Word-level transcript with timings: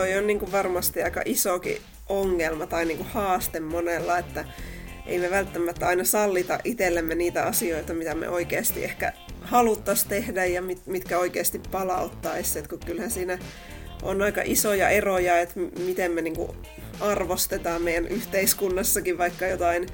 toi 0.00 0.16
on 0.16 0.26
niin 0.26 0.38
kuin 0.38 0.52
varmasti 0.52 1.02
aika 1.02 1.22
isokin 1.24 1.76
ongelma 2.08 2.66
tai 2.66 2.84
niin 2.84 2.96
kuin 2.96 3.08
haaste 3.08 3.60
monella, 3.60 4.18
että 4.18 4.44
ei 5.06 5.18
me 5.18 5.30
välttämättä 5.30 5.86
aina 5.86 6.04
sallita 6.04 6.58
itsellemme 6.64 7.14
niitä 7.14 7.44
asioita, 7.44 7.94
mitä 7.94 8.14
me 8.14 8.28
oikeasti 8.28 8.84
ehkä 8.84 9.12
haluttaisiin 9.40 10.08
tehdä 10.08 10.44
ja 10.44 10.62
mit, 10.62 10.86
mitkä 10.86 11.18
oikeasti 11.18 11.60
palauttaisi. 11.70 12.58
Et 12.58 12.68
kun 12.68 12.78
kyllähän 12.86 13.10
siinä 13.10 13.38
on 14.02 14.22
aika 14.22 14.42
isoja 14.44 14.88
eroja, 14.88 15.38
että 15.38 15.60
miten 15.60 16.12
me 16.12 16.22
niinku 16.22 16.56
arvostetaan 17.00 17.82
meidän 17.82 18.08
yhteiskunnassakin 18.08 19.18
vaikka 19.18 19.46
jotain 19.46 19.86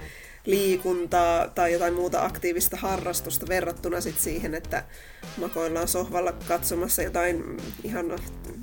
liikuntaa 0.47 1.49
tai 1.49 1.73
jotain 1.73 1.95
muuta 1.95 2.25
aktiivista 2.25 2.77
harrastusta 2.77 3.47
verrattuna 3.49 4.01
sit 4.01 4.21
siihen, 4.21 4.55
että 4.55 4.85
makoillaan 5.37 5.89
sohvalla 5.89 6.33
katsomassa 6.33 7.03
jotain 7.03 7.57
ihan 7.85 8.19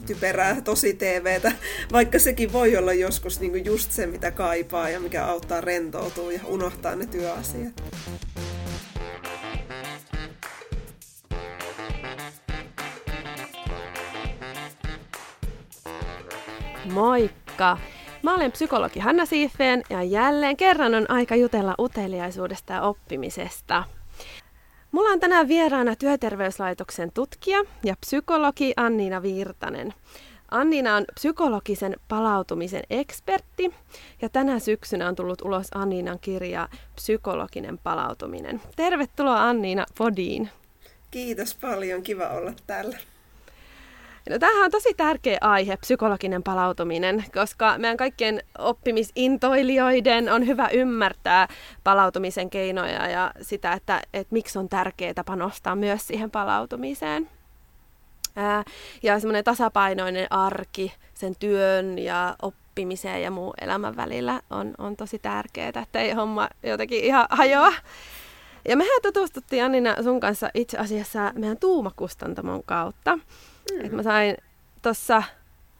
typerää 0.05 0.61
tosi 0.61 0.93
TVtä, 0.93 1.51
vaikka 1.91 2.19
sekin 2.19 2.53
voi 2.53 2.77
olla 2.77 2.93
joskus 2.93 3.39
niinku 3.39 3.57
just 3.57 3.91
se, 3.91 4.05
mitä 4.05 4.31
kaipaa 4.31 4.89
ja 4.89 4.99
mikä 4.99 5.25
auttaa 5.25 5.61
rentoutua 5.61 6.31
ja 6.31 6.39
unohtaa 6.45 6.95
ne 6.95 7.05
työasiat. 7.05 7.83
Moikka! 16.91 17.77
Mä 18.23 18.35
olen 18.35 18.51
psykologi 18.51 18.99
Hanna 18.99 19.25
Siifeen 19.25 19.83
ja 19.89 20.03
jälleen 20.03 20.57
kerran 20.57 20.95
on 20.95 21.11
aika 21.11 21.35
jutella 21.35 21.75
uteliaisuudesta 21.79 22.73
ja 22.73 22.81
oppimisesta. 22.81 23.83
Mulla 24.91 25.09
on 25.09 25.19
tänään 25.19 25.47
vieraana 25.47 25.95
Työterveyslaitoksen 25.95 27.11
tutkija 27.11 27.63
ja 27.83 27.95
psykologi 27.99 28.73
Anniina 28.77 29.21
Virtanen. 29.21 29.93
Anniina 30.51 30.95
on 30.95 31.05
psykologisen 31.13 31.95
palautumisen 32.07 32.83
ekspertti 32.89 33.73
ja 34.21 34.29
tänä 34.29 34.59
syksynä 34.59 35.07
on 35.07 35.15
tullut 35.15 35.41
ulos 35.41 35.67
Anniinan 35.75 36.19
kirja 36.19 36.69
Psykologinen 36.95 37.77
palautuminen. 37.77 38.61
Tervetuloa 38.75 39.49
Anniina 39.49 39.85
Podiin. 39.97 40.49
Kiitos 41.11 41.55
paljon, 41.55 42.03
kiva 42.03 42.27
olla 42.27 42.53
täällä. 42.67 42.97
No, 44.29 44.39
tämähän 44.39 44.65
on 44.65 44.71
tosi 44.71 44.93
tärkeä 44.93 45.37
aihe, 45.41 45.77
psykologinen 45.77 46.43
palautuminen, 46.43 47.25
koska 47.33 47.77
meidän 47.77 47.97
kaikkien 47.97 48.43
oppimisintoilijoiden 48.57 50.29
on 50.29 50.47
hyvä 50.47 50.67
ymmärtää 50.67 51.47
palautumisen 51.83 52.49
keinoja 52.49 53.09
ja 53.09 53.31
sitä, 53.41 53.73
että, 53.73 54.01
että 54.13 54.33
miksi 54.33 54.59
on 54.59 54.69
tärkeää 54.69 55.23
panostaa 55.25 55.75
myös 55.75 56.07
siihen 56.07 56.31
palautumiseen. 56.31 57.29
Ja 59.03 59.19
semmoinen 59.19 59.43
tasapainoinen 59.43 60.27
arki 60.29 60.93
sen 61.13 61.35
työn 61.39 61.99
ja 61.99 62.35
oppimiseen 62.41 63.21
ja 63.21 63.31
muun 63.31 63.53
elämän 63.61 63.95
välillä 63.95 64.41
on, 64.49 64.73
on 64.77 64.95
tosi 64.95 65.19
tärkeää, 65.19 65.81
että 65.83 65.99
ei 65.99 66.11
homma 66.11 66.49
jotenkin 66.63 67.03
ihan 67.03 67.27
hajoa. 67.29 67.73
Ja 68.67 68.77
mehän 68.77 69.01
tutustuttiin 69.01 69.63
Annina 69.63 70.03
sun 70.03 70.19
kanssa 70.19 70.49
itse 70.53 70.77
asiassa 70.77 71.31
meidän 71.35 71.57
Tuumakustantamon 71.57 72.63
kautta. 72.63 73.19
Mm. 73.71 73.85
Et 73.85 73.91
mä 73.91 74.03
sain 74.03 74.37
tuossa 74.81 75.23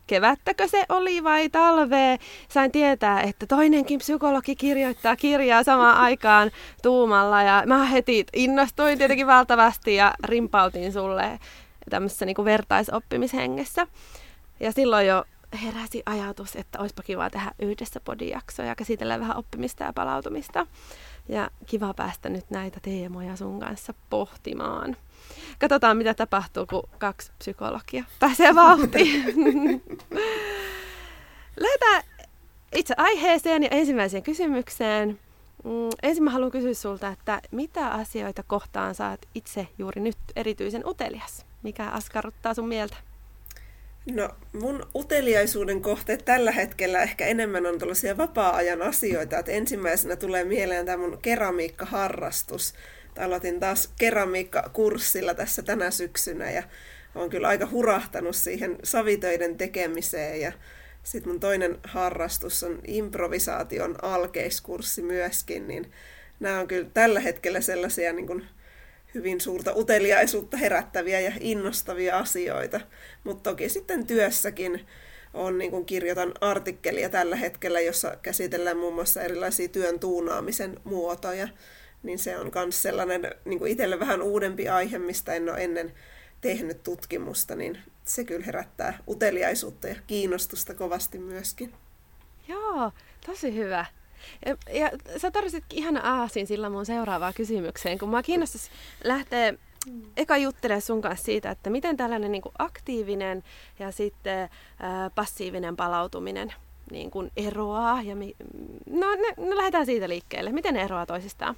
kevättäkö 0.08 0.68
se 0.68 0.86
oli 0.90 1.24
vai 1.24 1.50
talvea, 1.50 2.18
sain 2.50 2.72
tietää, 2.72 3.22
että 3.22 3.46
toinenkin 3.46 4.00
psykologi 4.00 4.56
kirjoittaa 4.56 5.16
kirjaa 5.16 5.64
samaan 5.64 5.98
aikaan 5.98 6.52
tuumalla 6.82 7.42
ja 7.42 7.64
mä 7.66 7.86
heti 7.86 8.26
innostuin 8.34 8.98
tietenkin 8.98 9.28
valtavasti 9.28 9.96
ja 9.96 10.14
rimpautin 10.24 10.94
sulle 10.94 11.40
tämmöisessä 11.90 12.26
niin 12.26 12.46
vertaisoppimishengessä. 12.46 13.88
Ja 14.60 14.72
silloin 14.72 15.08
jo 15.08 15.26
heräsi 15.64 16.04
ajatus, 16.06 16.56
että 16.56 16.80
olisipa 16.80 17.04
kiva 17.04 17.30
tehdä 17.30 17.52
yhdessä 17.60 18.00
podijaksoja 18.00 18.68
ja 18.68 18.76
käsitellä 18.76 19.20
vähän 19.20 19.38
oppimista 19.38 19.84
ja 19.84 19.94
palautumista. 19.94 20.68
Ja 21.30 21.50
kiva 21.66 21.94
päästä 21.94 22.30
nyt 22.30 22.46
näitä 22.50 22.80
teemoja 22.82 23.36
sun 23.36 23.60
kanssa 23.60 23.94
pohtimaan. 24.10 24.98
Katsotaan, 25.60 25.98
mitä 25.98 26.14
tapahtuu, 26.14 26.66
kun 26.66 26.90
kaksi 26.98 27.32
psykologia 27.40 28.04
pääsee 28.20 28.56
vauhtiin. 28.56 29.24
Lähdetään 31.60 32.04
itse 32.76 32.94
aiheeseen 32.98 33.64
ja 33.64 33.70
ensimmäiseen 33.72 34.24
kysymykseen. 34.24 35.20
Mm, 35.64 35.90
ensin 36.04 36.24
mä 36.24 36.30
haluan 36.30 36.52
kysyä 36.52 36.74
sulta, 36.74 37.08
että 37.08 37.42
mitä 37.52 37.88
asioita 37.88 38.44
kohtaan 38.44 38.96
saat 38.96 39.20
itse 39.36 39.68
juuri 39.78 40.02
nyt 40.02 40.18
erityisen 40.36 40.88
utelias? 40.88 41.46
Mikä 41.64 41.90
askarruttaa 41.90 42.54
sun 42.54 42.68
mieltä? 42.68 42.96
No 44.12 44.30
mun 44.54 44.88
uteliaisuuden 44.96 45.82
kohteet 45.82 46.26
tällä 46.26 46.52
hetkellä 46.52 47.02
ehkä 47.02 47.26
enemmän 47.26 47.66
on 47.66 47.80
tällaisia 47.80 48.18
vapaa-ajan 48.18 48.82
asioita. 48.82 49.38
Että 49.38 49.52
ensimmäisenä 49.52 50.16
tulee 50.16 50.44
mieleen 50.44 50.86
tämä 50.86 50.98
mun 50.98 51.18
keramiikkaharrastus. 51.22 52.74
Aloitin 53.20 53.60
taas 53.60 53.94
keramiikkakurssilla 54.00 55.34
tässä 55.34 55.64
tänä 55.64 55.92
syksynä 55.92 56.52
ja 56.52 56.64
olen 57.16 57.30
kyllä 57.30 57.48
aika 57.48 57.68
hurahtanut 57.72 58.36
siihen 58.36 58.78
savitöiden 58.84 59.58
tekemiseen 59.58 60.42
ja 60.42 60.52
sitten 61.04 61.32
mun 61.32 61.40
toinen 61.40 61.78
harrastus 61.84 62.64
on 62.64 62.80
improvisaation 62.88 63.96
alkeiskurssi 64.02 65.02
myöskin, 65.02 65.68
niin 65.68 65.92
nämä 66.40 66.60
on 66.60 66.68
kyllä 66.68 66.90
tällä 66.94 67.20
hetkellä 67.20 67.62
sellaisia 67.62 68.14
niin 68.14 68.28
kuin 68.28 68.46
hyvin 69.14 69.42
suurta 69.42 69.74
uteliaisuutta 69.76 70.58
herättäviä 70.58 71.20
ja 71.20 71.32
innostavia 71.40 72.18
asioita. 72.18 72.80
Mutta 73.24 73.50
toki 73.50 73.70
sitten 73.70 74.08
työssäkin 74.08 74.88
on, 75.34 75.58
niin 75.58 75.72
kuin 75.72 75.86
kirjoitan 75.86 76.34
artikkelia 76.42 77.10
tällä 77.10 77.36
hetkellä, 77.36 77.80
jossa 77.80 78.18
käsitellään 78.22 78.78
muun 78.78 78.94
muassa 78.94 79.22
erilaisia 79.22 79.68
työn 79.68 80.00
tuunaamisen 80.00 80.80
muotoja. 80.84 81.48
Niin 82.04 82.20
se 82.20 82.38
on 82.38 82.52
myös 82.56 82.82
sellainen 82.82 83.36
niin 83.46 83.60
kuin 83.60 83.72
itselle 83.72 84.00
vähän 84.00 84.22
uudempi 84.22 84.70
aihe, 84.70 85.00
mistä 85.00 85.34
en 85.34 85.50
ole 85.50 85.64
ennen 85.64 85.94
tehnyt 86.42 86.84
tutkimusta, 86.84 87.56
niin 87.56 87.78
se 88.06 88.24
kyllä 88.24 88.46
herättää 88.46 89.00
uteliaisuutta 89.08 89.88
ja 89.88 89.96
kiinnostusta 90.08 90.74
kovasti 90.74 91.20
myöskin. 91.20 91.74
Joo, 92.48 92.92
tosi 93.26 93.56
hyvä. 93.56 93.86
Ja, 94.46 94.56
ja 94.74 94.92
sä 95.18 95.32
tarvitsitkin 95.32 95.80
ihan 95.80 96.06
aasin 96.06 96.48
sillä 96.48 96.70
mun 96.70 96.86
seuraavaan 96.86 97.34
kysymykseen, 97.34 98.00
kun 98.00 98.10
mä 98.10 98.24
kiinnostaisi 98.24 98.70
lähteä 99.04 99.54
eka 100.18 100.38
juttelemaan 100.38 100.82
sun 100.82 101.02
kanssa 101.02 101.26
siitä, 101.26 101.52
että 101.52 101.70
miten 101.70 101.98
tällainen 101.98 102.32
niin 102.32 102.42
kuin 102.42 102.56
aktiivinen 102.60 103.44
ja 103.80 103.92
sitten 103.92 104.50
ää, 104.80 105.10
passiivinen 105.10 105.76
palautuminen 105.76 106.54
niin 106.92 107.12
kuin 107.12 107.32
eroaa. 107.38 108.02
Ja 108.02 108.16
mi- 108.16 108.36
no, 108.90 109.16
ne, 109.16 109.50
no 109.50 109.58
lähdetään 109.58 109.86
siitä 109.86 110.10
liikkeelle. 110.10 110.52
Miten 110.52 110.74
ne 110.74 110.84
eroaa 110.84 111.06
toisistaan? 111.06 111.56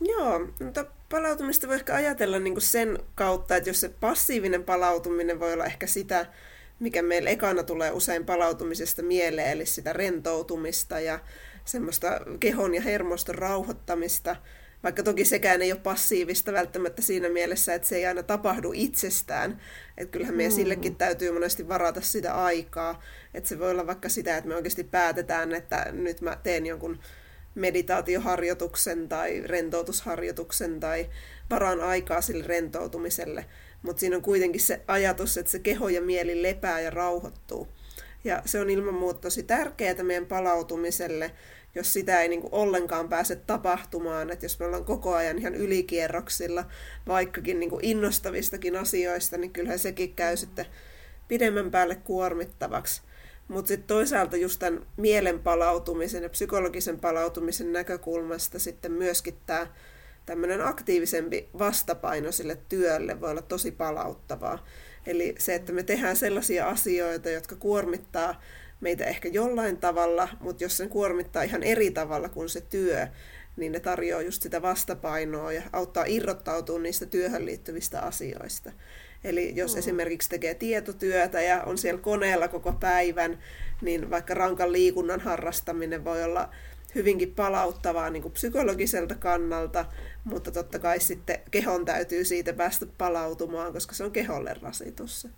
Joo, 0.00 0.38
mutta 0.60 0.84
palautumista 1.08 1.68
voi 1.68 1.76
ehkä 1.76 1.94
ajatella 1.94 2.38
niin 2.38 2.54
kuin 2.54 2.62
sen 2.62 2.98
kautta, 3.14 3.56
että 3.56 3.70
jos 3.70 3.80
se 3.80 3.88
passiivinen 3.88 4.64
palautuminen 4.64 5.40
voi 5.40 5.52
olla 5.52 5.64
ehkä 5.64 5.86
sitä, 5.86 6.26
mikä 6.78 7.02
meillä 7.02 7.30
ekana 7.30 7.62
tulee 7.62 7.90
usein 7.90 8.26
palautumisesta 8.26 9.02
mieleen, 9.02 9.50
eli 9.50 9.66
sitä 9.66 9.92
rentoutumista 9.92 11.00
ja 11.00 11.18
semmoista 11.64 12.20
kehon 12.40 12.74
ja 12.74 12.80
hermoston 12.80 13.34
rauhoittamista, 13.34 14.36
vaikka 14.82 15.02
toki 15.02 15.24
sekään 15.24 15.62
ei 15.62 15.72
ole 15.72 15.80
passiivista 15.80 16.52
välttämättä 16.52 17.02
siinä 17.02 17.28
mielessä, 17.28 17.74
että 17.74 17.88
se 17.88 17.96
ei 17.96 18.06
aina 18.06 18.22
tapahdu 18.22 18.72
itsestään. 18.74 19.60
Että 19.96 20.12
kyllähän 20.12 20.36
meidän 20.36 20.52
mm. 20.52 20.56
sillekin 20.56 20.96
täytyy 20.96 21.32
monesti 21.32 21.68
varata 21.68 22.00
sitä 22.00 22.34
aikaa. 22.34 23.02
Että 23.34 23.48
se 23.48 23.58
voi 23.58 23.70
olla 23.70 23.86
vaikka 23.86 24.08
sitä, 24.08 24.36
että 24.36 24.48
me 24.48 24.56
oikeasti 24.56 24.84
päätetään, 24.84 25.54
että 25.54 25.86
nyt 25.92 26.20
mä 26.20 26.36
teen 26.42 26.66
jonkun 26.66 26.98
meditaatioharjoituksen 27.54 29.08
tai 29.08 29.40
rentoutusharjoituksen 29.40 30.80
tai 30.80 31.10
varaan 31.50 31.80
aikaa 31.80 32.20
sille 32.20 32.44
rentoutumiselle. 32.46 33.46
Mutta 33.82 34.00
siinä 34.00 34.16
on 34.16 34.22
kuitenkin 34.22 34.60
se 34.60 34.80
ajatus, 34.86 35.38
että 35.38 35.52
se 35.52 35.58
keho 35.58 35.88
ja 35.88 36.02
mieli 36.02 36.42
lepää 36.42 36.80
ja 36.80 36.90
rauhoittuu. 36.90 37.68
Ja 38.24 38.42
se 38.44 38.60
on 38.60 38.70
ilman 38.70 38.94
muuta 38.94 39.20
tosi 39.20 39.42
tärkeää 39.42 40.02
meidän 40.02 40.26
palautumiselle, 40.26 41.30
jos 41.74 41.92
sitä 41.92 42.20
ei 42.20 42.28
niin 42.28 42.40
kuin 42.40 42.54
ollenkaan 42.54 43.08
pääse 43.08 43.36
tapahtumaan, 43.36 44.30
että 44.30 44.44
jos 44.44 44.58
me 44.58 44.66
ollaan 44.66 44.84
koko 44.84 45.14
ajan 45.14 45.38
ihan 45.38 45.54
ylikierroksilla, 45.54 46.64
vaikkakin 47.08 47.60
niin 47.60 47.70
kuin 47.70 47.84
innostavistakin 47.84 48.76
asioista, 48.76 49.38
niin 49.38 49.50
kyllähän 49.50 49.78
sekin 49.78 50.14
käy 50.14 50.36
sitten 50.36 50.66
pidemmän 51.28 51.70
päälle 51.70 51.94
kuormittavaksi. 51.94 53.02
Mutta 53.50 53.68
sitten 53.68 53.86
toisaalta 53.86 54.36
just 54.36 54.58
tämän 54.58 54.86
mielen 54.96 55.38
palautumisen 55.38 56.22
ja 56.22 56.28
psykologisen 56.28 57.00
palautumisen 57.00 57.72
näkökulmasta 57.72 58.58
sitten 58.58 58.92
myöskin 58.92 59.34
tämä 59.46 59.66
tämmöinen 60.26 60.66
aktiivisempi 60.66 61.48
vastapaino 61.58 62.32
sille 62.32 62.58
työlle 62.68 63.20
voi 63.20 63.30
olla 63.30 63.42
tosi 63.42 63.70
palauttavaa. 63.70 64.66
Eli 65.06 65.34
se, 65.38 65.54
että 65.54 65.72
me 65.72 65.82
tehdään 65.82 66.16
sellaisia 66.16 66.68
asioita, 66.68 67.30
jotka 67.30 67.56
kuormittaa 67.56 68.42
meitä 68.80 69.04
ehkä 69.04 69.28
jollain 69.28 69.76
tavalla, 69.76 70.28
mutta 70.40 70.64
jos 70.64 70.76
sen 70.76 70.88
kuormittaa 70.88 71.42
ihan 71.42 71.62
eri 71.62 71.90
tavalla 71.90 72.28
kuin 72.28 72.48
se 72.48 72.60
työ, 72.60 73.06
niin 73.56 73.72
ne 73.72 73.80
tarjoaa 73.80 74.22
just 74.22 74.42
sitä 74.42 74.62
vastapainoa 74.62 75.52
ja 75.52 75.62
auttaa 75.72 76.04
irrottautumaan 76.04 76.82
niistä 76.82 77.06
työhön 77.06 77.46
liittyvistä 77.46 78.00
asioista. 78.00 78.72
Eli 79.24 79.52
jos 79.56 79.74
mm. 79.74 79.78
esimerkiksi 79.78 80.28
tekee 80.28 80.54
tietotyötä 80.54 81.40
ja 81.40 81.62
on 81.62 81.78
siellä 81.78 82.00
koneella 82.00 82.48
koko 82.48 82.72
päivän, 82.72 83.38
niin 83.82 84.10
vaikka 84.10 84.34
rankan 84.34 84.72
liikunnan 84.72 85.20
harrastaminen 85.20 86.04
voi 86.04 86.24
olla 86.24 86.48
hyvinkin 86.94 87.34
palauttavaa 87.34 88.10
niin 88.10 88.22
kuin 88.22 88.32
psykologiselta 88.32 89.14
kannalta, 89.14 89.84
mutta 90.24 90.50
totta 90.50 90.78
kai 90.78 91.00
sitten 91.00 91.40
kehon 91.50 91.84
täytyy 91.84 92.24
siitä 92.24 92.52
päästä 92.52 92.86
palautumaan, 92.98 93.72
koska 93.72 93.94
se 93.94 94.04
on 94.04 94.12
keholle 94.12 94.56
rasitus. 94.62 95.28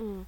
Mm. 0.00 0.26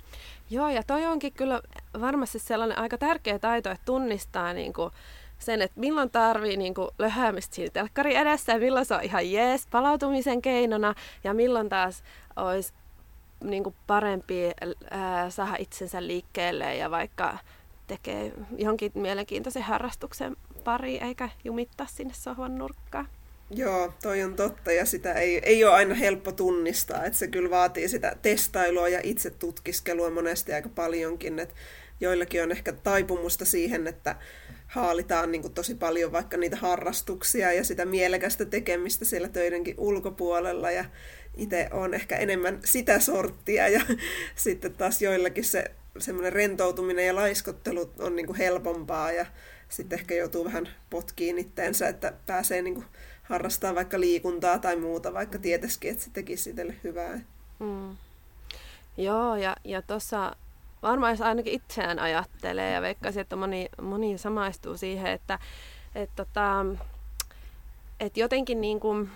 Joo, 0.51 0.69
ja 0.69 0.83
toi 0.83 1.07
onkin 1.07 1.33
kyllä 1.33 1.63
varmasti 2.01 2.39
sellainen 2.39 2.79
aika 2.79 2.99
tärkeä 2.99 3.39
taito, 3.39 3.71
että 3.71 3.85
tunnistaa 3.85 4.53
niin 4.53 4.73
kuin 4.73 4.91
sen, 5.39 5.63
että 5.63 5.81
milloin 5.81 6.11
tarvii 6.11 6.57
niin 6.57 6.75
kuin 6.75 6.89
löhäämistä 6.99 7.55
siinä 7.55 7.71
telkkari 7.73 8.17
edessä 8.17 8.53
ja 8.53 8.59
milloin 8.59 8.87
se 8.87 8.95
on 8.95 9.03
ihan 9.03 9.33
jees 9.33 9.67
palautumisen 9.71 10.43
keinona 10.43 10.95
ja 11.25 11.35
milloin 11.35 11.69
taas 11.69 12.03
olisi 12.37 12.73
niin 13.45 13.65
kuin 13.65 13.75
parempi 13.87 14.35
ää, 14.91 15.31
saada 15.31 15.57
itsensä 15.59 16.07
liikkeelle 16.07 16.77
ja 16.77 16.91
vaikka 16.91 17.39
tekee 17.87 18.33
johonkin 18.59 18.93
mielenkiintoisen 18.95 19.63
harrastuksen 19.63 20.37
pari 20.65 20.99
eikä 20.99 21.29
jumittaa 21.45 21.87
sinne 21.87 22.15
sohvan 22.15 22.59
nurkkaan. 22.59 23.09
Joo, 23.51 23.93
toi 24.03 24.23
on 24.23 24.35
totta 24.35 24.73
ja 24.73 24.87
sitä 24.87 25.13
ei, 25.13 25.41
ei 25.43 25.65
ole 25.65 25.75
aina 25.75 25.95
helppo 25.95 26.33
tunnistaa, 26.33 27.05
että 27.05 27.19
se 27.19 27.29
kyllä 27.29 27.51
vaatii 27.51 27.89
sitä 27.89 28.17
testailua 28.23 28.89
ja 28.89 29.01
itse 29.03 29.31
tutkiskelua 29.31 30.11
monesti 30.11 30.53
aika 30.53 30.69
paljonkin, 30.69 31.39
että 31.39 31.55
joillakin 32.01 32.43
on 32.43 32.51
ehkä 32.51 32.73
taipumusta 32.73 33.45
siihen, 33.45 33.87
että 33.87 34.17
haalitaan 34.67 35.33
niin 35.33 35.55
tosi 35.55 35.75
paljon 35.75 36.13
vaikka 36.13 36.37
niitä 36.37 36.57
harrastuksia 36.57 37.53
ja 37.53 37.65
sitä 37.65 37.85
mielekästä 37.85 38.45
tekemistä 38.45 39.05
siellä 39.05 39.29
töidenkin 39.29 39.75
ulkopuolella 39.79 40.71
ja 40.71 40.85
itse 41.37 41.69
on 41.73 41.95
ehkä 41.95 42.17
enemmän 42.17 42.61
sitä 42.65 43.01
sorttia 43.01 43.69
ja 43.69 43.81
sitten 44.35 44.75
taas 44.75 45.03
joillakin 45.03 45.45
se 45.45 45.65
semmoinen 45.99 46.33
rentoutuminen 46.33 47.07
ja 47.07 47.15
laiskottelu 47.15 47.93
on 47.99 48.17
niin 48.17 48.27
kuin 48.27 48.39
helpompaa 48.39 49.13
ja 49.13 49.27
sitten 49.69 49.99
ehkä 49.99 50.15
joutuu 50.15 50.45
vähän 50.45 50.69
potkiin 50.91 51.39
itteensä, 51.39 51.89
että 51.89 52.13
pääsee 52.27 52.63
niin 52.63 52.75
kuin 52.75 52.87
harrastaa 53.23 53.75
vaikka 53.75 54.01
liikuntaa 54.01 54.59
tai 54.59 54.77
muuta, 54.77 55.15
vaikka 55.15 55.39
tietäisikin, 55.39 55.91
että 55.91 56.05
se 56.05 56.11
tekisi 56.13 56.51
itselle 56.51 56.75
hyvää. 56.85 57.21
Mm. 57.59 57.97
Joo, 58.97 59.37
ja, 59.37 59.57
ja 59.65 59.83
tuossa 59.83 60.37
varmaan 60.83 61.13
jos 61.13 61.21
ainakin 61.21 61.53
itseään 61.53 61.99
ajattelee 61.99 62.73
ja 62.73 62.83
veikkaisin, 62.83 63.21
että 63.21 63.37
moni, 63.37 63.69
moni 63.83 64.19
samaistuu 64.19 64.77
siihen, 64.77 65.13
että 65.13 65.39
et 65.95 66.11
tota, 66.17 66.67
et 68.01 68.17
jotenkin 68.17 68.61
niin 68.61 68.81
kuin, 68.81 69.11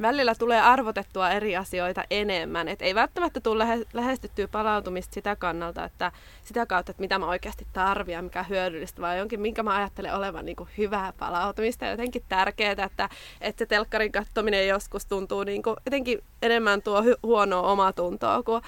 välillä 0.00 0.34
tulee 0.34 0.60
arvotettua 0.60 1.30
eri 1.30 1.56
asioita 1.56 2.04
enemmän. 2.10 2.68
Et 2.68 2.82
ei 2.82 2.94
välttämättä 2.94 3.40
tule 3.40 3.66
lähestyttyä 3.92 4.48
palautumista 4.48 5.14
sitä 5.14 5.36
kannalta, 5.36 5.84
että 5.84 6.12
sitä 6.42 6.66
kautta, 6.66 6.90
että 6.90 7.00
mitä 7.00 7.18
mä 7.18 7.26
oikeasti 7.26 7.66
tarvitsen, 7.72 8.24
mikä 8.24 8.40
on 8.40 8.48
hyödyllistä, 8.48 9.02
vai 9.02 9.18
jonkin, 9.18 9.40
minkä 9.40 9.62
mä 9.62 9.76
ajattelen 9.76 10.14
olevan 10.14 10.44
niin 10.44 10.56
kuin 10.56 10.68
hyvää 10.78 11.12
palautumista. 11.18 11.86
Jotenkin 11.86 12.22
tärkeää, 12.28 12.72
että, 12.72 13.08
että 13.40 13.58
se 13.58 13.66
telkkarin 13.66 14.12
katsominen 14.12 14.68
joskus 14.68 15.06
tuntuu 15.06 15.44
niin 15.44 15.62
kuin, 15.62 15.76
jotenkin 15.86 16.18
enemmän 16.42 16.82
tuo 16.82 17.00
hy- 17.00 17.18
huonoa 17.22 17.72
omatuntoa 17.72 18.42
kuin, 18.42 18.62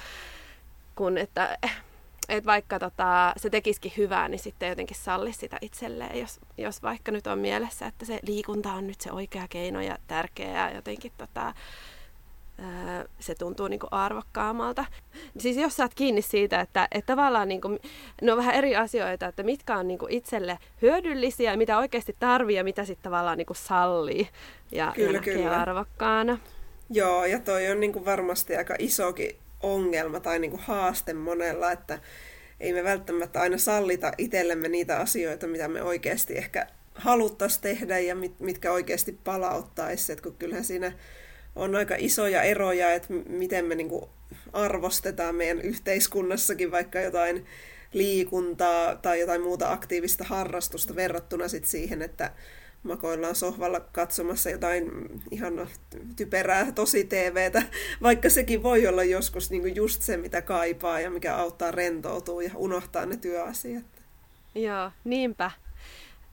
kuin 0.94 1.18
että 1.18 1.58
että 2.28 2.46
vaikka 2.46 2.78
tota, 2.78 3.32
se 3.36 3.50
tekisikin 3.50 3.92
hyvää, 3.96 4.28
niin 4.28 4.38
sitten 4.38 4.68
jotenkin 4.68 4.96
salli 4.96 5.32
sitä 5.32 5.58
itselleen, 5.60 6.20
jos, 6.20 6.40
jos 6.58 6.82
vaikka 6.82 7.12
nyt 7.12 7.26
on 7.26 7.38
mielessä, 7.38 7.86
että 7.86 8.04
se 8.04 8.18
liikunta 8.22 8.72
on 8.72 8.86
nyt 8.86 9.00
se 9.00 9.12
oikea 9.12 9.46
keino 9.48 9.80
ja 9.80 9.98
tärkeä 10.06 10.50
ja 10.50 10.76
jotenkin 10.76 11.12
tota, 11.18 11.54
se 13.20 13.34
tuntuu 13.34 13.68
niin 13.68 13.80
arvokkaammalta. 13.90 14.84
Siis 15.38 15.56
jos 15.56 15.76
saat 15.76 15.94
kiinni 15.94 16.22
siitä, 16.22 16.60
että, 16.60 16.88
että 16.90 17.06
tavallaan 17.06 17.48
niin 17.48 17.60
kuin, 17.60 17.78
ne 18.22 18.32
on 18.32 18.38
vähän 18.38 18.54
eri 18.54 18.76
asioita, 18.76 19.26
että 19.26 19.42
mitkä 19.42 19.76
on 19.76 19.88
niin 19.88 19.98
kuin 19.98 20.12
itselle 20.12 20.58
hyödyllisiä 20.82 21.50
ja 21.50 21.56
mitä 21.56 21.78
oikeasti 21.78 22.16
tarvii 22.18 22.56
ja 22.56 22.64
mitä 22.64 22.84
sitten 22.84 23.02
tavallaan 23.02 23.38
niin 23.38 23.46
kuin 23.46 23.56
sallii 23.56 24.28
ja, 24.72 24.92
kyllä, 24.94 25.18
ja 25.18 25.22
kyllä. 25.22 25.60
arvokkaana. 25.60 26.38
Joo, 26.90 27.24
ja 27.24 27.40
toi 27.40 27.70
on 27.70 27.80
niin 27.80 27.92
kuin 27.92 28.04
varmasti 28.04 28.56
aika 28.56 28.74
isokin 28.78 29.36
ongelma 29.62 30.20
tai 30.20 30.38
niin 30.38 30.50
kuin 30.50 30.62
haaste 30.62 31.12
monella, 31.12 31.72
että 31.72 31.98
ei 32.60 32.72
me 32.72 32.84
välttämättä 32.84 33.40
aina 33.40 33.58
sallita 33.58 34.12
itsellemme 34.18 34.68
niitä 34.68 34.96
asioita, 34.96 35.46
mitä 35.46 35.68
me 35.68 35.82
oikeasti 35.82 36.38
ehkä 36.38 36.66
haluttaisiin 36.94 37.62
tehdä 37.62 37.98
ja 37.98 38.14
mit, 38.14 38.40
mitkä 38.40 38.72
oikeasti 38.72 39.18
palauttaisi. 39.24 40.12
Et 40.12 40.20
kun 40.20 40.36
kyllähän 40.38 40.64
siinä 40.64 40.92
on 41.56 41.74
aika 41.74 41.94
isoja 41.98 42.42
eroja, 42.42 42.92
että 42.92 43.14
miten 43.28 43.64
me 43.64 43.74
niin 43.74 43.88
kuin 43.88 44.04
arvostetaan 44.52 45.34
meidän 45.34 45.60
yhteiskunnassakin 45.60 46.70
vaikka 46.70 47.00
jotain 47.00 47.46
liikuntaa 47.92 48.96
tai 48.96 49.20
jotain 49.20 49.40
muuta 49.40 49.72
aktiivista 49.72 50.24
harrastusta 50.24 50.96
verrattuna 50.96 51.48
sit 51.48 51.64
siihen, 51.64 52.02
että 52.02 52.30
makoillaan 52.86 53.34
sohvalla 53.34 53.80
katsomassa 53.80 54.50
jotain 54.50 54.90
ihan 55.30 55.68
typerää 56.16 56.72
tosi 56.72 57.04
TVtä, 57.04 57.62
vaikka 58.02 58.30
sekin 58.30 58.62
voi 58.62 58.86
olla 58.86 59.04
joskus 59.04 59.50
niin 59.50 59.76
just 59.76 60.02
se, 60.02 60.16
mitä 60.16 60.42
kaipaa 60.42 61.00
ja 61.00 61.10
mikä 61.10 61.36
auttaa 61.36 61.70
rentoutua 61.70 62.42
ja 62.42 62.50
unohtaa 62.54 63.06
ne 63.06 63.16
työasiat. 63.16 63.84
Joo, 64.54 64.90
niinpä. 65.04 65.50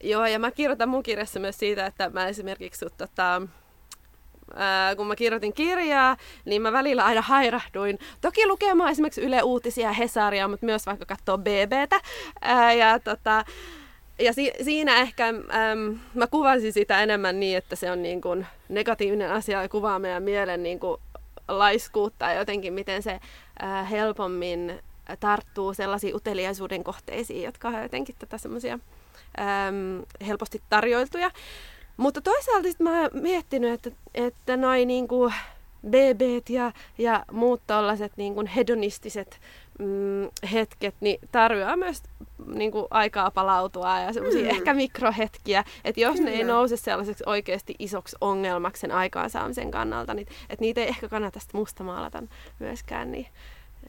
Joo, 0.04 0.26
ja 0.26 0.40
mä 0.40 0.52
kirjoitan 0.52 0.90
mun 0.90 1.04
kirjassa 1.04 1.40
myös 1.40 1.60
siitä, 1.60 1.86
että 1.86 2.10
mä 2.10 2.28
esimerkiksi 2.28 2.86
tota, 2.98 3.42
kun 4.98 5.08
mä 5.08 5.16
kirjoitin 5.16 5.54
kirjaa, 5.54 6.18
niin 6.46 6.62
mä 6.62 6.72
välillä 6.72 7.06
aina 7.06 7.22
hairahduin. 7.22 8.00
Toki 8.22 8.48
lukemaan 8.48 8.92
esimerkiksi 8.92 9.22
Yle 9.22 9.42
Uutisia 9.42 9.88
ja 9.88 9.94
Hesaria, 9.94 10.48
mutta 10.48 10.66
myös 10.66 10.86
vaikka 10.86 11.06
katsoa 11.06 11.38
BBtä. 11.38 12.00
Ää, 12.42 12.74
ja 12.74 13.00
tota, 13.00 13.46
ja 14.24 14.34
si- 14.34 14.54
siinä 14.62 15.02
ehkä 15.02 15.28
äm, 15.28 16.00
mä 16.14 16.28
kuvasin 16.28 16.74
sitä 16.74 17.04
enemmän 17.04 17.40
niin, 17.40 17.58
että 17.58 17.76
se 17.76 17.92
on 17.92 18.02
niin 18.02 18.22
kuin 18.22 18.48
negatiivinen 18.70 19.32
asia 19.32 19.62
ja 19.62 19.70
kuvaa 19.70 20.00
meidän 20.00 20.24
mielen 20.24 20.64
niin 20.64 20.80
kuin 20.80 21.02
laiskuutta 21.48 22.26
ja 22.26 22.34
jotenkin 22.34 22.74
miten 22.74 23.04
se 23.04 23.20
äh, 23.64 23.90
helpommin 23.92 24.80
tarttuu 25.20 25.74
sellaisiin 25.74 26.16
uteliaisuuden 26.16 26.84
kohteisiin, 26.84 27.44
jotka 27.44 27.68
on 27.68 27.82
jotenkin 27.84 28.16
tätä 28.20 28.38
semmoisia 28.38 28.80
helposti 30.28 30.62
tarjoiltuja. 30.70 31.32
Mutta 31.98 32.22
toisaalta 32.22 32.68
sit 32.68 32.80
mä 32.80 33.02
oon 33.02 33.10
miettinyt, 33.14 33.74
että, 33.74 34.00
että 34.16 34.58
noin 34.58 34.88
niinku 34.88 35.32
BB 35.90 36.50
ja, 36.50 36.72
ja 36.98 37.26
muut 37.32 37.62
tällaiset 37.68 38.12
niinku 38.18 38.44
hedonistiset 38.56 39.40
mm, 39.84 40.30
hetket 40.52 40.96
niin 41.00 41.20
tarjoaa 41.32 41.76
myös 41.76 42.04
niin 42.46 42.72
kuin, 42.72 42.86
aikaa 42.92 43.32
palautua 43.32 44.00
ja 44.00 44.14
semmoisia 44.14 44.44
mm. 44.44 44.50
ehkä 44.50 44.74
mikrohetkiä, 44.74 45.64
että 45.86 46.02
jos 46.02 46.16
Kyllä. 46.16 46.30
ne 46.30 46.36
ei 46.36 46.44
nouse 46.44 46.78
sellaiseksi 46.78 47.24
oikeasti 47.28 47.76
isoksi 47.80 48.16
ongelmaksi 48.22 48.82
sen 48.82 48.92
aikaansaamisen 48.92 49.72
kannalta, 49.72 50.14
niin 50.14 50.28
että 50.50 50.62
niitä 50.62 50.82
ei 50.82 50.88
ehkä 50.88 51.10
kannata 51.10 51.40
sitten 51.40 51.60
mustamaalata 51.60 52.24
myöskään 52.60 53.12
niin, 53.12 53.28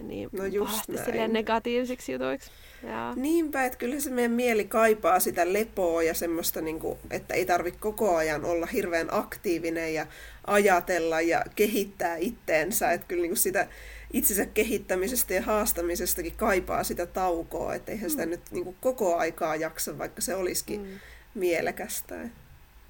niin 0.01 0.29
no 0.33 0.45
just 0.45 0.85
silleen 1.05 1.33
negatiivisiksi 1.33 2.13
jutuiksi. 2.13 2.51
Ja. 2.83 3.13
Niinpä, 3.17 3.65
että 3.65 3.79
kyllä 3.79 4.01
se 4.01 4.11
meidän 4.11 4.33
mieli 4.33 4.65
kaipaa 4.65 5.21
sitä 5.21 5.53
lepoa 5.53 6.03
ja 6.03 6.15
semmoista, 6.15 6.61
niin 6.61 6.81
kuin, 6.81 6.99
että 7.11 7.35
ei 7.35 7.47
tarvitse 7.47 7.81
koko 7.81 8.17
ajan 8.17 8.45
olla 8.45 8.67
hirveän 8.67 9.09
aktiivinen 9.11 9.95
ja 9.95 10.07
ajatella 10.47 11.21
ja 11.21 11.45
kehittää 11.57 12.17
itteensä, 12.17 12.93
että 12.93 13.07
kyllä 13.07 13.23
niin 13.23 13.31
kuin 13.31 13.39
sitä 13.39 13.67
itsensä 14.15 14.47
kehittämisestä 14.47 15.35
ja 15.35 15.43
haastamisestakin 15.43 16.37
kaipaa 16.37 16.85
sitä 16.85 17.07
taukoa, 17.07 17.75
että 17.75 17.93
eihän 17.93 18.11
sitä 18.11 18.27
mm. 18.27 18.31
nyt 18.31 18.41
niin 18.51 18.65
kuin 18.65 18.77
koko 18.81 19.17
aikaa 19.17 19.57
jaksa, 19.57 19.99
vaikka 19.99 20.21
se 20.21 20.35
olisikin 20.35 20.81
mm. 20.81 21.01
mielekästä. 21.35 22.15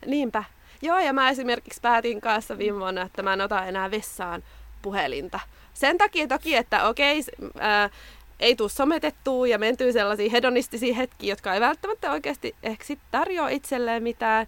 Niinpä. 0.07 0.45
Joo, 0.83 0.99
ja 0.99 1.13
mä 1.13 1.31
esimerkiksi 1.31 1.81
päätin 1.81 2.21
kanssa 2.21 2.59
viime 2.59 2.79
vuonna, 2.79 3.03
että 3.03 3.23
mä 3.23 3.33
en 3.33 3.41
ota 3.41 3.67
enää 3.67 3.91
vessaan 3.91 4.43
puhelinta. 4.83 5.41
Sen 5.75 5.99
takia 5.99 6.29
toki, 6.29 6.57
että 6.57 6.89
okei, 6.89 7.23
ää, 7.59 7.91
ei 8.41 8.57
tule 8.57 8.69
sometettua 8.69 9.47
ja 9.47 9.59
mentyy 9.59 9.93
sellaisiin 9.93 10.31
hedonistisiin 10.31 10.95
hetkiä, 10.95 11.33
jotka 11.33 11.55
ei 11.55 11.61
välttämättä 11.61 12.13
oikeasti 12.13 12.55
ehkä 12.63 12.85
sit 12.85 12.99
tarjoa 13.11 13.49
itselleen 13.49 14.03
mitään 14.03 14.47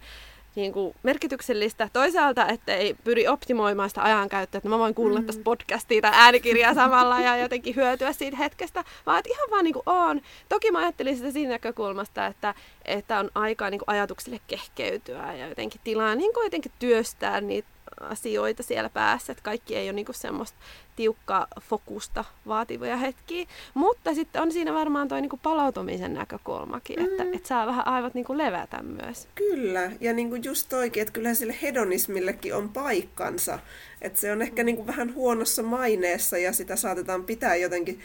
niin 0.57 0.73
kuin 0.73 0.95
merkityksellistä. 1.03 1.89
Toisaalta, 1.93 2.47
että 2.47 2.75
ei 2.75 2.95
pyri 3.03 3.27
optimoimaan 3.27 3.89
sitä 3.89 4.03
ajankäyttöä, 4.03 4.57
että 4.57 4.69
mä 4.69 4.79
voin 4.79 4.95
kuulla 4.95 5.19
mm. 5.19 5.25
tästä 5.25 5.43
podcastia 5.43 6.01
tai 6.01 6.11
äänikirjaa 6.13 6.73
samalla 6.73 7.19
ja 7.19 7.37
jotenkin 7.37 7.75
hyötyä 7.75 8.13
siitä 8.13 8.37
hetkestä, 8.37 8.83
vaan 9.05 9.19
että 9.19 9.29
ihan 9.33 9.49
vaan 9.51 9.63
niin 9.63 9.73
kuin 9.73 9.83
on. 9.85 10.21
Toki 10.49 10.71
mä 10.71 10.79
ajattelin 10.79 11.17
sitä 11.17 11.31
siinä 11.31 11.51
näkökulmasta, 11.51 12.25
että, 12.25 12.53
että 12.85 13.19
on 13.19 13.31
aikaa 13.35 13.69
niin 13.69 13.79
kuin 13.79 13.89
ajatuksille 13.89 14.39
kehkeytyä 14.47 15.33
ja 15.33 15.47
jotenkin 15.47 15.81
tilaa 15.83 16.15
niin 16.15 16.33
kuin 16.33 16.43
jotenkin 16.43 16.71
työstää 16.79 17.41
niitä 17.41 17.67
asioita 17.99 18.63
siellä 18.63 18.89
päässä, 18.89 19.31
että 19.31 19.43
kaikki 19.43 19.75
ei 19.75 19.87
ole 19.87 19.93
niinku 19.93 20.13
semmoista 20.13 20.57
tiukkaa 20.97 21.47
fokusta 21.61 22.25
vaativia 22.47 22.97
hetkiä. 22.97 23.45
Mutta 23.73 24.15
sitten 24.15 24.41
on 24.41 24.51
siinä 24.51 24.73
varmaan 24.73 25.07
tuo 25.07 25.19
niinku 25.19 25.39
palautumisen 25.43 26.13
näkökulmakin, 26.13 26.99
mm. 26.99 27.05
että, 27.05 27.23
että 27.33 27.47
saa 27.47 27.67
vähän 27.67 27.87
aivot 27.87 28.13
niinku 28.13 28.37
levätä 28.37 28.83
myös. 28.83 29.27
Kyllä, 29.35 29.91
ja 30.01 30.13
niinku 30.13 30.35
just 30.35 30.69
toikin, 30.69 31.01
että 31.01 31.13
kyllä 31.13 31.33
sille 31.33 31.55
hedonismillekin 31.61 32.55
on 32.55 32.69
paikkansa. 32.69 33.59
Että 34.01 34.19
se 34.19 34.31
on 34.31 34.41
ehkä 34.41 34.63
niinku 34.63 34.87
vähän 34.87 35.13
huonossa 35.13 35.63
maineessa 35.63 36.37
ja 36.37 36.53
sitä 36.53 36.75
saatetaan 36.75 37.23
pitää 37.23 37.55
jotenkin 37.55 37.99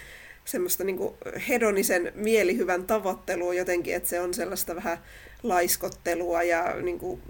semmoista 0.45 0.85
niinku 0.85 1.17
hedonisen 1.49 2.13
mielihyvän 2.15 2.85
tavoittelua 2.85 3.55
jotenkin, 3.55 3.95
että 3.95 4.09
se 4.09 4.21
on 4.21 4.35
sellaista 4.35 4.77
vähän 4.77 4.99
laiskottelua 5.43 6.43
ja 6.43 6.75
niinku 6.83 7.21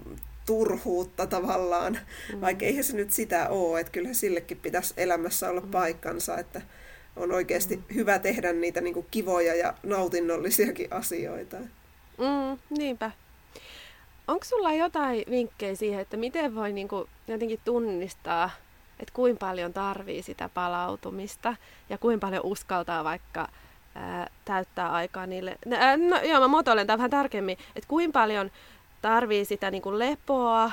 turhuutta 0.45 1.27
tavallaan, 1.27 1.99
mm. 2.33 2.41
vaikka 2.41 2.65
eihän 2.65 2.83
se 2.83 2.95
nyt 2.95 3.11
sitä 3.11 3.49
ole, 3.49 3.79
että 3.79 3.91
kyllähän 3.91 4.15
sillekin 4.15 4.57
pitäisi 4.57 4.93
elämässä 4.97 5.49
olla 5.49 5.61
mm. 5.61 5.71
paikkansa, 5.71 6.37
että 6.37 6.61
on 7.15 7.31
oikeasti 7.31 7.75
mm. 7.75 7.83
hyvä 7.95 8.19
tehdä 8.19 8.53
niitä 8.53 8.81
niin 8.81 8.93
kuin 8.93 9.05
kivoja 9.11 9.55
ja 9.55 9.73
nautinnollisiakin 9.83 10.93
asioita. 10.93 11.57
Mm, 12.17 12.59
niinpä. 12.77 13.11
Onko 14.27 14.45
sulla 14.45 14.73
jotain 14.73 15.23
vinkkejä 15.29 15.75
siihen, 15.75 15.99
että 15.99 16.17
miten 16.17 16.55
voi 16.55 16.73
niin 16.73 16.87
kuin 16.87 17.09
jotenkin 17.27 17.59
tunnistaa, 17.65 18.49
että 18.99 19.13
kuinka 19.13 19.45
paljon 19.45 19.73
tarvii 19.73 20.23
sitä 20.23 20.49
palautumista 20.53 21.55
ja 21.89 21.97
kuinka 21.97 22.27
paljon 22.27 22.45
uskaltaa 22.45 23.03
vaikka 23.03 23.47
ää, 23.95 24.27
täyttää 24.45 24.91
aikaa 24.91 25.25
niille. 25.25 25.55
No, 25.65 26.21
joo, 26.21 26.39
mä 26.39 26.47
muotoilen 26.47 26.87
tämän 26.87 26.97
vähän 26.97 27.11
tarkemmin, 27.11 27.57
että 27.75 27.87
kuinka 27.87 28.19
paljon 28.19 28.51
tarvii 29.03 29.45
sitä 29.45 29.71
niin 29.71 29.81
kuin 29.81 29.99
lepoa 29.99 30.71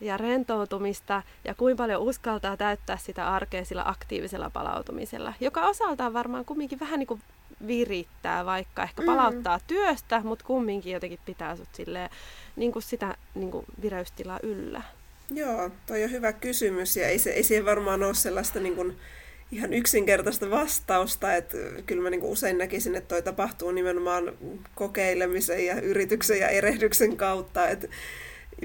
ja 0.00 0.16
rentoutumista 0.16 1.22
ja 1.44 1.54
kuinka 1.54 1.82
paljon 1.82 2.02
uskaltaa 2.02 2.56
täyttää 2.56 2.96
sitä 2.96 3.28
arkea 3.28 3.64
sillä 3.64 3.82
aktiivisella 3.86 4.50
palautumisella, 4.50 5.34
joka 5.40 5.66
osaltaan 5.68 6.12
varmaan 6.12 6.44
kumminkin 6.44 6.80
vähän 6.80 6.98
niin 6.98 7.06
kuin 7.06 7.22
virittää, 7.66 8.46
vaikka 8.46 8.82
ehkä 8.82 9.02
mm. 9.02 9.06
palauttaa 9.06 9.56
mm. 9.56 9.62
työstä, 9.66 10.20
mutta 10.24 10.44
kumminkin 10.44 10.92
jotenkin 10.92 11.18
pitää 11.24 11.56
sut 11.56 11.68
silleen, 11.72 12.10
niin 12.56 12.72
kuin 12.72 12.82
sitä 12.82 13.16
niin 13.34 13.50
kuin 13.50 13.66
vireystilaa 13.82 14.38
yllä. 14.42 14.82
Joo, 15.30 15.70
toi 15.86 16.04
on 16.04 16.10
hyvä 16.10 16.32
kysymys 16.32 16.96
ja 16.96 17.08
ei, 17.08 17.18
se, 17.18 17.30
ei 17.30 17.42
siihen 17.42 17.66
varmaan 17.66 18.02
ole 18.02 18.14
sellaista 18.14 18.60
niin 18.60 18.76
kuin 18.76 18.98
ihan 19.52 19.72
yksinkertaista 19.72 20.50
vastausta, 20.50 21.34
että 21.34 21.56
kyllä 21.86 22.02
mä 22.02 22.10
niin 22.10 22.22
usein 22.22 22.58
näkisin, 22.58 22.94
että 22.94 23.08
toi 23.08 23.22
tapahtuu 23.22 23.70
nimenomaan 23.70 24.32
kokeilemisen 24.74 25.66
ja 25.66 25.80
yrityksen 25.80 26.38
ja 26.40 26.48
erehdyksen 26.48 27.16
kautta, 27.16 27.68
että 27.68 27.88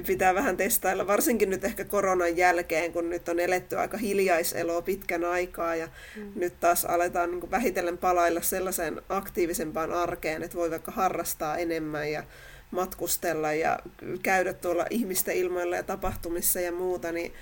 pitää 0.06 0.34
vähän 0.34 0.56
testailla, 0.56 1.06
varsinkin 1.06 1.50
nyt 1.50 1.64
ehkä 1.64 1.84
koronan 1.84 2.36
jälkeen, 2.36 2.92
kun 2.92 3.10
nyt 3.10 3.28
on 3.28 3.40
eletty 3.40 3.76
aika 3.76 3.96
hiljaiseloa 3.96 4.82
pitkän 4.82 5.24
aikaa 5.24 5.76
ja 5.76 5.88
mm. 6.16 6.32
nyt 6.34 6.60
taas 6.60 6.84
aletaan 6.84 7.30
niin 7.30 7.50
vähitellen 7.50 7.98
palailla 7.98 8.40
sellaiseen 8.40 9.02
aktiivisempaan 9.08 9.92
arkeen, 9.92 10.42
että 10.42 10.56
voi 10.56 10.70
vaikka 10.70 10.92
harrastaa 10.92 11.56
enemmän 11.56 12.12
ja 12.12 12.24
matkustella 12.70 13.52
ja 13.52 13.78
käydä 14.22 14.52
tuolla 14.52 14.86
ihmisten 14.90 15.36
ilmoilla 15.36 15.76
ja 15.76 15.82
tapahtumissa 15.82 16.60
ja 16.60 16.72
muuta, 16.72 17.12
niin 17.12 17.32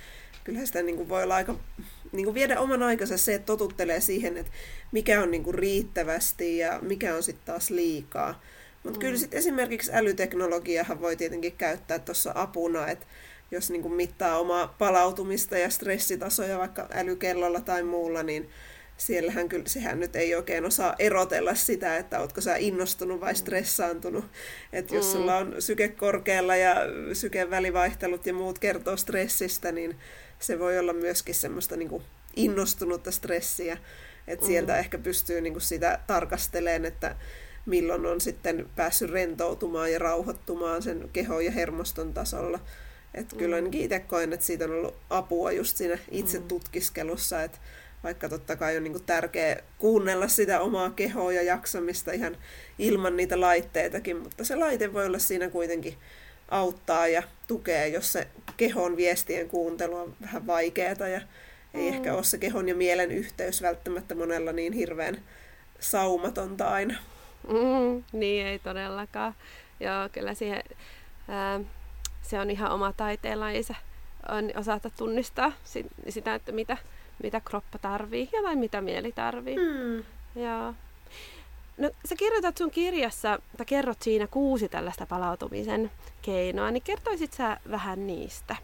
kyllähän 0.45 0.67
sitä 0.67 0.83
niin 0.83 0.97
kuin 0.97 1.09
voi 1.09 1.23
olla 1.23 1.35
aika 1.35 1.55
niin 2.12 2.25
kuin 2.25 2.34
viedä 2.34 2.60
oman 2.60 2.82
aikansa 2.82 3.16
se, 3.16 3.34
että 3.34 3.46
totuttelee 3.46 4.00
siihen, 4.00 4.36
että 4.36 4.52
mikä 4.92 5.22
on 5.22 5.30
niin 5.30 5.42
kuin 5.42 5.54
riittävästi 5.54 6.58
ja 6.58 6.78
mikä 6.82 7.14
on 7.14 7.22
sitten 7.22 7.46
taas 7.46 7.70
liikaa. 7.70 8.42
Mutta 8.82 8.98
mm. 8.98 9.00
kyllä 9.00 9.18
sitten 9.18 9.38
esimerkiksi 9.38 9.90
älyteknologiahan 9.94 11.00
voi 11.00 11.16
tietenkin 11.16 11.52
käyttää 11.52 11.98
tuossa 11.98 12.32
apuna, 12.34 12.88
että 12.88 13.06
jos 13.50 13.70
niin 13.70 13.82
kuin 13.82 13.94
mittaa 13.94 14.38
omaa 14.38 14.75
palautumista 14.78 15.58
ja 15.58 15.70
stressitasoja 15.70 16.58
vaikka 16.58 16.88
älykellolla 16.90 17.60
tai 17.60 17.82
muulla, 17.82 18.22
niin 18.22 18.50
siellähän 18.96 19.48
kyllä, 19.48 19.64
sehän 19.66 20.00
nyt 20.00 20.16
ei 20.16 20.34
oikein 20.34 20.64
osaa 20.64 20.94
erotella 20.98 21.54
sitä, 21.54 21.96
että 21.96 22.20
ootko 22.20 22.40
sä 22.40 22.56
innostunut 22.56 23.20
vai 23.20 23.32
mm. 23.32 23.36
stressaantunut. 23.36 24.25
Että 24.72 24.94
jos 24.94 25.06
mm. 25.06 25.12
sulla 25.12 25.36
on 25.36 25.54
syke 25.58 25.88
korkealla 25.88 26.56
ja 26.56 26.76
sykevälivaihtelut 27.12 28.26
ja 28.26 28.34
muut 28.34 28.58
kertoo 28.58 28.96
stressistä, 28.96 29.72
niin 29.72 29.96
se 30.38 30.59
voi 30.59 30.78
olla 30.78 30.93
myöskin 30.93 31.35
semmoista 31.35 31.76
niin 31.76 31.88
kuin 31.88 32.02
innostunutta 32.37 33.11
stressiä, 33.11 33.78
että 34.26 34.45
mm. 34.45 34.47
sieltä 34.47 34.78
ehkä 34.78 34.99
pystyy 34.99 35.40
niin 35.40 35.52
kuin 35.52 35.62
sitä 35.62 35.99
tarkastelemaan, 36.07 36.85
että 36.85 37.16
milloin 37.66 38.07
on 38.07 38.21
sitten 38.21 38.69
päässyt 38.76 39.11
rentoutumaan 39.11 39.93
ja 39.93 39.99
rauhoittumaan 39.99 40.83
sen 40.83 41.11
kehon 41.12 41.45
ja 41.45 41.50
hermoston 41.50 42.14
tasolla. 42.14 42.61
Että 43.14 43.35
mm. 43.35 43.38
kyllä 43.38 43.57
ainakin 43.57 43.81
itse 43.81 44.00
koen, 44.00 44.33
että 44.33 44.47
siitä 44.47 44.64
on 44.64 44.71
ollut 44.71 44.97
apua 45.11 45.52
just 45.52 45.76
siinä 45.76 45.99
itse 46.11 46.38
mm. 46.38 46.49
tutkiskelussa, 46.49 47.43
että 47.43 47.59
vaikka 48.02 48.28
totta 48.28 48.57
kai 48.57 48.76
on 48.76 48.85
niin 48.85 49.05
tärkeää 49.07 49.62
kuunnella 49.78 50.28
sitä 50.28 50.61
omaa 50.61 50.90
kehoa 50.90 51.33
ja 51.33 51.43
jaksamista 51.43 52.12
ihan 52.12 52.37
ilman 52.78 53.16
niitä 53.16 53.40
laitteitakin, 53.40 54.16
mutta 54.16 54.45
se 54.45 54.57
laite 54.57 54.93
voi 54.93 55.07
olla 55.07 55.19
siinä 55.19 55.49
kuitenkin 55.49 55.95
auttaa 56.49 57.09
ja 57.09 57.23
tukee, 57.47 57.88
jos 57.88 58.12
se 58.12 58.29
kehon 58.57 58.97
viestien 58.97 59.49
kuuntelu 59.49 59.97
on 59.97 60.17
vähän 60.21 60.47
vaikeaa 60.47 61.09
ja 61.09 61.21
ei 61.75 61.91
mm. 61.91 61.97
ehkä 61.97 62.15
ole 62.15 62.25
se 62.25 62.38
kehon 62.38 62.69
ja 62.69 62.75
mielen 62.75 63.11
yhteys 63.11 63.62
välttämättä 63.62 64.15
monella 64.15 64.53
niin 64.53 64.73
hirveän 64.73 65.23
saumatonta 65.81 66.69
aina. 66.69 66.95
Mm, 67.49 68.05
niin 68.12 68.47
ei 68.47 68.59
todellakaan. 68.59 69.35
Joo, 69.81 70.09
kyllä 70.12 70.35
siihen, 70.35 70.62
ää, 71.29 71.61
se 72.23 72.41
on 72.41 72.50
ihan 72.50 72.73
oma 72.73 72.93
taiteenlajinsa 72.93 73.75
on 74.29 74.50
osata 74.57 74.91
tunnistaa 74.91 75.53
sitä, 76.09 76.35
että 76.35 76.53
mitä, 76.53 76.76
mitä 77.23 77.41
kroppa 77.41 77.79
tarvii 77.79 78.29
ja 78.33 78.43
tai 78.43 78.57
mitä 78.57 78.81
mieli 78.81 79.12
tarvii. 79.12 79.57
Mm. 79.57 80.05
Joo. 80.43 80.75
No, 81.76 81.90
sä 82.09 82.14
kirjoitat 82.16 82.56
sun 82.56 82.71
kirjassa, 82.71 83.38
tai 83.56 83.66
kerrot 83.66 84.02
siinä 84.02 84.26
kuusi 84.26 84.68
tällaista 84.68 85.06
palautumisen 85.06 85.90
keinoa, 86.23 86.71
niin 86.71 86.83
kertoisit 86.83 87.33
sä 87.33 87.61
vähän 87.71 88.06
niistä? 88.06 88.56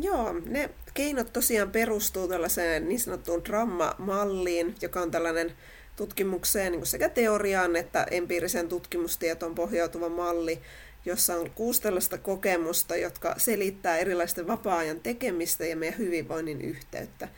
Joo, 0.00 0.34
ne 0.46 0.70
keinot 0.94 1.32
tosiaan 1.32 1.70
perustuu 1.70 2.28
tällaiseen 2.28 2.88
niin 2.88 3.00
sanottuun 3.00 3.44
Dramma-malliin, 3.44 4.74
joka 4.82 5.00
on 5.00 5.10
tällainen 5.10 5.52
tutkimukseen 5.96 6.72
niin 6.72 6.86
sekä 6.86 7.08
teoriaan 7.08 7.76
että 7.76 8.06
empiirisen 8.10 8.68
tutkimustietoon 8.68 9.54
pohjautuva 9.54 10.08
malli, 10.08 10.58
jossa 11.04 11.36
on 11.36 11.50
kuusi 11.50 11.82
tällaista 11.82 12.18
kokemusta, 12.18 12.96
jotka 12.96 13.34
selittää 13.36 13.98
erilaisten 13.98 14.46
vapaa-ajan 14.46 15.00
tekemistä 15.00 15.66
ja 15.66 15.76
meidän 15.76 15.98
hyvinvoinnin 15.98 16.60
yhteyttä. 16.60 17.28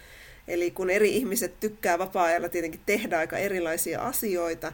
Eli 0.51 0.71
kun 0.71 0.91
eri 0.91 1.17
ihmiset 1.17 1.61
tykkää 1.61 1.99
vapaa-ajalla 1.99 2.49
tietenkin 2.49 2.81
tehdä 2.87 3.19
aika 3.19 3.39
erilaisia 3.39 4.01
asioita, 4.01 4.73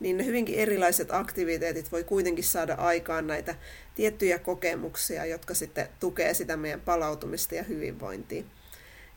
niin 0.00 0.16
ne 0.16 0.24
hyvinkin 0.24 0.54
erilaiset 0.54 1.08
aktiviteetit 1.10 1.92
voi 1.92 2.04
kuitenkin 2.04 2.44
saada 2.44 2.74
aikaan 2.74 3.26
näitä 3.26 3.54
tiettyjä 3.94 4.38
kokemuksia, 4.38 5.24
jotka 5.24 5.54
sitten 5.54 5.88
tukee 6.00 6.34
sitä 6.34 6.56
meidän 6.56 6.80
palautumista 6.80 7.54
ja 7.54 7.62
hyvinvointia. 7.62 8.42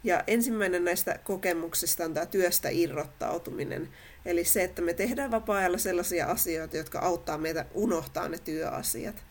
Ja 0.04 0.24
ensimmäinen 0.28 0.84
näistä 0.84 1.20
kokemuksista 1.24 2.06
on 2.06 2.14
tämä 2.14 2.26
työstä 2.26 2.70
irrottautuminen. 2.70 3.90
Eli 4.26 4.46
se, 4.46 4.64
että 4.64 4.82
me 4.82 4.94
tehdään 4.94 5.32
vapaa-ajalla 5.32 5.78
sellaisia 5.78 6.26
asioita, 6.26 6.78
jotka 6.78 7.00
auttaa 7.00 7.38
meitä 7.38 7.66
unohtaa 7.74 8.30
ne 8.30 8.38
työasiat. 8.38 9.24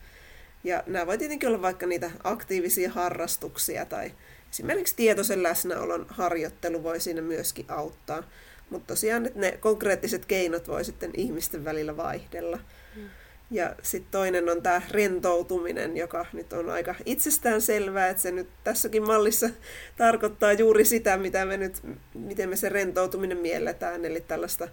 Ja 0.63 0.83
nämä 0.87 1.07
voi 1.07 1.17
tietenkin 1.17 1.49
olla 1.49 1.61
vaikka 1.61 1.85
niitä 1.85 2.11
aktiivisia 2.23 2.89
harrastuksia 2.89 3.85
tai 3.85 4.11
esimerkiksi 4.51 4.95
tietoisen 4.95 5.43
läsnäolon 5.43 6.05
harjoittelu 6.09 6.83
voi 6.83 6.99
siinä 6.99 7.21
myöskin 7.21 7.65
auttaa. 7.67 8.23
Mutta 8.69 8.87
tosiaan 8.87 9.25
että 9.25 9.39
ne 9.39 9.51
konkreettiset 9.51 10.25
keinot 10.25 10.67
voi 10.67 10.85
sitten 10.85 11.11
ihmisten 11.17 11.65
välillä 11.65 11.97
vaihdella. 11.97 12.59
Mm. 12.95 13.09
Ja 13.51 13.75
sitten 13.83 14.11
toinen 14.11 14.49
on 14.49 14.61
tämä 14.61 14.81
rentoutuminen, 14.91 15.97
joka 15.97 16.25
nyt 16.33 16.53
on 16.53 16.69
aika 16.69 16.95
itsestään 17.05 17.61
selvää, 17.61 18.07
että 18.07 18.21
se 18.21 18.31
nyt 18.31 18.47
tässäkin 18.63 19.03
mallissa 19.03 19.49
tarkoittaa 19.97 20.53
juuri 20.53 20.85
sitä, 20.85 21.17
mitä 21.17 21.45
me 21.45 21.57
nyt, 21.57 21.81
miten 22.13 22.49
me 22.49 22.55
se 22.55 22.69
rentoutuminen 22.69 23.37
mielletään, 23.37 24.05
eli 24.05 24.21
tällaista 24.21 24.67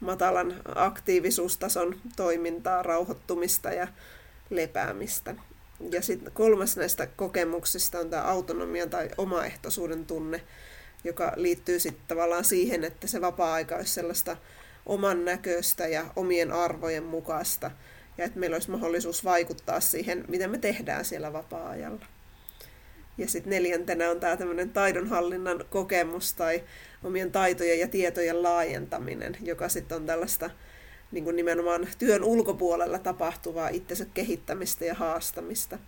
matalan 0.00 0.54
aktiivisuustason 0.74 2.00
toimintaa, 2.16 2.82
rauhoittumista 2.82 3.72
ja 3.72 3.88
lepäämistä. 4.50 5.34
Ja 5.90 6.02
sitten 6.02 6.32
kolmas 6.32 6.76
näistä 6.76 7.06
kokemuksista 7.06 7.98
on 7.98 8.10
tämä 8.10 8.22
autonomian 8.22 8.90
tai 8.90 9.08
omaehtoisuuden 9.18 10.06
tunne, 10.06 10.40
joka 11.04 11.32
liittyy 11.36 11.80
sitten 11.80 12.04
tavallaan 12.08 12.44
siihen, 12.44 12.84
että 12.84 13.06
se 13.06 13.20
vapaa-aika 13.20 13.76
olisi 13.76 13.92
sellaista 13.92 14.36
oman 14.86 15.24
näköistä 15.24 15.86
ja 15.86 16.04
omien 16.16 16.52
arvojen 16.52 17.04
mukaista, 17.04 17.70
ja 18.18 18.24
että 18.24 18.38
meillä 18.38 18.54
olisi 18.54 18.70
mahdollisuus 18.70 19.24
vaikuttaa 19.24 19.80
siihen, 19.80 20.24
mitä 20.28 20.48
me 20.48 20.58
tehdään 20.58 21.04
siellä 21.04 21.32
vapaa-ajalla. 21.32 22.06
Ja 23.18 23.28
sitten 23.28 23.50
neljäntenä 23.50 24.10
on 24.10 24.20
tämä 24.20 24.36
tämmöinen 24.36 24.70
taidonhallinnan 24.70 25.64
kokemus 25.70 26.32
tai 26.32 26.62
omien 27.04 27.32
taitojen 27.32 27.80
ja 27.80 27.88
tietojen 27.88 28.42
laajentaminen, 28.42 29.36
joka 29.42 29.68
sitten 29.68 29.96
on 29.96 30.06
tällaista 30.06 30.50
niin 31.14 31.24
kuin 31.24 31.36
nimenomaan 31.36 31.88
työn 31.98 32.24
ulkopuolella 32.24 32.98
tapahtuvaa 32.98 33.68
itsensä 33.68 34.06
kehittämistä 34.14 34.84
ja 34.84 34.94
haastamista. 34.94 35.78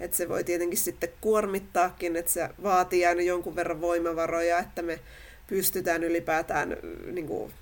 Että 0.00 0.16
se 0.16 0.28
voi 0.28 0.44
tietenkin 0.44 0.78
sitten 0.78 1.08
kuormittaakin, 1.20 2.16
että 2.16 2.32
se 2.32 2.48
vaatii 2.62 3.06
aina 3.06 3.22
jonkun 3.22 3.56
verran 3.56 3.80
voimavaroja, 3.80 4.58
että 4.58 4.82
me 4.82 5.00
pystytään 5.46 6.04
ylipäätään, 6.04 6.76
niin 7.12 7.26
kuin, 7.26 7.52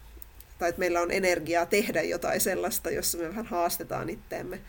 tai 0.58 0.68
että 0.68 0.78
meillä 0.78 1.00
on 1.00 1.10
energiaa 1.10 1.66
tehdä 1.66 2.02
jotain 2.02 2.40
sellaista, 2.40 2.90
jossa 2.90 3.18
me 3.18 3.28
vähän 3.28 3.46
haastetaan 3.46 4.10
itteemme. 4.10 4.60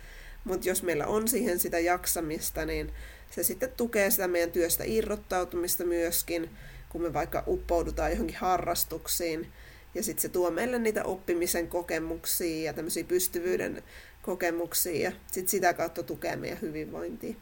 Mutta 0.44 0.70
jos 0.70 0.84
meillä 0.84 1.08
on 1.08 1.28
siihen 1.28 1.60
sitä 1.60 1.80
jaksamista, 1.80 2.66
niin 2.66 2.92
se 3.32 3.44
sitten 3.44 3.72
tukee 3.78 4.12
sitä 4.12 4.28
meidän 4.28 4.52
työstä 4.52 4.84
irrottautumista 4.88 5.84
myöskin, 5.84 6.50
kun 6.90 7.02
me 7.02 7.14
vaikka 7.14 7.44
uppoudutaan 7.48 8.12
johonkin 8.12 8.38
harrastuksiin. 8.38 9.48
Ja 9.96 10.04
sitten 10.04 10.22
se 10.22 10.30
tuo 10.30 10.52
meille 10.52 10.80
niitä 10.80 11.04
oppimisen 11.04 11.68
kokemuksia 11.68 12.66
ja 12.66 12.74
tämmöisiä 12.74 13.04
pystyvyyden 13.04 13.84
kokemuksia 14.22 15.04
ja 15.04 15.12
sitten 15.32 15.50
sitä 15.50 15.74
kautta 15.74 16.04
tukee 16.04 16.36
meidän 16.36 16.62
hyvinvointia. 16.62 17.36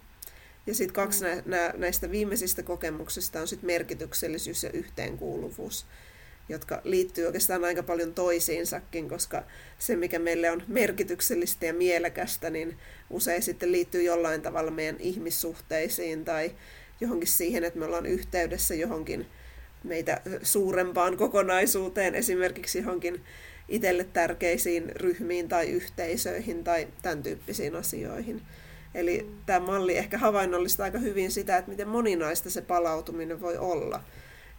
Ja 0.67 0.75
sitten 0.75 0.95
kaksi 0.95 1.25
mm. 1.25 1.41
nä, 1.45 1.73
näistä 1.77 2.11
viimeisistä 2.11 2.63
kokemuksista 2.63 3.41
on 3.41 3.47
sitten 3.47 3.67
merkityksellisyys 3.67 4.63
ja 4.63 4.71
yhteenkuuluvuus, 4.71 5.85
jotka 6.49 6.81
liittyy 6.83 7.25
oikeastaan 7.25 7.65
aika 7.65 7.83
paljon 7.83 8.13
toisiinsakin, 8.13 9.09
koska 9.09 9.43
se, 9.79 9.95
mikä 9.95 10.19
meille 10.19 10.51
on 10.51 10.63
merkityksellistä 10.67 11.65
ja 11.65 11.73
mielekästä, 11.73 12.49
niin 12.49 12.77
usein 13.09 13.43
sitten 13.43 13.71
liittyy 13.71 14.03
jollain 14.03 14.41
tavalla 14.41 14.71
meidän 14.71 14.99
ihmissuhteisiin 14.99 16.25
tai 16.25 16.51
johonkin 17.01 17.27
siihen, 17.27 17.63
että 17.63 17.79
me 17.79 17.85
ollaan 17.85 18.05
yhteydessä 18.05 18.75
johonkin 18.75 19.27
meitä 19.87 20.21
suurempaan 20.43 21.17
kokonaisuuteen, 21.17 22.15
esimerkiksi 22.15 22.77
johonkin 22.77 23.23
itselle 23.69 24.03
tärkeisiin 24.03 24.91
ryhmiin 24.95 25.49
tai 25.49 25.69
yhteisöihin 25.69 26.63
tai 26.63 26.87
tämän 27.01 27.23
tyyppisiin 27.23 27.75
asioihin. 27.75 28.41
Eli 28.95 29.23
mm. 29.23 29.37
tämä 29.45 29.65
malli 29.65 29.97
ehkä 29.97 30.17
havainnollistaa 30.17 30.83
aika 30.83 30.99
hyvin 30.99 31.31
sitä, 31.31 31.57
että 31.57 31.71
miten 31.71 31.87
moninaista 31.87 32.49
se 32.49 32.61
palautuminen 32.61 33.41
voi 33.41 33.57
olla. 33.57 34.03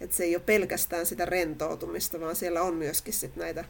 Että 0.01 0.17
se 0.17 0.25
ei 0.25 0.37
ole 0.37 0.43
pelkästään 0.47 1.07
sitä 1.07 1.25
rentoutumista, 1.25 2.21
vaan 2.21 2.37
siellä 2.37 2.63
on 2.63 2.75
myöskin 2.75 3.15
sit 3.15 3.37
näitä 3.37 3.65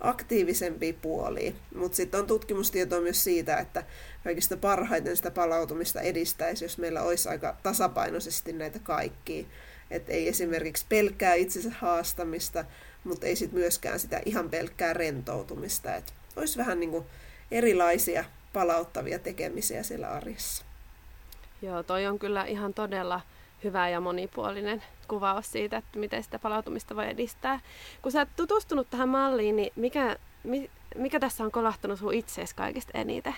aktiivisempia 0.00 0.92
puolia. 1.02 1.52
Mutta 1.74 1.96
sitten 1.96 2.20
on 2.20 2.26
tutkimustietoa 2.26 3.00
myös 3.00 3.24
siitä, 3.24 3.56
että 3.56 3.84
kaikista 4.24 4.56
parhaiten 4.56 5.16
sitä 5.16 5.30
palautumista 5.30 6.00
edistäisi, 6.00 6.64
jos 6.64 6.78
meillä 6.78 7.02
olisi 7.02 7.28
aika 7.28 7.56
tasapainoisesti 7.62 8.52
näitä 8.52 8.78
kaikkia. 8.78 9.44
Että 9.92 10.12
ei 10.12 10.28
esimerkiksi 10.28 10.86
pelkkää 10.88 11.34
itsensä 11.34 11.70
haastamista, 11.78 12.64
mutta 13.04 13.26
ei 13.26 13.36
sitten 13.36 13.58
myöskään 13.58 14.00
sitä 14.00 14.20
ihan 14.24 14.50
pelkkää 14.50 14.92
rentoutumista. 14.92 15.94
Että 15.94 16.12
olisi 16.36 16.58
vähän 16.58 16.80
niin 16.80 16.90
kuin 16.90 17.04
erilaisia 17.50 18.24
palauttavia 18.52 19.18
tekemisiä 19.18 19.82
siellä 19.82 20.10
arjessa. 20.10 20.64
Joo, 21.62 21.82
toi 21.82 22.06
on 22.06 22.18
kyllä 22.18 22.44
ihan 22.44 22.74
todella 22.74 23.20
hyvä 23.64 23.88
ja 23.88 24.00
monipuolinen 24.00 24.82
kuvaus 25.08 25.52
siitä, 25.52 25.76
että 25.76 25.98
miten 25.98 26.22
sitä 26.22 26.38
palautumista 26.38 26.96
voi 26.96 27.10
edistää. 27.10 27.60
Kun 28.02 28.12
sä 28.12 28.18
oot 28.18 28.28
tutustunut 28.36 28.90
tähän 28.90 29.08
malliin, 29.08 29.56
niin 29.56 29.72
mikä, 29.76 30.16
mikä 30.96 31.20
tässä 31.20 31.44
on 31.44 31.50
kolahtunut 31.50 31.98
sun 31.98 32.14
itseesi 32.14 32.54
kaikista 32.54 32.98
eniten? 32.98 33.34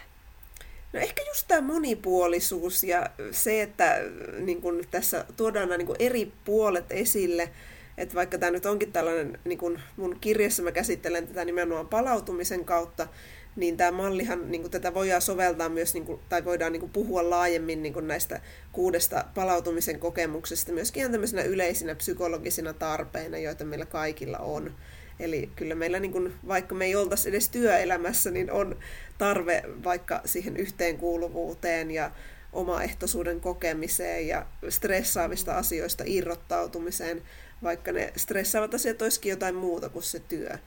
No 0.95 1.01
ehkä 1.01 1.23
just 1.29 1.45
tämä 1.49 1.61
monipuolisuus 1.61 2.85
ja 2.85 3.11
se, 3.31 3.63
että 3.63 4.01
niin 4.39 4.63
kun 4.63 4.85
tässä 4.91 5.25
tuodaan 5.37 5.69
nämä 5.69 5.79
niin 5.79 5.97
eri 5.99 6.33
puolet 6.45 6.85
esille, 6.91 7.51
että 7.99 8.15
vaikka 8.15 8.39
tämä 8.39 8.51
nyt 8.51 8.67
onkin 8.67 8.93
tällainen, 8.93 9.39
niin 9.45 9.59
kun 9.59 9.81
mun 9.97 10.17
kirjassa 10.21 10.63
mä 10.63 10.73
käsittelen 10.73 11.27
tätä 11.27 11.45
nimenomaan 11.45 11.89
palautumisen 11.89 12.65
kautta, 12.65 13.09
niin 13.57 13.77
tämä 13.77 13.91
mallihan, 13.91 14.51
niin 14.51 14.61
kuin 14.61 14.71
tätä 14.71 14.95
voidaan 14.95 15.23
soveltaa 15.23 15.69
myös, 15.69 15.95
niin 15.95 16.05
kuin, 16.05 16.21
tai 16.29 16.45
voidaan 16.45 16.73
niin 16.73 16.91
puhua 16.91 17.31
laajemmin 17.31 17.83
niin 17.83 18.09
näistä 18.09 18.41
kuudesta 18.73 19.25
palautumisen 19.35 19.99
kokemuksesta, 19.99 20.73
myöskin 20.73 21.01
ihan 21.01 21.13
tämmöisenä 21.13 21.43
yleisinä 21.43 21.95
psykologisina 21.95 22.73
tarpeina, 22.73 23.39
joita 23.39 23.65
meillä 23.65 23.87
kaikilla 23.87 24.39
on. 24.39 24.75
Eli 25.21 25.51
kyllä 25.57 25.75
meillä, 25.75 26.01
niin 26.01 26.13
kuin, 26.13 26.35
vaikka 26.49 26.75
me 26.75 26.85
ei 26.85 26.97
oltaisi 26.97 27.29
edes 27.29 27.49
työelämässä, 27.49 28.31
niin 28.31 28.53
on 28.53 28.77
tarve 29.19 29.63
vaikka 29.85 30.21
siihen 30.25 30.57
yhteenkuuluvuuteen 30.57 31.91
ja 31.91 32.11
omaehtoisuuden 32.53 33.41
kokemiseen 33.41 34.27
ja 34.27 34.47
stressaavista 34.69 35.57
asioista 35.57 36.05
irrottautumiseen, 36.07 37.23
vaikka 37.63 37.93
ne 37.93 38.13
stressaavat 38.17 38.75
asiat 38.75 39.03
olisikin 39.03 39.31
jotain 39.31 39.55
muuta 39.55 39.89
kuin 39.89 40.03
se 40.03 40.21
työ. 40.21 40.59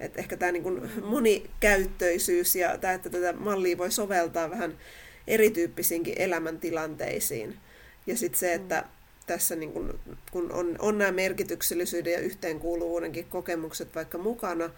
Et 0.00 0.18
ehkä 0.18 0.36
tämä 0.36 0.52
niin 0.52 0.90
monikäyttöisyys 1.04 2.56
ja 2.56 2.78
tämä, 2.78 2.92
että 2.92 3.10
tätä 3.10 3.32
mallia 3.32 3.78
voi 3.78 3.90
soveltaa 3.90 4.50
vähän 4.50 4.78
erityyppisiinkin 5.26 6.14
elämäntilanteisiin. 6.16 7.58
Ja 8.06 8.16
sitten 8.16 8.40
se, 8.40 8.54
että 8.54 8.84
tässä 9.26 9.56
niin 9.56 9.72
kun, 9.72 10.00
kun 10.30 10.52
on, 10.52 10.76
on 10.78 10.98
nämä 10.98 11.12
merkityksellisyyden 11.12 12.12
ja 12.12 12.18
yhteenkuuluvuudenkin 12.18 13.24
kokemukset 13.24 13.94
vaikka 13.94 14.18
mukana, 14.18 14.70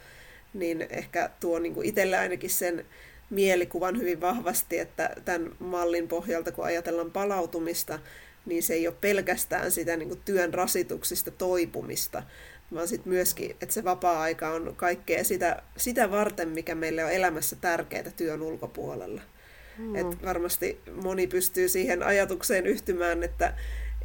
niin 0.54 0.86
ehkä 0.90 1.30
tuo 1.40 1.58
niin 1.58 1.74
itselle 1.82 2.18
ainakin 2.18 2.50
sen 2.50 2.86
mielikuvan 3.30 3.98
hyvin 3.98 4.20
vahvasti, 4.20 4.78
että 4.78 5.10
tämän 5.24 5.52
mallin 5.58 6.08
pohjalta, 6.08 6.52
kun 6.52 6.64
ajatellaan 6.64 7.10
palautumista, 7.10 7.98
niin 8.46 8.62
se 8.62 8.74
ei 8.74 8.88
ole 8.88 8.96
pelkästään 9.00 9.70
sitä 9.70 9.96
niin 9.96 10.20
työn 10.24 10.54
rasituksista 10.54 11.30
toipumista, 11.30 12.22
vaan 12.74 12.88
sitten 12.88 13.12
myöskin, 13.12 13.50
että 13.50 13.74
se 13.74 13.84
vapaa-aika 13.84 14.50
on 14.50 14.74
kaikkea 14.76 15.24
sitä, 15.24 15.62
sitä 15.76 16.10
varten, 16.10 16.48
mikä 16.48 16.74
meille 16.74 17.04
on 17.04 17.12
elämässä 17.12 17.56
tärkeää 17.56 18.10
työn 18.16 18.42
ulkopuolella. 18.42 19.20
Mm. 19.78 19.96
Et 19.96 20.22
varmasti 20.24 20.80
moni 21.02 21.26
pystyy 21.26 21.68
siihen 21.68 22.02
ajatukseen 22.02 22.66
yhtymään, 22.66 23.22
että 23.22 23.54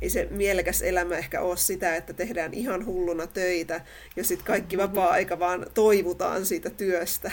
ei 0.01 0.09
se 0.09 0.27
mielekäs 0.31 0.81
elämä 0.81 1.15
ehkä 1.15 1.41
ole 1.41 1.57
sitä, 1.57 1.95
että 1.95 2.13
tehdään 2.13 2.53
ihan 2.53 2.85
hulluna 2.85 3.27
töitä 3.27 3.81
ja 4.15 4.23
sitten 4.23 4.47
kaikki 4.47 4.77
mm-hmm. 4.77 4.89
vapaa-aika 4.89 5.39
vaan 5.39 5.65
toivutaan 5.73 6.45
siitä 6.45 6.69
työstä. 6.69 7.31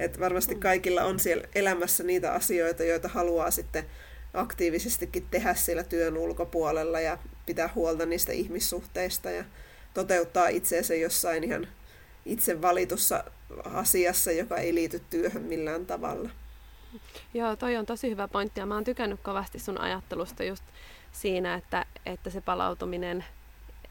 Et 0.00 0.20
varmasti 0.20 0.54
mm. 0.54 0.60
kaikilla 0.60 1.04
on 1.04 1.20
siellä 1.20 1.44
elämässä 1.54 2.04
niitä 2.04 2.32
asioita, 2.32 2.84
joita 2.84 3.08
haluaa 3.08 3.50
sitten 3.50 3.84
aktiivisestikin 4.34 5.26
tehdä 5.30 5.54
siellä 5.54 5.82
työn 5.82 6.16
ulkopuolella 6.16 7.00
ja 7.00 7.18
pitää 7.46 7.70
huolta 7.74 8.06
niistä 8.06 8.32
ihmissuhteista 8.32 9.30
ja 9.30 9.44
toteuttaa 9.94 10.48
itseensä 10.48 10.94
jossain 10.94 11.44
ihan 11.44 11.68
itse 12.26 12.62
valitussa 12.62 13.24
asiassa, 13.64 14.32
joka 14.32 14.56
ei 14.56 14.74
liity 14.74 15.02
työhön 15.10 15.42
millään 15.42 15.86
tavalla. 15.86 16.30
Joo, 17.34 17.56
toi 17.56 17.76
on 17.76 17.86
tosi 17.86 18.10
hyvä 18.10 18.28
pointti 18.28 18.60
ja 18.60 18.66
mä 18.66 18.74
oon 18.74 18.84
tykännyt 18.84 19.20
kovasti 19.22 19.58
sun 19.58 19.80
ajattelusta 19.80 20.44
just 20.44 20.64
siinä, 21.12 21.54
että, 21.54 21.86
että 22.06 22.30
se 22.30 22.40
palautuminen 22.40 23.24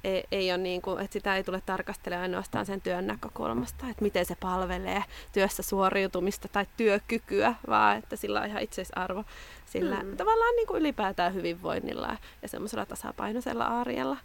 ei, 0.03 0.23
ei 0.31 0.51
ole 0.51 0.57
niin 0.57 0.81
kuin, 0.81 0.99
että 0.99 1.13
sitä 1.13 1.35
ei 1.35 1.43
tule 1.43 1.61
tarkastelemaan 1.65 2.23
ainoastaan 2.23 2.65
sen 2.65 2.81
työn 2.81 3.07
näkökulmasta, 3.07 3.89
että 3.89 4.03
miten 4.03 4.25
se 4.25 4.35
palvelee 4.35 5.03
työssä 5.31 5.63
suoriutumista 5.63 6.47
tai 6.47 6.65
työkykyä, 6.77 7.55
vaan 7.67 7.97
että 7.97 8.15
sillä 8.15 8.41
on 8.41 8.47
ihan 8.47 8.61
itseisarvo 8.61 9.23
sillä 9.65 9.95
mm. 10.03 10.17
tavallaan 10.17 10.55
niin 10.55 10.67
kuin 10.67 10.79
ylipäätään 10.79 11.33
hyvinvoinnilla 11.33 12.17
ja 12.41 12.47
semmoisella 12.47 12.85
tasapainoisella 12.85 13.65
arjella. 13.65 14.17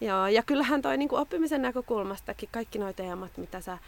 Joo, 0.00 0.26
ja 0.26 0.42
kyllähän 0.42 0.82
toi 0.82 0.96
niin 0.96 1.08
kuin 1.08 1.20
oppimisen 1.20 1.62
näkökulmastakin 1.62 2.48
kaikki 2.52 2.78
nuo 2.78 2.92
teemat, 2.92 3.36
mitä 3.36 3.60
sä 3.60 3.78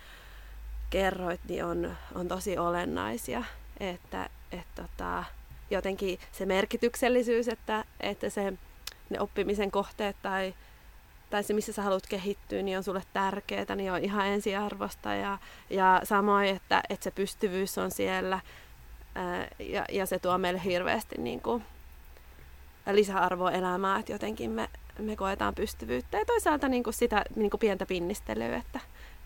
kerroit, 0.90 1.40
niin 1.48 1.64
on, 1.64 1.96
on 2.14 2.28
tosi 2.28 2.58
olennaisia. 2.58 3.44
Että 3.80 4.28
et 4.52 4.66
tota, 4.74 5.24
jotenkin 5.76 6.18
se 6.32 6.46
merkityksellisyys, 6.46 7.48
että, 7.48 7.84
että 8.00 8.30
se, 8.30 8.52
ne 9.10 9.20
oppimisen 9.20 9.70
kohteet 9.70 10.16
tai, 10.22 10.54
tai 11.30 11.42
se, 11.42 11.54
missä 11.54 11.72
sä 11.72 11.82
haluat 11.82 12.06
kehittyä, 12.06 12.62
niin 12.62 12.78
on 12.78 12.84
sulle 12.84 13.02
tärkeää, 13.12 13.76
niin 13.76 13.92
on 13.92 14.04
ihan 14.04 14.26
ensiarvosta. 14.26 15.14
Ja, 15.14 15.38
ja 15.70 16.00
samoin, 16.04 16.56
että, 16.56 16.82
että 16.88 17.04
se 17.04 17.10
pystyvyys 17.10 17.78
on 17.78 17.90
siellä 17.90 18.40
ää, 19.14 19.48
ja, 19.58 19.84
ja 19.92 20.06
se 20.06 20.18
tuo 20.18 20.38
meille 20.38 20.64
hirveästi 20.64 21.14
niin 21.18 21.40
kuin, 21.40 21.64
lisäarvoa 22.92 23.50
elämään, 23.50 24.00
että 24.00 24.12
jotenkin 24.12 24.50
me 24.50 24.68
me 24.98 25.16
koetaan 25.16 25.54
pystyvyyttä 25.54 26.18
ja 26.18 26.24
toisaalta 26.24 26.68
niin 26.68 26.82
kuin 26.82 26.94
sitä 26.94 27.24
niin 27.36 27.50
kuin 27.50 27.58
pientä 27.58 27.86
pinnistelyä, 27.86 28.56
että, 28.56 28.80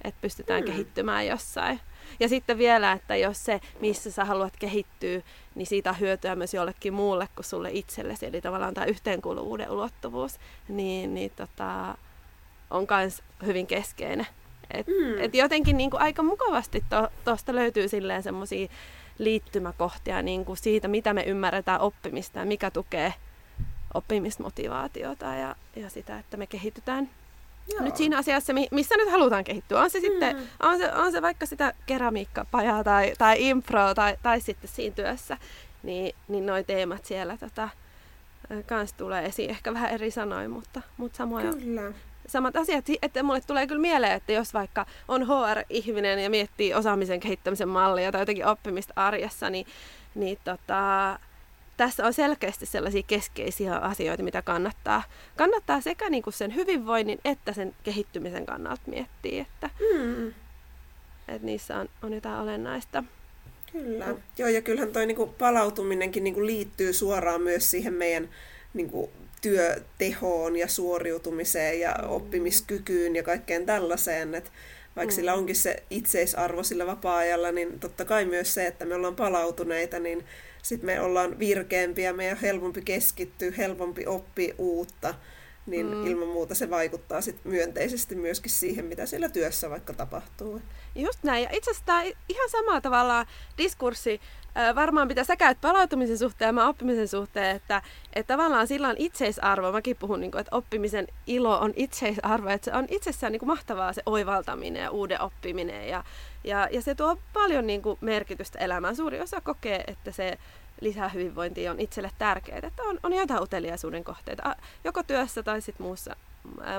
että 0.04 0.20
pystytään 0.20 0.61
mm. 0.61 0.66
kehittymään 0.66 1.26
jossain. 1.26 1.80
Ja 2.21 2.29
sitten 2.29 2.59
vielä, 2.59 2.92
että 2.92 3.16
jos 3.16 3.44
se, 3.44 3.61
missä 3.81 4.11
sä 4.11 4.25
haluat 4.25 4.57
kehittyä, 4.59 5.23
niin 5.55 5.66
siitä 5.66 5.90
on 5.90 6.01
hyötyä 6.01 6.37
myös 6.37 6.55
jollekin 6.55 6.94
muulle 6.94 7.29
kuin 7.35 7.44
sulle 7.44 7.71
itsellesi, 7.73 8.27
eli 8.27 8.40
tavallaan 8.40 8.75
tämä 8.75 8.85
yhteenkuuluvuuden 8.85 9.71
ulottuvuus, 9.71 10.38
niin, 10.68 11.14
niin 11.14 11.31
tota, 11.37 11.94
on 12.71 12.87
myös 12.90 13.23
hyvin 13.47 13.66
keskeinen. 13.66 14.27
Et, 14.75 14.87
mm. 14.87 15.21
et 15.21 15.35
jotenkin 15.35 15.77
niin 15.77 15.90
kuin 15.90 16.01
aika 16.01 16.23
mukavasti 16.23 16.85
tuosta 17.25 17.53
to, 17.53 17.55
löytyy 17.55 17.88
silleen 17.88 18.23
semmoisia 18.23 18.68
liittymäkohtia 19.18 20.23
niin 20.23 20.44
kuin 20.44 20.57
siitä, 20.57 20.88
mitä 20.88 21.14
me 21.14 21.23
ymmärretään 21.23 21.81
oppimista 21.81 22.38
ja 22.38 22.44
mikä 22.44 22.71
tukee 22.71 23.14
oppimismotivaatiota 23.94 25.27
ja, 25.27 25.57
ja 25.77 25.90
sitä, 25.90 26.18
että 26.18 26.37
me 26.37 26.47
kehitytään 26.47 27.11
Joo. 27.72 27.85
nyt 27.85 27.96
siinä 27.96 28.18
asiassa, 28.18 28.52
missä 28.70 28.96
nyt 28.96 29.11
halutaan 29.11 29.44
kehittyä. 29.44 29.81
On 29.81 29.90
se 29.90 29.98
mm. 29.98 30.02
sitten, 30.02 30.37
on 30.62 30.78
se, 30.78 30.92
on 30.92 31.12
se 31.12 31.22
vaikka 31.22 31.46
sitä 31.46 31.74
keramiikkapajaa 31.87 32.85
tai, 32.85 33.12
tai 33.18 33.48
impro 33.48 33.94
tai, 33.94 34.16
tai 34.22 34.40
sitten 34.40 34.70
siinä 34.70 34.94
työssä, 34.94 35.37
niin, 35.83 36.14
niin 36.28 36.46
noi 36.46 36.64
teemat 36.64 37.04
siellä 37.04 37.37
tota, 37.37 37.68
kans 38.66 38.92
tulee 38.92 39.24
esiin 39.24 39.50
ehkä 39.50 39.74
vähän 39.74 39.90
eri 39.90 40.11
sanoin, 40.11 40.50
mutta, 40.50 40.83
mutta 40.96 41.16
samoja, 41.16 41.52
Kyllä. 41.52 41.92
samat 42.26 42.57
asiat. 42.57 42.85
Että 43.02 43.22
mulle 43.22 43.40
tulee 43.40 43.66
kyllä 43.66 43.81
mieleen, 43.81 44.12
että 44.12 44.33
jos 44.33 44.54
vaikka 44.54 44.87
on 45.09 45.26
HR-ihminen 45.26 46.18
ja 46.18 46.31
miettii 46.31 46.74
osaamisen 46.74 47.20
kehittämisen 47.20 47.68
mallia 47.68 48.12
tai 48.12 48.20
jotenkin 48.20 48.46
oppimista 48.46 48.92
arjessa, 48.96 49.50
niin, 49.50 49.66
niin 50.14 50.38
tota, 50.44 51.18
tässä 51.79 52.07
on 52.07 52.12
selkeästi 52.12 52.67
sellaisia 52.67 53.03
keskeisiä 53.03 53.77
asioita, 53.77 54.23
mitä 54.23 54.43
kannattaa, 54.43 55.03
kannattaa 55.37 55.81
sekä 55.81 56.11
niin 56.11 56.23
kuin 56.23 56.35
sen 56.35 56.55
hyvinvoinnin 56.55 57.19
että 57.25 57.53
sen 57.53 57.75
kehittymisen 57.83 58.47
kannalta 58.47 58.83
miettiä, 58.87 59.43
että, 59.43 59.71
Mm. 59.95 60.29
että 61.29 61.47
niissä 61.47 61.77
on, 61.77 61.88
on 62.03 62.12
jotain 62.12 62.41
olennaista. 62.41 63.05
Kyllä. 63.73 64.07
Mm. 64.07 64.17
Joo, 64.38 64.49
ja 64.49 64.62
kyllähän 64.62 64.93
toi 64.93 65.07
niinku 65.07 65.27
palautuminenkin 65.27 66.25
niinku 66.25 66.47
liittyy 66.47 66.93
suoraan 66.93 67.43
myös 67.43 67.71
siihen 67.71 67.95
meidän 67.95 68.29
niinku 68.75 69.11
työtehoon 69.43 70.57
ja 70.57 70.69
suoriutumiseen 70.69 71.81
ja 71.81 71.95
oppimiskykyyn 72.09 73.17
ja 73.17 73.23
kaikkeen 73.23 73.67
tällaiseen. 73.67 74.35
Et 74.35 74.53
vaikka 74.97 75.12
mm. 75.12 75.17
sillä 75.17 75.35
onkin 75.35 75.57
se 75.57 75.83
itseisarvo 75.91 76.62
sillä 76.62 76.87
vapaa-ajalla, 76.87 77.53
niin 77.53 77.81
totta 77.81 78.05
kai 78.05 78.25
myös 78.25 78.55
se, 78.55 78.67
että 78.67 78.85
me 78.85 78.95
ollaan 78.95 79.17
palautuneita, 79.17 79.99
niin 79.99 80.25
sitten 80.62 80.87
me 80.87 81.01
ollaan 81.01 81.38
virkeämpiä, 81.38 82.12
meidän 82.12 82.37
on 82.37 82.42
helpompi 82.42 82.83
keskittyä, 82.83 83.53
helpompi 83.59 84.07
oppia 84.07 84.55
uutta, 84.59 85.14
niin 85.70 85.87
mm. 85.87 86.07
ilman 86.07 86.28
muuta 86.28 86.54
se 86.54 86.70
vaikuttaa 86.70 87.20
sit 87.20 87.44
myönteisesti 87.44 88.14
myöskin 88.14 88.50
siihen, 88.50 88.85
mitä 88.85 89.07
siellä 89.07 89.28
työssä 89.28 89.70
vaikka 89.70 89.92
tapahtuu. 89.92 90.62
Just 90.94 91.18
näin. 91.22 91.42
Ja 91.42 91.48
itse 91.52 91.70
asiassa 91.70 91.87
tämä 91.87 92.02
ihan 92.28 92.50
samalla 92.50 92.81
tavalla 92.81 93.26
diskurssi 93.59 94.20
varmaan 94.74 95.09
mitä 95.09 95.24
sä 95.24 95.37
käyt 95.37 95.61
palautumisen 95.61 96.18
suhteen 96.18 96.46
ja 96.46 96.52
mä 96.52 96.68
oppimisen 96.68 97.09
suhteen, 97.09 97.57
että, 97.57 97.83
että 98.12 98.35
tavallaan 98.35 98.66
sillä 98.66 98.88
on 98.88 98.94
itseisarvo. 98.98 99.72
Mäkin 99.72 99.96
puhun, 99.96 100.20
niin 100.20 100.31
kuin, 100.31 100.40
että 100.40 100.57
oppimisen 100.57 101.09
ilo 101.26 101.59
on 101.59 101.72
itseisarvo, 101.76 102.48
että 102.48 102.64
se 102.64 102.76
on 102.76 102.87
itsessään 102.88 103.33
niin 103.33 103.40
kuin 103.40 103.46
mahtavaa 103.46 103.92
se 103.92 104.02
oivaltaminen 104.07 104.83
ja 104.83 104.90
uuden 104.90 105.20
oppiminen 105.20 105.88
ja, 105.88 106.04
ja, 106.44 106.68
ja 106.70 106.83
se 106.83 106.94
tuo 106.94 107.18
paljon 107.33 107.66
niin 107.66 107.83
kuin, 107.83 107.98
merkitystä 108.00 108.59
elämään. 108.59 108.96
Suuri 108.96 109.20
osa 109.20 109.40
kokee, 109.40 109.85
että 109.87 110.12
se 110.12 110.38
lisää 110.81 111.09
hyvinvointia 111.09 111.71
on 111.71 111.81
itselle 111.81 112.11
tärkeää, 112.19 112.61
että 112.62 112.83
on, 112.83 112.99
on 113.03 113.12
jotain 113.12 113.43
uteliaisuuden 113.43 114.05
kohteita, 114.05 114.57
joko 114.85 115.03
työssä 115.03 115.43
tai 115.43 115.61
sitten 115.61 115.87
muussa 115.87 116.17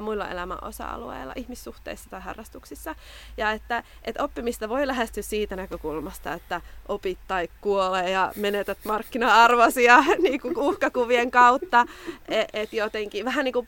muilla 0.01 0.29
elämän 0.29 0.57
osa-alueilla, 0.61 1.33
ihmissuhteissa 1.35 2.09
tai 2.09 2.21
harrastuksissa. 2.21 2.95
Ja 3.37 3.51
että, 3.51 3.83
että 4.03 4.23
oppimista 4.23 4.69
voi 4.69 4.87
lähestyä 4.87 5.23
siitä 5.23 5.55
näkökulmasta, 5.55 6.33
että 6.33 6.61
opit 6.87 7.19
tai 7.27 7.47
kuolee 7.61 8.09
ja 8.09 8.31
menetät 8.35 8.77
markkina-arvosia 8.85 10.03
niin 10.23 10.41
kuin 10.41 10.57
uhkakuvien 10.57 11.31
kautta. 11.31 11.85
Että 12.27 12.59
et 12.59 12.73
jotenkin 12.73 13.25
vähän 13.25 13.45
niin 13.45 13.53
kuin 13.53 13.67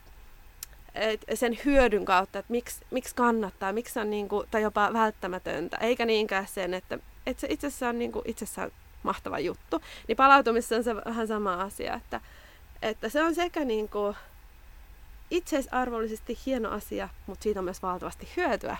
sen 1.34 1.58
hyödyn 1.64 2.04
kautta, 2.04 2.38
että 2.38 2.52
miksi, 2.52 2.80
miksi 2.90 3.14
kannattaa, 3.14 3.72
miksi 3.72 4.00
on 4.00 4.10
niin 4.10 4.28
kuin, 4.28 4.48
tai 4.50 4.62
jopa 4.62 4.92
välttämätöntä, 4.92 5.76
eikä 5.76 6.06
niinkään 6.06 6.46
sen, 6.46 6.74
että, 6.74 6.98
että 7.26 7.40
se 7.40 7.46
itsessään 7.50 7.94
on 7.94 7.98
niin 7.98 8.12
kuin, 8.12 8.22
itsessään 8.26 8.70
mahtava 9.02 9.38
juttu. 9.38 9.82
Niin 10.08 10.16
palautumisessa 10.16 10.76
on 10.76 10.84
se 10.84 10.96
vähän 10.96 11.28
sama 11.28 11.54
asia, 11.54 11.94
että, 11.94 12.20
että 12.82 13.08
se 13.08 13.22
on 13.22 13.34
sekä 13.34 13.64
niin 13.64 13.88
kuin, 13.88 14.16
itseisarvollisesti 15.30 16.38
hieno 16.46 16.70
asia, 16.70 17.08
mutta 17.26 17.42
siitä 17.42 17.60
on 17.60 17.64
myös 17.64 17.82
valtavasti 17.82 18.28
hyötyä 18.36 18.76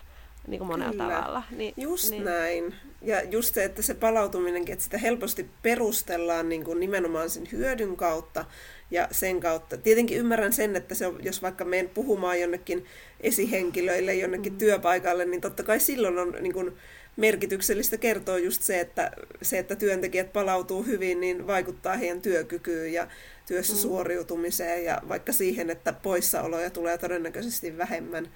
niin 0.47 0.59
kuin 0.59 0.69
monella 0.69 0.93
Kyllä. 0.93 1.09
tavalla. 1.09 1.43
Niin, 1.51 1.75
just 1.77 2.11
niin. 2.11 2.25
näin. 2.25 2.75
Ja 3.03 3.23
just 3.23 3.55
se, 3.55 3.65
että 3.65 3.83
se 3.83 3.95
palautuminenkin, 3.95 4.73
että 4.73 4.85
sitä 4.85 4.99
helposti 4.99 5.47
perustellaan 5.63 6.49
niin 6.49 6.65
kuin 6.65 6.81
nimenomaan 6.81 7.31
sen 7.31 7.49
hyödyn 7.53 7.97
kautta 7.97 8.45
ja 8.91 9.09
sen 9.11 9.41
kautta. 9.41 9.77
Tietenkin 9.77 10.19
ymmärrän 10.19 10.53
sen, 10.53 10.77
että 10.77 10.95
se 10.95 11.07
on, 11.07 11.19
jos 11.23 11.43
vaikka 11.43 11.65
menen 11.65 11.89
puhumaan 11.89 12.41
jonnekin 12.41 12.85
esihenkilöille, 13.21 14.15
jonnekin 14.15 14.53
mm. 14.53 14.59
työpaikalle, 14.59 15.25
niin 15.25 15.41
totta 15.41 15.63
kai 15.63 15.81
silloin 15.81 16.19
on 16.19 16.37
niin 16.41 16.53
kuin, 16.53 16.73
merkityksellistä 17.17 17.99
kertoo 17.99 18.37
just 18.37 18.63
se, 18.63 18.81
että, 18.81 19.11
se, 19.43 19.59
että 19.59 19.77
työntekijät 19.77 20.33
palautuu 20.33 20.83
hyvin, 20.83 21.21
niin 21.21 21.47
vaikuttaa 21.47 21.97
heidän 21.97 22.23
työkykyyn 22.23 22.93
ja 22.93 23.09
työssä 23.47 23.73
mm. 23.73 23.79
suoriutumiseen 23.79 24.85
ja 24.85 25.03
vaikka 25.09 25.33
siihen, 25.33 25.71
että 25.71 25.93
poissaoloja 25.93 26.71
tulee 26.71 26.99
todennäköisesti 26.99 27.79
vähemmän. 27.79 28.29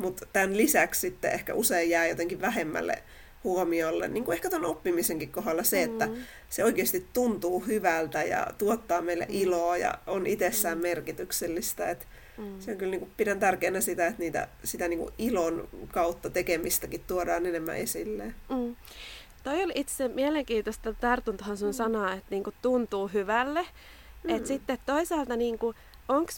Mutta 0.00 0.26
tämän 0.32 0.56
lisäksi 0.56 1.00
sitten 1.00 1.32
ehkä 1.32 1.54
usein 1.54 1.90
jää 1.90 2.06
jotenkin 2.06 2.40
vähemmälle 2.40 3.02
huomiolle, 3.44 4.08
niin 4.08 4.24
kuin 4.24 4.34
ehkä 4.34 4.50
tuon 4.50 4.64
oppimisenkin 4.64 5.32
kohdalla 5.32 5.62
se, 5.62 5.86
mm. 5.86 5.92
että 5.92 6.08
se 6.48 6.64
oikeasti 6.64 7.06
tuntuu 7.12 7.60
hyvältä 7.60 8.22
ja 8.22 8.46
tuottaa 8.58 9.02
meille 9.02 9.24
mm. 9.24 9.34
iloa 9.34 9.76
ja 9.76 9.98
on 10.06 10.26
itsessään 10.26 10.78
mm. 10.78 10.82
merkityksellistä. 10.82 11.90
Että 11.90 12.06
mm. 12.38 12.60
Se 12.60 12.70
on 12.70 12.76
kyllä 12.76 12.90
niin 12.90 13.00
kuin, 13.00 13.12
pidän 13.16 13.40
tärkeänä 13.40 13.80
sitä, 13.80 14.06
että 14.06 14.22
niitä, 14.22 14.48
sitä 14.64 14.88
niin 14.88 14.98
kuin 14.98 15.12
ilon 15.18 15.68
kautta 15.88 16.30
tekemistäkin 16.30 17.04
tuodaan 17.06 17.46
enemmän 17.46 17.76
esille. 17.76 18.24
Mm. 18.24 18.76
Toi 19.44 19.62
oli 19.62 19.72
itse 19.74 20.08
mielenkiintoista, 20.08 20.94
tartun 20.94 21.36
tuohon 21.36 21.56
sun 21.56 21.68
mm. 21.68 21.72
sanaa, 21.72 22.12
että 22.12 22.30
niin 22.30 22.44
kuin 22.44 22.56
tuntuu 22.62 23.08
hyvälle. 23.08 23.66
Mm. 24.24 24.34
Et 24.34 24.46
sitten 24.46 24.78
toisaalta, 24.86 25.36
niin 25.36 25.58
onko 26.08 26.32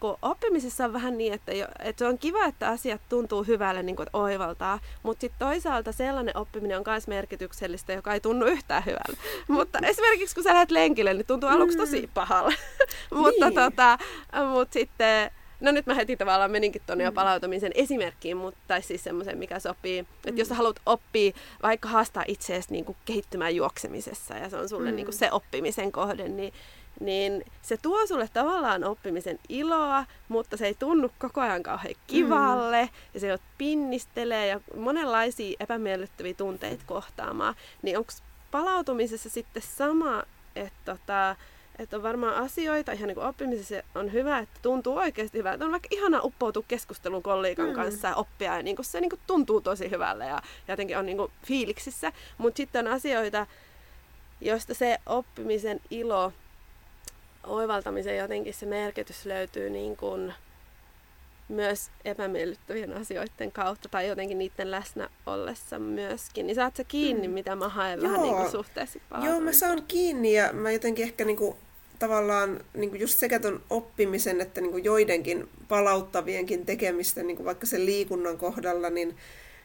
kun 0.00 0.16
oppimisessa 0.22 0.84
on 0.84 0.92
vähän 0.92 1.18
niin, 1.18 1.32
että, 1.32 1.52
jo, 1.52 1.66
että 1.78 1.98
se 1.98 2.06
on 2.06 2.18
kiva, 2.18 2.44
että 2.44 2.68
asiat 2.68 3.00
tuntuu 3.08 3.42
hyvälle, 3.42 3.82
niin 3.82 3.96
kuin, 3.96 4.06
että 4.06 4.18
oivaltaa, 4.18 4.80
mutta 5.02 5.20
sitten 5.20 5.38
toisaalta 5.38 5.92
sellainen 5.92 6.36
oppiminen 6.36 6.78
on 6.78 6.84
myös 6.86 7.08
merkityksellistä, 7.08 7.92
joka 7.92 8.14
ei 8.14 8.20
tunnu 8.20 8.46
yhtään 8.46 8.84
hyvälle. 8.86 9.18
mutta 9.48 9.78
esimerkiksi 9.82 10.34
kun 10.34 10.44
sä 10.44 10.54
lähdet 10.54 10.70
lenkille, 10.70 11.14
niin 11.14 11.26
tuntuu 11.26 11.48
aluksi 11.48 11.76
tosi 11.78 12.00
mm. 12.00 12.08
pahalle. 12.14 12.54
mutta 13.22 13.46
niin. 13.46 13.54
tota, 13.54 13.98
mut 14.52 14.72
sitten 14.72 15.30
No 15.60 15.72
nyt 15.72 15.86
mä 15.86 15.94
heti 15.94 16.16
tavallaan 16.16 16.50
meninkin 16.50 16.82
tuonne 16.86 17.04
jo 17.04 17.10
mm. 17.10 17.14
palautumisen 17.14 17.72
esimerkkiin, 17.74 18.36
mutta 18.36 18.60
tai 18.66 18.82
siis 18.82 19.04
semmoisen, 19.04 19.38
mikä 19.38 19.58
sopii. 19.58 20.02
Mm. 20.02 20.08
Että 20.26 20.40
jos 20.40 20.48
sä 20.48 20.54
haluat 20.54 20.80
oppia, 20.86 21.32
vaikka 21.62 21.88
haastaa 21.88 22.24
itseäsi 22.28 22.72
niin 22.72 22.96
kehittymään 23.04 23.56
juoksemisessa 23.56 24.34
ja 24.34 24.50
se 24.50 24.56
on 24.56 24.68
sulle 24.68 24.90
mm. 24.90 24.96
niin 24.96 25.06
kuin 25.06 25.14
se 25.14 25.32
oppimisen 25.32 25.92
kohde, 25.92 26.28
niin 26.28 26.52
niin 27.00 27.44
se 27.62 27.76
tuo 27.76 28.06
sulle 28.06 28.28
tavallaan 28.32 28.84
oppimisen 28.84 29.38
iloa, 29.48 30.04
mutta 30.28 30.56
se 30.56 30.66
ei 30.66 30.74
tunnu 30.74 31.10
koko 31.18 31.40
ajan 31.40 31.62
kauhean 31.62 31.94
kivalle, 32.06 32.82
mm. 32.82 32.90
ja 33.14 33.20
se 33.20 33.26
jo 33.26 33.38
pinnistelee 33.58 34.46
ja 34.46 34.60
monenlaisia 34.76 35.56
epämiellyttäviä 35.60 36.34
tunteita 36.34 36.84
kohtaamaan. 36.86 37.54
Niin 37.82 37.98
onko 37.98 38.12
palautumisessa 38.50 39.30
sitten 39.30 39.62
sama, 39.62 40.22
että 40.56 40.78
tota, 40.84 41.36
että 41.78 41.96
on 41.96 42.02
varmaan 42.02 42.34
asioita, 42.34 42.92
ihan 42.92 43.06
niin 43.08 43.14
kuin 43.14 43.26
oppimisessa 43.26 43.74
on 43.94 44.12
hyvä, 44.12 44.38
että 44.38 44.58
tuntuu 44.62 44.96
oikeasti 44.96 45.38
hyvältä. 45.38 45.64
On 45.64 45.70
vaikka 45.70 45.88
ihana 45.90 46.20
uppoutua 46.22 46.64
keskustelun 46.68 47.22
kollegan 47.22 47.68
mm. 47.68 47.74
kanssa 47.74 48.08
ja 48.08 48.14
oppia, 48.14 48.56
ja 48.56 48.62
niin 48.62 48.76
kuin 48.76 48.86
se 48.86 49.00
niin 49.00 49.10
kuin 49.10 49.20
tuntuu 49.26 49.60
tosi 49.60 49.90
hyvälle 49.90 50.26
ja 50.26 50.42
jotenkin 50.68 50.98
on 50.98 51.06
niin 51.06 51.16
kuin 51.16 51.32
fiiliksissä. 51.44 52.12
Mutta 52.38 52.56
sitten 52.56 52.86
on 52.86 52.92
asioita, 52.92 53.46
joista 54.40 54.74
se 54.74 54.98
oppimisen 55.06 55.80
ilo 55.90 56.32
oivaltamisen 57.46 58.16
jotenkin 58.16 58.54
se 58.54 58.66
merkitys 58.66 59.26
löytyy 59.26 59.70
niin 59.70 59.96
kuin 59.96 60.34
myös 61.50 61.90
epämiellyttävien 62.04 62.96
asioiden 62.96 63.52
kautta 63.52 63.88
tai 63.88 64.08
jotenkin 64.08 64.38
niiden 64.38 64.70
läsnä 64.70 65.08
ollessa 65.26 65.78
myöskin. 65.78 66.46
Niin 66.46 66.54
saat 66.54 66.76
sä 66.76 66.84
kiinni, 66.84 67.28
mm. 67.28 67.34
mitä 67.34 67.56
mä 67.56 67.68
haen 67.68 68.00
Joo. 68.00 68.08
vähän 68.08 68.22
niin 68.22 68.36
kuin 68.36 68.50
suhteessa 68.50 68.98
Joo, 69.24 69.40
mä 69.40 69.52
saan 69.52 69.82
kiinni 69.88 70.32
ja 70.32 70.52
mä 70.52 70.70
jotenkin 70.70 71.02
ehkä 71.02 71.24
niin 71.24 71.36
kuin, 71.36 71.56
tavallaan 71.98 72.64
niin 72.74 72.90
kuin 72.90 73.00
just 73.00 73.18
sekä 73.18 73.40
ton 73.40 73.62
oppimisen 73.70 74.40
että 74.40 74.60
niin 74.60 74.72
kuin 74.72 74.84
joidenkin 74.84 75.48
palauttavienkin 75.68 76.66
tekemistä, 76.66 77.22
niin 77.22 77.36
kuin 77.36 77.46
vaikka 77.46 77.66
sen 77.66 77.86
liikunnan 77.86 78.38
kohdalla, 78.38 78.90
niin 78.90 79.16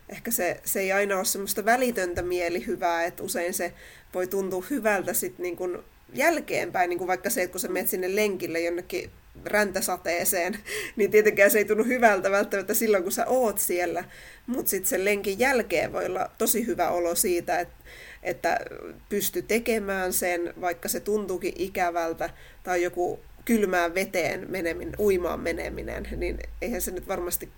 ehkä 0.09 0.31
se, 0.31 0.61
se 0.65 0.79
ei 0.79 0.91
aina 0.91 1.15
ole 1.15 1.25
semmoista 1.25 1.65
välitöntä 1.65 2.21
mielihyvää, 2.21 3.03
että 3.03 3.23
usein 3.23 3.53
se 3.53 3.73
voi 4.13 4.27
tuntua 4.27 4.63
hyvältä 4.69 5.13
sit 5.13 5.39
niin 5.39 5.55
kuin 5.55 5.77
jälkeenpäin, 6.13 6.89
niin 6.89 6.97
kuin 6.97 7.07
vaikka 7.07 7.29
se, 7.29 7.41
että 7.41 7.51
kun 7.51 7.59
sä 7.59 7.67
menet 7.67 7.89
sinne 7.89 8.15
lenkille 8.15 8.59
jonnekin 8.59 9.11
räntäsateeseen, 9.45 10.59
niin 10.95 11.11
tietenkään 11.11 11.51
se 11.51 11.57
ei 11.57 11.65
tunnu 11.65 11.83
hyvältä 11.83 12.31
välttämättä 12.31 12.73
silloin, 12.73 13.03
kun 13.03 13.11
sä 13.11 13.25
oot 13.25 13.59
siellä, 13.59 14.03
mutta 14.47 14.69
sitten 14.69 14.89
sen 14.89 15.05
lenkin 15.05 15.39
jälkeen 15.39 15.93
voi 15.93 16.05
olla 16.05 16.31
tosi 16.37 16.65
hyvä 16.65 16.89
olo 16.89 17.15
siitä, 17.15 17.59
että, 17.59 17.75
että 18.23 18.59
pysty 19.09 19.41
tekemään 19.41 20.13
sen, 20.13 20.53
vaikka 20.61 20.89
se 20.89 20.99
tuntuukin 20.99 21.53
ikävältä, 21.57 22.29
tai 22.63 22.83
joku 22.83 23.19
kylmään 23.45 23.95
veteen 23.95 24.51
meneminen, 24.51 24.99
uimaan 24.99 25.39
meneminen, 25.39 26.07
niin 26.17 26.39
eihän 26.61 26.81
se 26.81 26.91
nyt 26.91 27.07
varmasti 27.07 27.49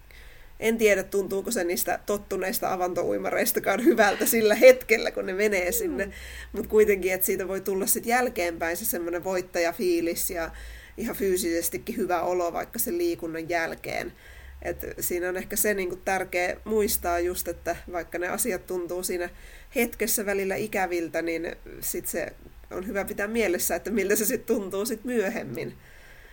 en 0.59 0.77
tiedä, 0.77 1.03
tuntuuko 1.03 1.51
se 1.51 1.63
niistä 1.63 1.99
tottuneista 2.05 2.73
avantouimareistakaan 2.73 3.83
hyvältä 3.83 4.25
sillä 4.25 4.55
hetkellä, 4.55 5.11
kun 5.11 5.25
ne 5.25 5.33
menee 5.33 5.71
sinne. 5.71 6.05
Mm. 6.05 6.11
Mutta 6.51 6.69
kuitenkin, 6.69 7.13
että 7.13 7.25
siitä 7.25 7.47
voi 7.47 7.61
tulla 7.61 7.85
sitten 7.85 8.09
jälkeenpäin 8.09 8.77
se 8.77 8.85
semmoinen 8.85 9.23
voittajafiilis 9.23 10.29
ja 10.29 10.51
ihan 10.97 11.15
fyysisestikin 11.15 11.97
hyvä 11.97 12.21
olo 12.21 12.53
vaikka 12.53 12.79
sen 12.79 12.97
liikunnan 12.97 13.49
jälkeen. 13.49 14.13
Et 14.61 14.85
siinä 14.99 15.29
on 15.29 15.37
ehkä 15.37 15.55
se 15.55 15.73
niinku 15.73 15.95
tärkeä 15.95 16.57
muistaa 16.63 17.19
just, 17.19 17.47
että 17.47 17.75
vaikka 17.91 18.17
ne 18.17 18.27
asiat 18.27 18.67
tuntuu 18.67 19.03
siinä 19.03 19.29
hetkessä 19.75 20.25
välillä 20.25 20.55
ikäviltä, 20.55 21.21
niin 21.21 21.55
sitten 21.79 22.11
se 22.11 22.33
on 22.71 22.87
hyvä 22.87 23.05
pitää 23.05 23.27
mielessä, 23.27 23.75
että 23.75 23.91
miltä 23.91 24.15
se 24.15 24.25
sitten 24.25 24.55
tuntuu 24.55 24.85
sit 24.85 25.03
myöhemmin. 25.03 25.73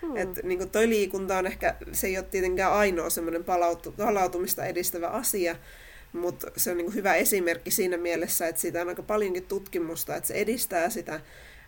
Hmm. 0.07 0.17
Et, 0.17 0.43
niin 0.43 0.59
kuin 0.59 0.71
toi 0.71 0.89
liikunta 0.89 1.39
on 1.39 1.47
ehkä, 1.47 1.75
se 1.93 2.07
ei 2.07 2.19
ole 2.19 2.27
tietenkään 2.31 2.73
ainoa 2.73 3.11
semmoinen 3.11 3.45
palautu, 3.45 3.93
palautumista 3.93 4.65
edistävä 4.65 5.09
asia, 5.09 5.57
mutta 6.13 6.51
se 6.57 6.71
on 6.71 6.77
niin 6.77 6.95
hyvä 6.95 7.15
esimerkki 7.15 7.71
siinä 7.71 7.97
mielessä, 7.97 8.49
että 8.49 8.61
siitä 8.61 8.83
on 8.83 8.89
aika 8.89 9.03
paljonkin 9.03 9.47
tutkimusta, 9.47 10.17
että 10.17 10.27
se 10.27 10.35
edistää 10.35 10.91
sitä 10.91 11.21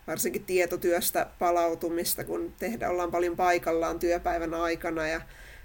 varsinkin 0.07 0.45
tietotyöstä 0.45 1.27
palautumista, 1.39 2.25
kun 2.25 2.55
tehdään, 2.59 2.93
ollaan 2.93 3.11
paljon 3.11 3.37
paikallaan 3.37 3.99
työpäivän 3.99 4.55
aikana 4.55 5.09
ja 5.09 5.21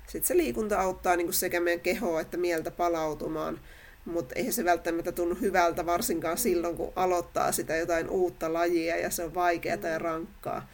sitten 0.07 0.27
se 0.27 0.37
liikunta 0.37 0.79
auttaa 0.79 1.15
niin 1.15 1.33
sekä 1.33 1.59
meidän 1.59 1.81
kehoa 1.81 2.21
että 2.21 2.37
mieltä 2.37 2.71
palautumaan, 2.71 3.59
mutta 4.05 4.35
eihän 4.35 4.53
se 4.53 4.65
välttämättä 4.65 5.11
tunnu 5.11 5.35
hyvältä 5.35 5.85
varsinkaan 5.85 6.37
silloin, 6.37 6.77
kun 6.77 6.93
aloittaa 6.95 7.51
sitä 7.51 7.75
jotain 7.75 8.09
uutta 8.09 8.53
lajia 8.53 8.97
ja 8.97 9.09
se 9.09 9.23
on 9.23 9.33
vaikeaa 9.33 9.87
ja 9.87 9.99
rankkaa. 9.99 10.67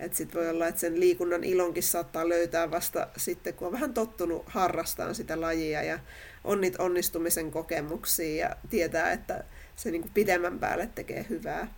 Että 0.00 0.16
sitten 0.18 0.40
voi 0.40 0.50
olla, 0.50 0.66
että 0.66 0.80
sen 0.80 1.00
liikunnan 1.00 1.44
ilonkin 1.44 1.82
saattaa 1.82 2.28
löytää 2.28 2.70
vasta 2.70 3.06
sitten, 3.16 3.54
kun 3.54 3.66
on 3.66 3.72
vähän 3.72 3.94
tottunut 3.94 4.42
harrastamaan 4.46 5.14
sitä 5.14 5.40
lajia 5.40 5.82
ja 5.82 5.98
on 6.44 6.60
niitä 6.60 6.82
onnistumisen 6.82 7.50
kokemuksia 7.50 8.48
ja 8.48 8.56
tietää, 8.70 9.12
että 9.12 9.44
se 9.76 9.90
niin 9.90 10.02
kuin 10.02 10.12
pidemmän 10.14 10.58
päälle 10.58 10.88
tekee 10.94 11.26
hyvää. 11.28 11.74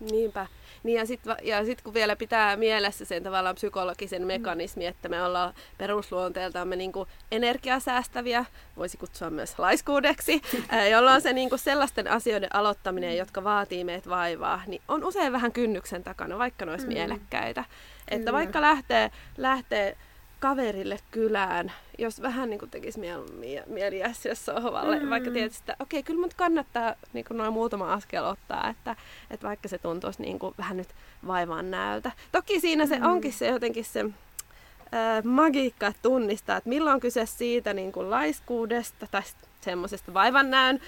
Niinpä. 0.00 0.46
Niin 0.84 0.98
ja 0.98 1.06
sitten 1.06 1.36
ja 1.42 1.64
sit 1.64 1.82
kun 1.82 1.94
vielä 1.94 2.16
pitää 2.16 2.56
mielessä 2.56 3.04
sen 3.04 3.22
tavallaan 3.22 3.54
psykologisen 3.54 4.22
mm. 4.22 4.26
mekanismi, 4.26 4.86
että 4.86 5.08
me 5.08 5.22
ollaan 5.22 5.54
perusluonteeltamme 5.78 6.76
niinku 6.76 7.06
energiasäästäviä, 7.32 8.44
voisi 8.76 8.96
kutsua 8.96 9.30
myös 9.30 9.58
laiskuudeksi, 9.58 10.42
jolloin 10.92 11.20
se 11.20 11.32
niinku 11.32 11.56
sellaisten 11.56 12.10
asioiden 12.10 12.54
aloittaminen, 12.54 13.16
jotka 13.16 13.44
vaatii 13.44 13.84
meitä 13.84 14.10
vaivaa, 14.10 14.62
niin 14.66 14.82
on 14.88 15.04
usein 15.04 15.32
vähän 15.32 15.52
kynnyksen 15.52 16.04
takana, 16.04 16.38
vaikka 16.38 16.64
ne 16.64 16.70
olisi 16.70 16.86
mm. 16.86 16.92
mielekkäitä. 16.92 17.64
Kyllä. 17.64 18.18
Että 18.18 18.32
vaikka 18.32 18.60
lähtee, 18.60 19.10
lähtee 19.36 19.96
kaverille 20.44 20.98
kylään, 21.10 21.72
jos 21.98 22.22
vähän 22.22 22.50
niin 22.50 22.58
kuin 22.58 22.70
tekisi 22.70 23.00
mieli, 23.00 23.62
mieli 23.66 23.98
jässiä 23.98 24.34
sohvalle, 24.34 25.00
mm. 25.00 25.10
vaikka 25.10 25.30
tietysti, 25.30 25.62
että 25.62 25.76
okei, 25.78 26.00
okay, 26.00 26.06
kyllä 26.06 26.20
mut 26.20 26.34
kannattaa 26.34 26.94
niin 27.12 27.24
kuin 27.24 27.38
noin 27.38 27.52
muutama 27.52 27.92
askel 27.92 28.24
ottaa, 28.24 28.68
että, 28.68 28.96
että 29.30 29.46
vaikka 29.46 29.68
se 29.68 29.78
tuntuisi 29.78 30.22
niin 30.22 30.38
kuin 30.38 30.54
vähän 30.58 30.76
nyt 30.76 30.88
vaivaan 31.26 31.70
näöltä. 31.70 32.12
Toki 32.32 32.60
siinä 32.60 32.86
se 32.86 32.98
mm. 32.98 33.04
onkin 33.04 33.32
se 33.32 33.46
jotenkin 33.46 33.84
se 33.84 34.00
äh, 34.00 35.24
magiikka, 35.24 35.86
että 35.86 36.02
tunnistaa, 36.02 36.56
että 36.56 36.68
milloin 36.68 36.94
on 36.94 37.00
kyse 37.00 37.26
siitä 37.26 37.74
niin 37.74 37.92
kuin 37.92 38.10
laiskuudesta 38.10 39.06
tai 39.10 39.22
semmoisesta 39.60 40.14
vaivannäön 40.14 40.80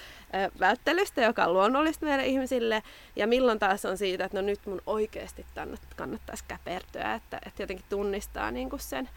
välttelystä, 0.59 1.21
joka 1.21 1.45
on 1.45 1.53
luonnollista 1.53 2.05
meille 2.05 2.25
ihmisille, 2.25 2.83
ja 3.15 3.27
milloin 3.27 3.59
taas 3.59 3.85
on 3.85 3.97
siitä, 3.97 4.25
että 4.25 4.41
no 4.41 4.45
nyt 4.45 4.59
mun 4.65 4.81
oikeasti 4.85 5.45
kannattaisi 5.95 6.43
käpertyä, 6.47 7.13
että, 7.13 7.39
että 7.45 7.63
jotenkin 7.63 7.85
tunnistaa 7.89 8.51
niin 8.51 8.69
kuin 8.69 8.79
sen 8.79 9.09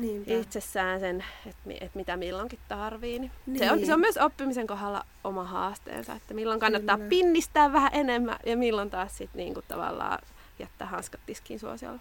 Niinpä. 0.00 0.34
itsessään 0.34 1.00
sen, 1.00 1.24
että, 1.46 1.70
että 1.70 1.98
mitä 1.98 2.16
milloinkin 2.16 2.58
tarvii. 2.68 3.18
Niin. 3.18 3.30
niin. 3.46 3.58
Se, 3.58 3.72
on, 3.72 3.86
se 3.86 3.94
on 3.94 4.00
myös 4.00 4.16
oppimisen 4.16 4.66
kohdalla 4.66 5.06
oma 5.24 5.44
haasteensa, 5.44 6.14
että 6.14 6.34
milloin 6.34 6.60
kannattaa 6.60 6.96
Kyllä. 6.96 7.08
pinnistää 7.08 7.72
vähän 7.72 7.90
enemmän 7.94 8.38
ja 8.46 8.56
milloin 8.56 8.90
taas 8.90 9.16
sitten 9.16 9.38
niin 9.38 9.54
kuin 9.54 9.64
tavallaan 9.68 10.18
jättää 10.58 10.88
hanskat 10.88 11.20
tiskiin 11.26 11.60
suosiolla. 11.60 12.00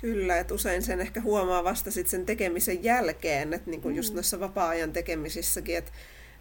Kyllä, 0.00 0.38
että 0.38 0.54
usein 0.54 0.82
sen 0.82 1.00
ehkä 1.00 1.20
huomaa 1.20 1.64
vasta 1.64 1.90
sit 1.90 2.08
sen 2.08 2.26
tekemisen 2.26 2.84
jälkeen, 2.84 3.52
että 3.52 3.70
niin 3.70 3.82
kuin 3.82 3.94
mm. 3.94 3.96
just 3.96 4.14
noissa 4.14 4.40
vapaa-ajan 4.40 4.92
tekemisissäkin, 4.92 5.76
että 5.76 5.92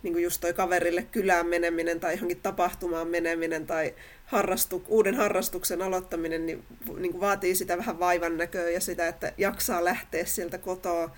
niin 0.04 0.14
kuin 0.14 0.24
just 0.24 0.42
toi 0.42 0.54
kaverille 0.54 1.02
kylään 1.12 1.48
meneminen 1.48 2.00
tai 2.00 2.14
johonkin 2.14 2.42
tapahtumaan 2.42 3.08
meneminen 3.08 3.68
tai 3.68 3.94
harrastu, 4.26 4.84
uuden 4.88 5.16
harrastuksen 5.16 5.82
aloittaminen 5.82 6.46
niin, 6.46 6.64
niin 6.98 7.12
kuin 7.12 7.22
vaatii 7.22 7.56
sitä 7.56 7.78
vähän 7.78 8.00
vaivan 8.00 8.38
näköä 8.38 8.70
ja 8.70 8.82
sitä, 8.82 9.08
että 9.08 9.34
jaksaa 9.38 9.84
lähteä 9.84 10.26
sieltä 10.26 10.58
kotoa. 10.58 11.16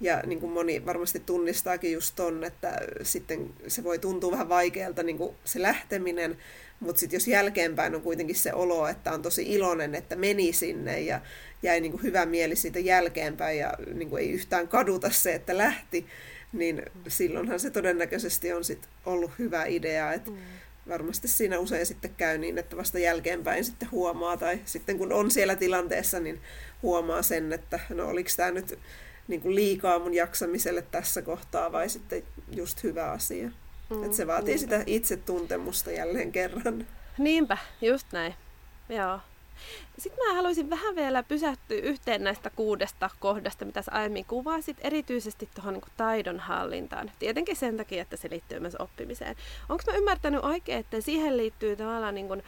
Ja 0.00 0.22
niin 0.26 0.40
kuin 0.40 0.52
moni 0.52 0.86
varmasti 0.86 1.20
tunnistaakin 1.20 1.92
just 1.92 2.16
ton, 2.16 2.44
että 2.44 2.78
sitten 3.02 3.50
se 3.68 3.84
voi 3.84 3.98
tuntua 3.98 4.30
vähän 4.30 4.48
vaikealta 4.48 5.02
niin 5.02 5.18
kuin 5.18 5.34
se 5.44 5.62
lähteminen, 5.62 6.38
mutta 6.80 7.00
sitten 7.00 7.16
jos 7.16 7.28
jälkeenpäin 7.28 7.94
on 7.94 8.02
kuitenkin 8.02 8.36
se 8.36 8.52
olo, 8.52 8.88
että 8.88 9.12
on 9.12 9.22
tosi 9.22 9.42
iloinen, 9.42 9.94
että 9.94 10.16
meni 10.16 10.52
sinne 10.52 11.00
ja 11.00 11.20
jäi 11.62 11.80
niin 11.80 11.92
kuin 11.92 12.02
hyvä 12.02 12.26
mieli 12.26 12.56
siitä 12.56 12.78
jälkeenpäin 12.78 13.58
ja 13.58 13.72
niin 13.94 14.10
kuin 14.10 14.22
ei 14.22 14.30
yhtään 14.30 14.68
kaduta 14.68 15.10
se, 15.10 15.34
että 15.34 15.58
lähti, 15.58 16.06
niin 16.52 16.82
silloinhan 17.08 17.60
se 17.60 17.70
todennäköisesti 17.70 18.52
on 18.52 18.64
sit 18.64 18.88
ollut 19.06 19.30
hyvä 19.38 19.64
idea. 19.64 20.12
Että 20.12 20.30
mm. 20.30 20.36
Varmasti 20.88 21.28
siinä 21.28 21.58
usein 21.58 21.86
sitten 21.86 22.14
käy 22.16 22.38
niin, 22.38 22.58
että 22.58 22.76
vasta 22.76 22.98
jälkeenpäin 22.98 23.64
sitten 23.64 23.90
huomaa, 23.90 24.36
tai 24.36 24.60
sitten 24.64 24.98
kun 24.98 25.12
on 25.12 25.30
siellä 25.30 25.56
tilanteessa, 25.56 26.20
niin 26.20 26.40
huomaa 26.82 27.22
sen, 27.22 27.52
että 27.52 27.80
no 27.88 28.08
oliko 28.08 28.30
tämä 28.36 28.50
nyt 28.50 28.78
niin 29.28 29.40
kuin 29.40 29.54
liikaa 29.54 29.98
mun 29.98 30.14
jaksamiselle 30.14 30.82
tässä 30.82 31.22
kohtaa, 31.22 31.72
vai 31.72 31.88
sitten 31.88 32.22
just 32.50 32.82
hyvä 32.82 33.10
asia. 33.10 33.50
Mm, 33.90 34.04
että 34.04 34.16
se 34.16 34.26
vaatii 34.26 34.54
niinpä. 34.54 34.76
sitä 34.76 34.82
itsetuntemusta 34.86 35.90
jälleen 35.90 36.32
kerran. 36.32 36.86
Niinpä, 37.18 37.58
just 37.80 38.06
näin. 38.12 38.34
Joo. 38.88 39.20
Sitten 39.98 40.26
mä 40.26 40.34
haluaisin 40.34 40.70
vähän 40.70 40.96
vielä 40.96 41.22
pysähtyä 41.22 41.78
yhteen 41.82 42.24
näistä 42.24 42.50
kuudesta 42.50 43.10
kohdasta, 43.20 43.64
mitä 43.64 43.82
sä 43.82 43.92
aiemmin 43.94 44.24
kuvasit, 44.24 44.76
erityisesti 44.80 45.48
tuohon 45.54 45.74
niin 45.74 45.82
taidonhallintaan. 45.96 47.12
Tietenkin 47.18 47.56
sen 47.56 47.76
takia, 47.76 48.02
että 48.02 48.16
se 48.16 48.30
liittyy 48.30 48.60
myös 48.60 48.76
oppimiseen. 48.78 49.36
Onko 49.68 49.84
mä 49.86 49.98
ymmärtänyt 49.98 50.44
oikein, 50.44 50.80
että 50.80 51.00
siihen 51.00 51.36
liittyy 51.36 51.76
tavallaan 51.76 52.14
niin 52.14 52.28
kuin 52.28 52.42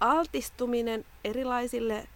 altistuminen 0.00 1.04
erilaisille 1.24 2.08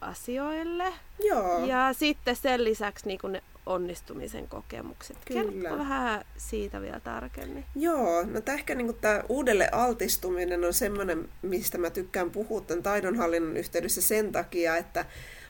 asioille. 0.00 0.94
Joo. 1.24 1.66
Ja 1.66 1.92
sitten 1.92 2.36
sen 2.36 2.64
lisäksi 2.64 3.06
niin 3.06 3.18
kuin 3.18 3.32
ne 3.32 3.42
onnistumisen 3.66 4.48
kokemukset. 4.48 5.16
Kyllä. 5.24 5.52
Kerro 5.62 5.78
vähän 5.78 6.24
siitä 6.36 6.80
vielä 6.80 7.00
tarkemmin. 7.00 7.64
Joo, 7.74 8.22
no 8.22 8.40
tämä 8.40 8.58
ehkä 8.58 8.74
niin 8.74 8.94
tämä 9.00 9.22
uudelle 9.28 9.68
altistuminen 9.72 10.64
on 10.64 10.74
semmoinen, 10.74 11.28
mistä 11.42 11.78
mä 11.78 11.90
tykkään 11.90 12.30
puhua 12.30 12.60
tämän 12.60 12.82
taidonhallinnon 12.82 13.56
yhteydessä 13.56 14.02
sen 14.02 14.32
takia, 14.32 14.76
että 14.76 15.04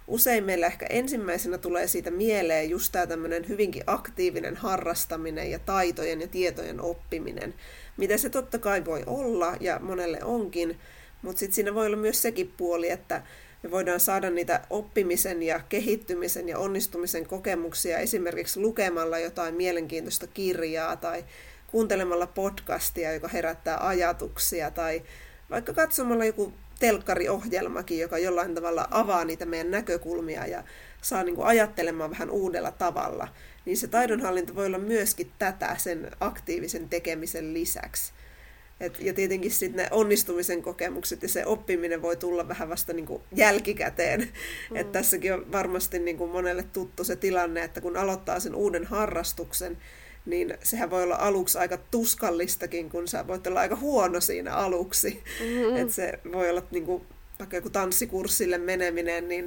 usein 0.07 0.45
meillä 0.45 0.67
ehkä 0.67 0.87
ensimmäisenä 0.91 1.59
tulee 1.59 1.87
siitä 1.87 2.11
mieleen 2.11 2.71
just 2.71 2.93
tämä 2.93 3.07
tämmöinen 3.07 3.49
hyvinkin 3.49 3.83
aktiivinen 3.87 4.57
harrastaminen 4.57 5.51
ja 5.51 5.59
taitojen 5.59 6.21
ja 6.21 6.29
tietojen 6.29 6.81
oppiminen, 6.81 7.55
mitä 7.97 8.17
se 8.17 8.31
totta 8.31 8.59
kai 8.59 8.85
voi 8.85 9.03
olla 9.07 9.57
ja 9.61 9.79
monelle 9.83 10.19
onkin, 10.25 10.79
mutta 11.23 11.39
sitten 11.39 11.55
siinä 11.55 11.75
voi 11.75 11.87
olla 11.87 11.97
myös 11.97 12.23
sekin 12.23 12.53
puoli, 12.57 12.91
että 12.91 13.23
me 13.63 13.71
voidaan 13.71 14.01
saada 14.01 14.31
niitä 14.31 14.61
oppimisen 14.71 15.43
ja 15.43 15.61
kehittymisen 15.69 16.49
ja 16.49 16.59
onnistumisen 16.59 17.27
kokemuksia 17.27 17.99
esimerkiksi 17.99 18.61
lukemalla 18.61 19.19
jotain 19.19 19.55
mielenkiintoista 19.55 20.27
kirjaa 20.27 20.97
tai 20.97 21.25
kuuntelemalla 21.67 22.27
podcastia, 22.27 23.13
joka 23.13 23.29
herättää 23.29 23.87
ajatuksia 23.87 24.71
tai 24.71 25.03
vaikka 25.51 25.73
katsomalla 25.73 26.25
joku 26.25 26.53
telkkariohjelmakin, 26.79 27.99
joka 27.99 28.19
jollain 28.19 28.55
tavalla 28.55 28.89
avaa 28.91 29.25
niitä 29.25 29.47
meidän 29.47 29.71
näkökulmia 29.71 30.47
ja 30.47 30.65
saa 31.03 31.23
niin 31.23 31.37
kuin 31.37 31.47
ajattelemaan 31.47 32.11
vähän 32.11 32.31
uudella 32.31 32.71
tavalla, 32.71 33.29
niin 33.65 33.77
se 33.77 33.89
taidonhallinta 33.89 34.55
voi 34.55 34.67
olla 34.67 34.79
myöskin 34.79 35.33
tätä 35.39 35.77
sen 35.79 36.11
aktiivisen 36.21 36.89
tekemisen 36.89 37.55
lisäksi. 37.55 38.13
Et, 38.81 39.01
ja 39.01 39.15
tietenkin 39.15 39.51
sitten 39.51 39.83
ne 39.83 39.89
onnistumisen 39.91 40.63
kokemukset 40.63 41.23
ja 41.23 41.29
se 41.29 41.47
oppiminen 41.47 42.03
voi 42.03 42.17
tulla 42.17 42.49
vähän 42.49 42.69
vasta 42.69 42.93
niin 42.93 43.07
kuin 43.07 43.23
jälkikäteen. 43.35 44.21
Mm. 44.71 44.77
Et 44.77 44.93
tässäkin 44.93 45.35
on 45.35 45.53
varmasti 45.53 45.99
niin 45.99 46.17
kuin 46.17 46.31
monelle 46.31 46.65
tuttu 46.73 47.05
se 47.05 47.17
tilanne, 47.17 47.65
että 47.65 47.81
kun 47.81 47.97
aloittaa 47.97 48.41
sen 48.41 48.55
uuden 48.55 48.85
harrastuksen, 48.85 49.79
niin 50.27 50.59
sehän 50.63 50.91
voi 50.91 51.03
olla 51.03 51.17
aluksi 51.17 51.59
aika 51.59 51.79
tuskallistakin, 51.91 52.91
kun 52.91 53.09
sä 53.09 53.27
voit 53.27 53.47
olla 53.47 53.61
aika 53.61 53.77
huono 53.77 54.21
siinä 54.21 54.55
aluksi. 54.55 55.23
Mm-hmm. 55.41 55.77
Et 55.77 55.91
se 55.91 56.19
voi 56.33 56.51
olla 56.51 56.63
niin 56.71 56.87
kuin, 56.87 57.03
vaikka 57.39 57.57
joku 57.57 57.71
tanssikurssille 57.71 58.59
meneminen, 58.59 59.29
niin 59.29 59.45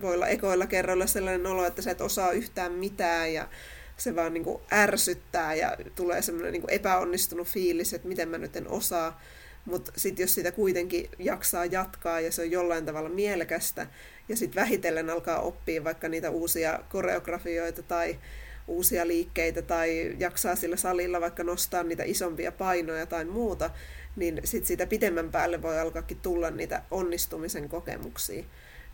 voi 0.00 0.14
olla 0.14 0.28
ekoilla 0.28 0.66
kerroilla 0.66 1.06
sellainen 1.06 1.46
olo, 1.46 1.64
että 1.64 1.82
sä 1.82 1.90
et 1.90 2.00
osaa 2.00 2.32
yhtään 2.32 2.72
mitään 2.72 3.32
ja 3.32 3.48
se 3.96 4.16
vaan 4.16 4.34
niin 4.34 4.44
kuin 4.44 4.62
ärsyttää 4.72 5.54
ja 5.54 5.76
tulee 5.94 6.22
semmoinen 6.22 6.52
niin 6.52 6.70
epäonnistunut 6.70 7.48
fiilis, 7.48 7.94
että 7.94 8.08
miten 8.08 8.28
mä 8.28 8.38
nyt 8.38 8.56
en 8.56 8.68
osaa. 8.68 9.20
Mutta 9.64 9.92
sitten 9.96 10.22
jos 10.22 10.34
sitä 10.34 10.52
kuitenkin 10.52 11.10
jaksaa 11.18 11.64
jatkaa 11.64 12.20
ja 12.20 12.32
se 12.32 12.42
on 12.42 12.50
jollain 12.50 12.86
tavalla 12.86 13.08
mielekästä 13.08 13.86
ja 14.28 14.36
sitten 14.36 14.62
vähitellen 14.62 15.10
alkaa 15.10 15.40
oppia 15.40 15.84
vaikka 15.84 16.08
niitä 16.08 16.30
uusia 16.30 16.80
koreografioita 16.88 17.82
tai 17.82 18.18
uusia 18.66 19.06
liikkeitä 19.06 19.62
tai 19.62 20.16
jaksaa 20.18 20.56
sillä 20.56 20.76
salilla 20.76 21.20
vaikka 21.20 21.44
nostaa 21.44 21.82
niitä 21.82 22.04
isompia 22.04 22.52
painoja 22.52 23.06
tai 23.06 23.24
muuta, 23.24 23.70
niin 24.16 24.40
sitten 24.44 24.66
siitä 24.66 24.86
pitemmän 24.86 25.30
päälle 25.30 25.62
voi 25.62 25.80
alkaakin 25.80 26.20
tulla 26.20 26.50
niitä 26.50 26.82
onnistumisen 26.90 27.68
kokemuksia. 27.68 28.44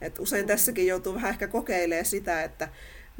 Et 0.00 0.18
usein 0.18 0.46
tässäkin 0.46 0.86
joutuu 0.86 1.14
vähän 1.14 1.30
ehkä 1.30 1.48
kokeilemaan 1.48 2.04
sitä, 2.04 2.42
että 2.42 2.68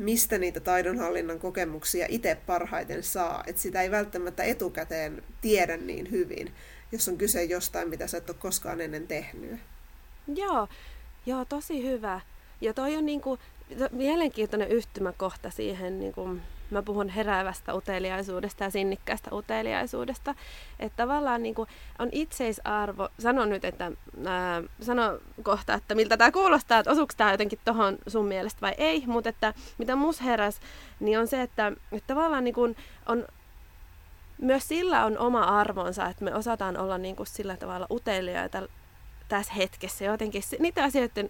mistä 0.01 0.39
niitä 0.39 0.61
taidonhallinnan 0.61 1.39
kokemuksia 1.39 2.07
itse 2.09 2.35
parhaiten 2.47 3.03
saa. 3.03 3.45
Että 3.47 3.63
sitä 3.63 3.83
ei 3.83 3.91
välttämättä 3.91 4.43
etukäteen 4.43 5.23
tiedä 5.41 5.77
niin 5.77 6.11
hyvin, 6.11 6.53
jos 6.93 7.09
on 7.09 7.19
kyse 7.19 7.45
jostain, 7.45 7.89
mitä 7.89 8.07
sä 8.07 8.19
et 8.19 8.31
ole 8.31 8.37
koskaan 8.41 8.81
ennen 8.81 9.07
tehnyt. 9.07 9.61
Joo, 10.35 10.69
joo, 11.27 11.45
tosi 11.45 11.83
hyvä. 11.83 12.21
Ja 12.61 12.75
toi 12.75 12.97
on 12.97 13.07
niinku, 13.07 13.39
mielenkiintoinen 13.91 14.69
yhtymäkohta 14.69 15.51
siihen, 15.51 16.01
niinku, 16.01 16.37
mä 16.75 16.83
puhun 16.83 17.09
heräävästä 17.09 17.75
uteliaisuudesta 17.75 18.65
ja 18.65 18.71
sinnikkäästä 18.71 19.35
uteliaisuudesta. 19.35 20.35
Että 20.79 20.97
tavallaan 20.97 21.43
niinku, 21.43 21.67
on 21.99 22.09
itseisarvo, 22.13 23.09
sanon 23.19 23.49
nyt, 23.51 23.65
että 23.65 23.93
ää, 24.27 24.63
sano 24.83 25.19
kohta, 25.43 25.75
että 25.75 25.95
miltä 25.95 26.17
tämä 26.17 26.33
kuulostaa, 26.33 26.79
että 26.79 26.91
osuuko 26.91 27.13
tämä 27.17 27.31
jotenkin 27.31 27.59
tohon 27.65 27.99
sun 28.07 28.27
mielestä 28.27 28.61
vai 28.61 28.75
ei, 28.79 29.05
mutta 29.07 29.29
että 29.29 29.55
mitä 29.79 29.97
mus 29.97 30.21
heräs, 30.21 30.61
niin 31.01 31.19
on 31.19 31.27
se, 31.27 31.43
että, 31.43 31.73
että 31.93 32.15
tavallaan 32.15 32.45
niinku, 32.45 32.75
on 33.07 33.27
myös 34.41 34.69
sillä 34.69 35.05
on 35.05 35.19
oma 35.19 35.43
arvonsa, 35.43 36.07
että 36.07 36.25
me 36.25 36.35
osataan 36.35 36.77
olla 36.77 36.99
niin 36.99 37.17
kuin 37.17 37.27
sillä 37.27 37.57
tavalla 37.57 37.87
uteliaita 37.91 38.63
tässä 39.29 39.53
hetkessä 39.53 40.05
jotenkin 40.05 40.43
niitä 40.59 40.85
asioita, 40.85 41.21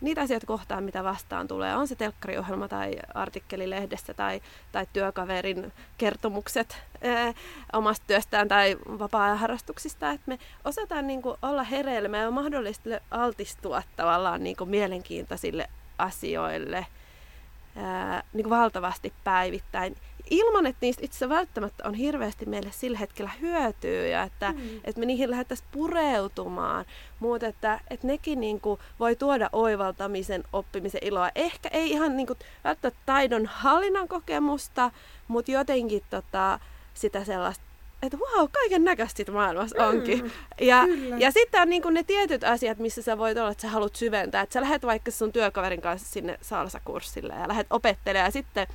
niitä 0.00 0.20
asioita 0.20 0.46
kohtaan, 0.46 0.84
mitä 0.84 1.04
vastaan 1.04 1.48
tulee. 1.48 1.76
On 1.76 1.88
se 1.88 1.94
telkkariohjelma 1.94 2.68
tai 2.68 2.96
artikkeli 3.14 3.70
lehdessä 3.70 4.14
tai, 4.14 4.40
tai 4.72 4.86
työkaverin 4.92 5.72
kertomukset 5.98 6.82
ää, 7.02 7.34
omasta 7.72 8.04
työstään 8.06 8.48
tai 8.48 8.76
vapaa-ajan 8.86 9.38
harrastuksista. 9.38 10.10
Että 10.10 10.24
me 10.26 10.38
osataan 10.64 11.06
niin 11.06 11.22
kuin, 11.22 11.36
olla 11.42 11.62
hereillä. 11.62 12.18
ja 12.18 12.28
on 12.28 12.34
mahdollista 12.34 12.90
altistua 13.10 13.82
tavallaan 13.96 14.44
niin 14.44 14.56
kuin, 14.56 14.70
mielenkiintoisille 14.70 15.68
asioille 15.98 16.86
ää, 17.76 18.22
niin 18.32 18.50
valtavasti 18.50 19.12
päivittäin 19.24 19.96
ilman, 20.30 20.66
että 20.66 20.78
niistä 20.80 21.04
itse 21.04 21.28
välttämättä 21.28 21.88
on 21.88 21.94
hirveästi 21.94 22.46
meille 22.46 22.70
sillä 22.72 22.98
hetkellä 22.98 23.30
hyötyä 23.40 24.06
ja 24.06 24.22
että, 24.22 24.52
mm. 24.52 24.80
että 24.84 25.00
me 25.00 25.06
niihin 25.06 25.30
lähdettäisiin 25.30 25.68
pureutumaan. 25.72 26.84
Mutta 27.20 27.46
että, 27.46 27.80
että 27.90 28.06
nekin 28.06 28.40
niin 28.40 28.60
kuin 28.60 28.80
voi 29.00 29.16
tuoda 29.16 29.50
oivaltamisen, 29.52 30.44
oppimisen 30.52 31.04
iloa. 31.04 31.30
Ehkä 31.34 31.68
ei 31.72 31.90
ihan 31.90 32.16
niin 32.16 32.26
kuin, 32.26 32.38
välttämättä 32.64 33.00
taidon 33.06 33.46
hallinnan 33.46 34.08
kokemusta, 34.08 34.90
mutta 35.28 35.52
jotenkin 35.52 36.02
tota, 36.10 36.60
sitä 36.94 37.24
sellaista 37.24 37.70
että 38.02 38.16
wow, 38.16 38.48
kaiken 38.52 38.84
näköistä 38.84 39.32
maailmassa 39.32 39.76
mm, 39.78 39.88
onkin. 39.88 40.32
Ja, 40.60 40.84
ja 41.18 41.30
sitten 41.30 41.62
on 41.62 41.68
niin 41.68 41.82
ne 41.90 42.02
tietyt 42.02 42.44
asiat, 42.44 42.78
missä 42.78 43.02
sä 43.02 43.18
voit 43.18 43.38
olla, 43.38 43.50
että 43.50 43.62
sä 43.62 43.68
haluat 43.68 43.96
syventää. 43.96 44.42
Että 44.42 44.52
sä 44.52 44.60
lähdet 44.60 44.82
vaikka 44.82 45.10
sun 45.10 45.32
työkaverin 45.32 45.80
kanssa 45.80 46.08
sinne 46.08 46.38
salsakurssille 46.42 47.34
ja 47.34 47.48
lähdet 47.48 47.66
opettelemaan 47.70 48.26
ja 48.26 48.30
sitten 48.30 48.66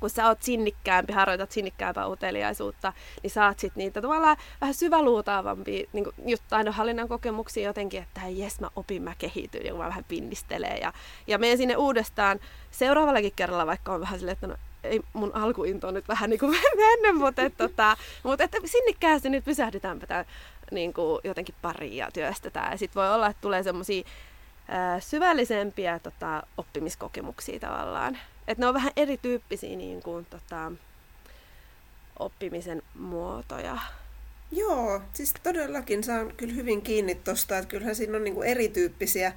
kun 0.00 0.10
sä 0.10 0.26
oot 0.26 0.42
sinnikkäämpi, 0.42 1.12
harjoitat 1.12 1.50
sinnikkäämpää 1.50 2.08
uteliaisuutta, 2.08 2.92
niin 3.22 3.30
saat 3.30 3.58
sit 3.58 3.76
niitä 3.76 4.02
tavallaan 4.02 4.36
vähän 4.60 4.74
syväluutaavampia 4.74 5.88
niin 5.92 6.06
just 6.26 6.42
taidonhallinnan 6.48 7.08
kokemuksia 7.08 7.64
jotenkin, 7.64 8.02
että 8.02 8.20
jes 8.28 8.60
mä 8.60 8.68
opin, 8.76 9.02
mä 9.02 9.14
kehityn 9.18 9.66
ja 9.66 9.74
mä 9.74 9.78
vähän 9.78 10.04
pinnistelee 10.08 10.78
ja, 10.78 10.92
ja 11.26 11.38
menen 11.38 11.58
sinne 11.58 11.76
uudestaan 11.76 12.40
seuraavallakin 12.70 13.32
kerralla, 13.36 13.66
vaikka 13.66 13.92
on 13.92 14.00
vähän 14.00 14.18
silleen, 14.18 14.32
että 14.32 14.46
no, 14.46 14.56
ei 14.84 15.00
mun 15.12 15.34
alkuinto 15.34 15.88
on 15.88 15.94
nyt 15.94 16.08
vähän 16.08 16.30
niin 16.30 16.40
kuin 16.40 16.56
mennyt, 16.76 17.16
mutta, 17.16 17.42
että, 17.42 17.68
tota, 17.68 17.96
mutta 18.22 18.44
että 18.44 18.58
sinnikkäästi 18.64 19.30
nyt 19.30 19.44
pysähdytäänpä 19.44 20.06
tämän 20.06 20.24
niin 20.70 20.94
kuin 20.94 21.20
jotenkin 21.24 21.54
pariin 21.62 21.96
ja 21.96 22.08
työstetään. 22.12 22.72
Ja 22.72 22.78
sitten 22.78 23.00
voi 23.00 23.14
olla, 23.14 23.26
että 23.26 23.40
tulee 23.40 23.62
semmoisia 23.62 24.04
syvällisempiä 25.00 25.98
tota, 25.98 26.42
oppimiskokemuksia 26.56 27.60
tavallaan. 27.60 28.18
Että 28.48 28.62
ne 28.62 28.66
on 28.66 28.74
vähän 28.74 28.92
erityyppisiä 28.96 29.76
niin 29.76 30.02
kuin, 30.02 30.24
tota, 30.24 30.72
oppimisen 32.18 32.82
muotoja. 32.94 33.78
Joo, 34.52 35.02
siis 35.12 35.34
todellakin 35.42 36.04
saan 36.04 36.32
kyllä 36.36 36.54
hyvin 36.54 36.82
kiinni 36.82 37.14
tuosta, 37.14 37.58
että 37.58 37.68
kyllähän 37.68 37.96
siinä 37.96 38.16
on 38.16 38.24
niin 38.24 38.34
kuin 38.34 38.48
erityyppisiä 38.48 39.32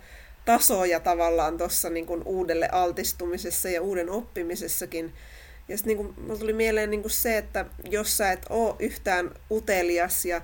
tasoja 0.45 0.99
tavallaan 0.99 1.57
tuossa 1.57 1.89
niin 1.89 2.05
kuin 2.05 2.21
uudelle 2.25 2.69
altistumisessa 2.71 3.69
ja 3.69 3.81
uuden 3.81 4.09
oppimisessakin. 4.09 5.13
Ja 5.67 5.77
sitten 5.77 5.97
niin 5.97 6.13
kuin, 6.15 6.39
tuli 6.39 6.53
mieleen 6.53 6.89
niin 6.91 7.01
kuin 7.01 7.11
se, 7.11 7.37
että 7.37 7.65
jos 7.89 8.17
sä 8.17 8.31
et 8.31 8.45
ole 8.49 8.75
yhtään 8.79 9.31
utelias 9.51 10.25
ja 10.25 10.41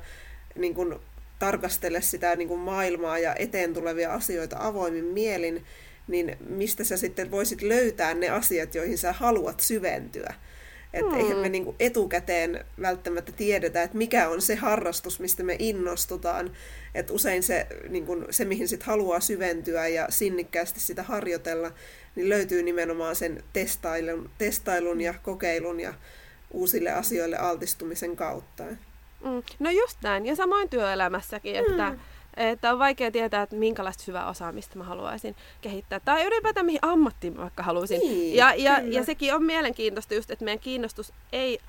niin 0.56 0.76
kuin, 0.76 0.96
tarkastele 1.40 2.02
sitä 2.02 2.36
niin 2.36 2.48
kuin 2.48 2.60
maailmaa 2.60 3.20
ja 3.20 3.36
eteen 3.36 3.74
tulevia 3.74 4.14
asioita 4.14 4.58
avoimin 4.60 5.06
mielin, 5.06 5.66
niin 6.08 6.38
mistä 6.50 6.84
sä 6.84 6.98
sitten 6.98 7.32
voisit 7.32 7.62
löytää 7.62 8.13
ne 8.13 8.30
asiat, 8.30 8.76
joihin 8.76 8.98
sä 8.98 9.13
haluat 9.13 9.60
syventyä. 9.60 10.34
Että 10.93 11.12
hmm. 11.12 11.20
eihän 11.20 11.38
me 11.38 11.50
niinku 11.50 11.76
etukäteen 11.80 12.65
välttämättä 12.82 13.32
tiedetä, 13.32 13.84
että 13.84 13.98
mikä 13.98 14.30
on 14.30 14.41
se 14.41 14.56
harrastus, 14.56 15.20
mistä 15.20 15.43
me 15.43 15.56
innostutaan. 15.60 16.52
Että 16.96 17.13
usein 17.13 17.43
se, 17.43 17.67
niinku, 17.89 18.26
se, 18.30 18.46
mihin 18.46 18.67
sit 18.67 18.84
haluaa 18.84 19.20
syventyä 19.20 19.88
ja 19.88 20.06
sinnikkäästi 20.10 20.80
sitä 20.80 21.04
harjoitella, 21.04 21.72
niin 22.15 22.30
löytyy 22.30 22.63
nimenomaan 22.63 23.15
sen 23.15 23.43
testailun, 23.54 24.30
testailun 24.38 25.02
ja 25.02 25.13
kokeilun 25.24 25.80
ja 25.80 25.93
uusille 26.52 26.91
asioille 26.91 27.38
altistumisen 27.38 28.15
kautta. 28.15 28.63
Mm. 28.63 29.43
No 29.60 29.70
just 29.70 29.98
näin. 30.04 30.26
Ja 30.26 30.36
samoin 30.36 30.70
työelämässäkin, 30.70 31.56
että 31.56 31.89
mm 31.89 32.00
että 32.38 32.71
on 32.71 32.80
vaikea 32.80 33.12
tietää, 33.12 33.41
että 33.41 33.56
minkälaista 33.56 34.04
hyvää 34.08 34.30
osaamista 34.30 34.78
mä 34.78 34.84
haluaisin 34.84 35.36
kehittää. 35.62 36.00
Tai 36.00 36.26
ylipäätään 36.26 36.65
mihin 36.65 36.80
ammattiin 36.82 37.34
mä 37.34 37.41
vaikka 37.41 37.63
haluaisin. 37.63 38.00
Niin, 38.00 38.36
ja, 38.36 38.54
ja, 38.56 38.80
ja 38.80 39.04
sekin 39.04 39.36
on 39.36 39.43
mielenkiintoista 39.43 40.13
just, 40.13 40.32
että 40.32 40.45
meidän 40.45 40.60
kiinnostus 40.60 41.13
ei 41.32 41.60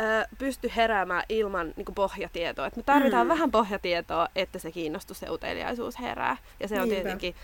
ö, 0.00 0.26
pysty 0.38 0.72
heräämään 0.76 1.24
ilman 1.28 1.72
niin 1.76 1.84
kuin 1.84 1.94
pohjatietoa. 1.94 2.66
Et 2.66 2.76
me 2.76 2.82
tarvitaan 2.82 3.26
mm. 3.26 3.28
vähän 3.28 3.50
pohjatietoa, 3.50 4.28
että 4.36 4.58
se 4.58 4.72
kiinnostus 4.72 5.22
ja 5.22 5.32
uteliaisuus 5.32 6.00
herää. 6.00 6.36
Ja 6.60 6.68
se 6.68 6.74
on 6.74 6.88
Niinpä. 6.88 7.02
tietenkin 7.02 7.34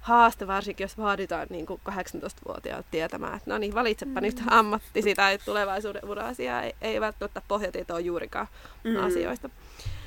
haaste, 0.00 0.46
varsinkin 0.46 0.84
jos 0.84 0.98
vaaditaan 0.98 1.46
niin 1.50 1.66
kuin 1.66 1.80
18-vuotiaat 1.90 2.86
tietämään, 2.90 3.36
että 3.36 3.50
no 3.50 3.58
niin, 3.58 3.74
valitsepa 3.74 4.20
mm. 4.20 4.26
nyt 4.26 4.42
ammatti 4.46 5.14
tai 5.14 5.38
tulevaisuuden 5.38 6.04
ura-asiaa. 6.04 6.62
Ei, 6.62 6.74
ei 6.80 7.00
välttämättä 7.00 7.42
pohjatietoa 7.48 8.00
juurikaan 8.00 8.46
mm. 8.84 8.96
asioista. 8.96 9.50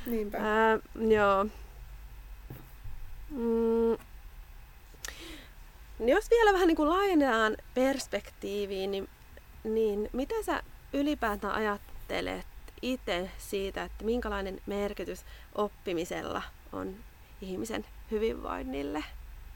Niinpä. 0.06 0.38
Ää, 0.38 0.80
joo. 0.96 1.46
Mm, 3.32 3.98
jos 6.08 6.30
vielä 6.30 6.54
vähän 6.54 6.68
niin 6.68 6.76
kuin 6.76 6.90
laajennetaan 6.90 7.58
perspektiiviin, 7.74 8.92
niin, 8.92 9.10
niin 9.64 10.10
mitä 10.14 10.36
sä 10.46 10.64
ylipäätään 10.94 11.54
ajattelet 11.54 12.46
itse 12.82 13.30
siitä, 13.38 13.84
että 13.84 14.06
minkälainen 14.06 14.62
merkitys 14.66 15.26
oppimisella 15.56 16.42
on 16.74 16.96
ihmisen 17.42 17.86
hyvinvoinnille? 18.12 19.04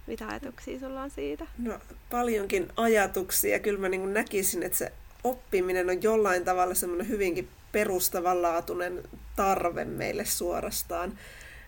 Mitä 0.07 0.27
ajatuksia 0.27 0.79
sulla 0.79 1.01
on 1.01 1.09
siitä? 1.09 1.45
No 1.57 1.79
paljonkin 2.09 2.69
ajatuksia. 2.77 3.59
Kyllä 3.59 3.79
mä 3.79 3.89
niin 3.89 4.13
näkisin, 4.13 4.63
että 4.63 4.77
se 4.77 4.91
oppiminen 5.23 5.89
on 5.89 6.03
jollain 6.03 6.45
tavalla 6.45 6.75
semmoinen 6.75 7.07
hyvinkin 7.07 7.49
perustavanlaatuinen 7.71 9.03
tarve 9.35 9.85
meille 9.85 10.25
suorastaan. 10.25 11.19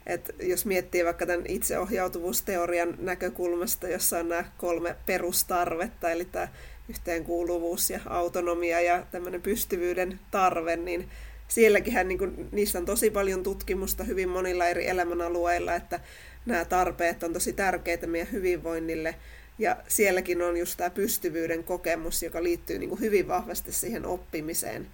Et 0.05 0.35
jos 0.39 0.65
miettii 0.65 1.05
vaikka 1.05 1.25
tämän 1.25 1.45
itseohjautuvuusteorian 1.47 2.95
näkökulmasta, 2.99 3.87
jossa 3.87 4.19
on 4.19 4.29
nämä 4.29 4.45
kolme 4.57 4.95
perustarvetta, 5.05 6.11
eli 6.11 6.25
tämä 6.25 6.47
yhteenkuuluvuus 6.89 7.89
ja 7.89 7.99
autonomia 8.05 8.81
ja 8.81 9.05
tämmöinen 9.11 9.41
pystyvyyden 9.41 10.19
tarve, 10.31 10.75
niin 10.75 11.09
sielläkin 11.47 12.07
niin 12.07 12.49
niistä 12.51 12.77
on 12.77 12.85
tosi 12.85 13.09
paljon 13.09 13.43
tutkimusta 13.43 14.03
hyvin 14.03 14.29
monilla 14.29 14.67
eri 14.67 14.87
elämänalueilla, 14.87 15.75
että 15.75 15.99
nämä 16.45 16.65
tarpeet 16.65 17.23
on 17.23 17.33
tosi 17.33 17.53
tärkeitä 17.53 18.07
meidän 18.07 18.31
hyvinvoinnille. 18.31 19.15
Ja 19.59 19.77
sielläkin 19.87 20.41
on 20.41 20.57
just 20.57 20.77
tämä 20.77 20.89
pystyvyyden 20.89 21.63
kokemus, 21.63 22.23
joka 22.23 22.43
liittyy 22.43 22.79
niin 22.79 22.99
hyvin 22.99 23.27
vahvasti 23.27 23.71
siihen 23.71 24.05
oppimiseen. 24.05 24.87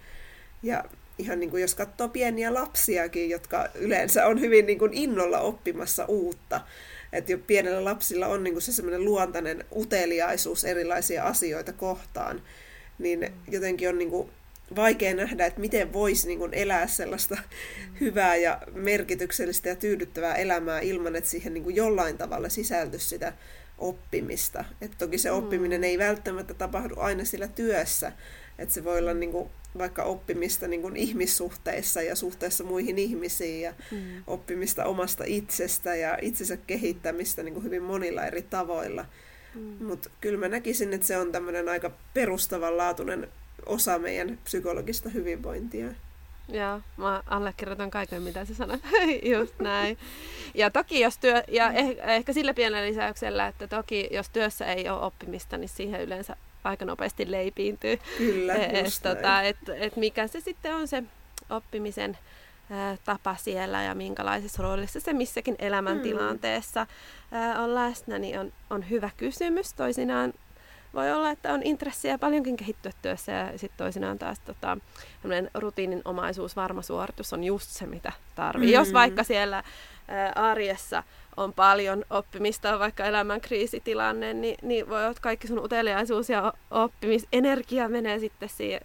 Ja 0.63 0.84
ihan 1.21 1.39
niin 1.39 1.49
kuin 1.49 1.62
jos 1.62 1.75
katsoo 1.75 2.07
pieniä 2.07 2.53
lapsiakin, 2.53 3.29
jotka 3.29 3.69
yleensä 3.75 4.27
on 4.27 4.41
hyvin 4.41 4.65
niin 4.65 4.79
kuin 4.79 4.93
innolla 4.93 5.39
oppimassa 5.39 6.05
uutta. 6.05 6.62
Että 7.13 7.31
jo 7.31 7.38
pienellä 7.38 7.86
lapsilla 7.86 8.27
on 8.27 8.43
niin 8.43 8.53
kuin 8.53 8.62
se 8.62 8.71
semmoinen 8.71 9.05
luontainen 9.05 9.65
uteliaisuus 9.75 10.63
erilaisia 10.63 11.23
asioita 11.23 11.73
kohtaan, 11.73 12.41
niin 12.99 13.31
jotenkin 13.51 13.89
on 13.89 13.97
niin 13.97 14.10
kuin 14.10 14.29
vaikea 14.75 15.13
nähdä, 15.13 15.45
että 15.45 15.62
miten 15.62 15.93
voisi 15.93 16.27
niin 16.27 16.39
kuin 16.39 16.53
elää 16.53 16.88
sellaista 16.88 17.38
hyvää 18.01 18.36
ja 18.36 18.62
merkityksellistä 18.73 19.69
ja 19.69 19.75
tyydyttävää 19.75 20.36
elämää 20.36 20.79
ilman, 20.79 21.15
että 21.15 21.29
siihen 21.29 21.53
niin 21.53 21.63
kuin 21.63 21.75
jollain 21.75 22.17
tavalla 22.17 22.49
sisältyisi 22.49 23.07
sitä 23.07 23.34
oppimista. 23.77 24.65
Et 24.81 24.91
toki 24.97 25.17
se 25.17 25.32
mm. 25.32 25.38
oppiminen 25.38 25.84
ei 25.84 25.97
välttämättä 25.97 26.53
tapahdu 26.53 26.95
aina 26.97 27.26
sillä 27.26 27.47
työssä, 27.47 28.11
että 28.62 28.74
se 28.74 28.84
voi 28.84 28.99
olla 28.99 29.14
niin 29.14 29.32
kuin 29.32 29.49
vaikka 29.78 30.03
oppimista 30.03 30.68
niin 30.68 30.82
kuin 30.82 30.95
ihmissuhteissa 30.95 32.01
ja 32.01 32.16
suhteessa 32.16 32.64
muihin 32.64 32.97
ihmisiin 32.97 33.62
ja 33.62 33.74
mm. 33.91 34.24
oppimista 34.28 34.86
omasta 34.86 35.24
itsestä 35.28 35.95
ja 35.95 36.18
itsensä 36.22 36.57
kehittämistä 36.57 37.43
niin 37.43 37.53
kuin 37.53 37.64
hyvin 37.64 37.84
monilla 37.84 38.26
eri 38.26 38.41
tavoilla. 38.41 39.05
Mm. 39.55 39.86
Mutta 39.86 40.09
kyllä 40.22 40.39
mä 40.39 40.47
näkisin, 40.47 40.93
että 40.93 41.07
se 41.07 41.18
on 41.18 41.32
tämmöinen 41.32 41.70
aika 41.70 41.91
perustavanlaatuinen 42.14 43.28
osa 43.66 43.99
meidän 43.99 44.39
psykologista 44.43 45.09
hyvinvointia. 45.09 45.88
Joo, 46.47 46.82
mä 46.97 47.24
allekirjoitan 47.28 47.91
kaiken, 47.91 48.22
mitä 48.22 48.45
sä 48.45 48.55
sanot. 48.55 48.80
Just 49.36 49.59
näin. 49.59 49.97
Ja 50.53 50.72
toki 50.72 50.99
jos 50.99 51.18
työ, 51.18 51.43
ja 51.47 51.72
eh, 51.72 51.97
ehkä 52.07 52.34
sillä 52.34 52.53
pienellä 52.53 52.88
lisäyksellä, 52.89 53.47
että 53.47 53.68
toki 53.68 54.09
jos 54.12 54.30
työssä 54.30 54.66
ei 54.66 54.89
ole 54.89 55.01
oppimista, 55.01 55.57
niin 55.57 55.70
siihen 55.70 56.01
yleensä 56.01 56.36
aika 56.64 56.86
nopeasti 56.86 57.32
leipiintyy. 57.32 57.99
Kyllä, 58.18 58.55
et, 58.55 58.99
tota, 59.03 59.41
et, 59.41 59.57
et 59.76 59.95
mikä 59.95 60.28
se 60.28 60.39
sitten 60.39 60.76
on 60.76 60.88
se 60.88 61.03
oppimisen 61.49 62.18
ä, 62.72 62.97
tapa 63.05 63.36
siellä 63.36 63.84
ja 63.84 63.95
minkälaisessa 63.95 64.64
roolissa 64.64 64.99
se 64.99 65.14
missäkin 65.14 65.55
elämäntilanteessa 65.59 66.88
ä, 67.34 67.62
on 67.62 67.76
läsnä, 67.76 68.20
niin 68.20 68.39
on, 68.39 68.53
on 68.70 68.89
hyvä 68.89 69.09
kysymys. 69.18 69.74
Toisinaan 69.74 70.34
voi 70.93 71.12
olla, 71.12 71.30
että 71.30 71.53
on 71.53 71.64
intressiä 71.64 72.18
paljonkin 72.18 72.57
kehittyä 72.57 72.91
työssä 73.01 73.32
ja 73.32 73.57
sitten 73.57 73.78
toisinaan 73.78 74.20
taas 74.20 74.39
tota, 74.39 74.78
rutiininomaisuus, 75.53 76.55
varma 76.55 76.82
suoritus 76.82 77.34
on 77.34 77.43
just 77.43 77.70
se, 77.70 77.86
mitä 77.86 78.12
tarvii. 78.36 78.68
Mm. 78.68 78.74
Jos 78.74 78.93
vaikka 78.93 79.24
siellä 79.24 79.64
ää, 80.07 80.32
arjessa 80.36 81.03
on 81.38 81.53
paljon 81.53 82.05
oppimista, 82.09 82.79
vaikka 82.79 83.05
elämän 83.05 83.41
kriisitilanne, 83.41 84.34
niin, 84.34 84.57
niin 84.61 84.89
voi 84.89 85.05
olla, 85.05 85.15
kaikki 85.21 85.47
sun 85.47 85.59
uteliaisuus 85.59 86.29
ja 86.29 86.53
oppimisenergia 86.71 87.89
menee 87.89 88.19
sitten 88.19 88.49
siihen 88.49 88.82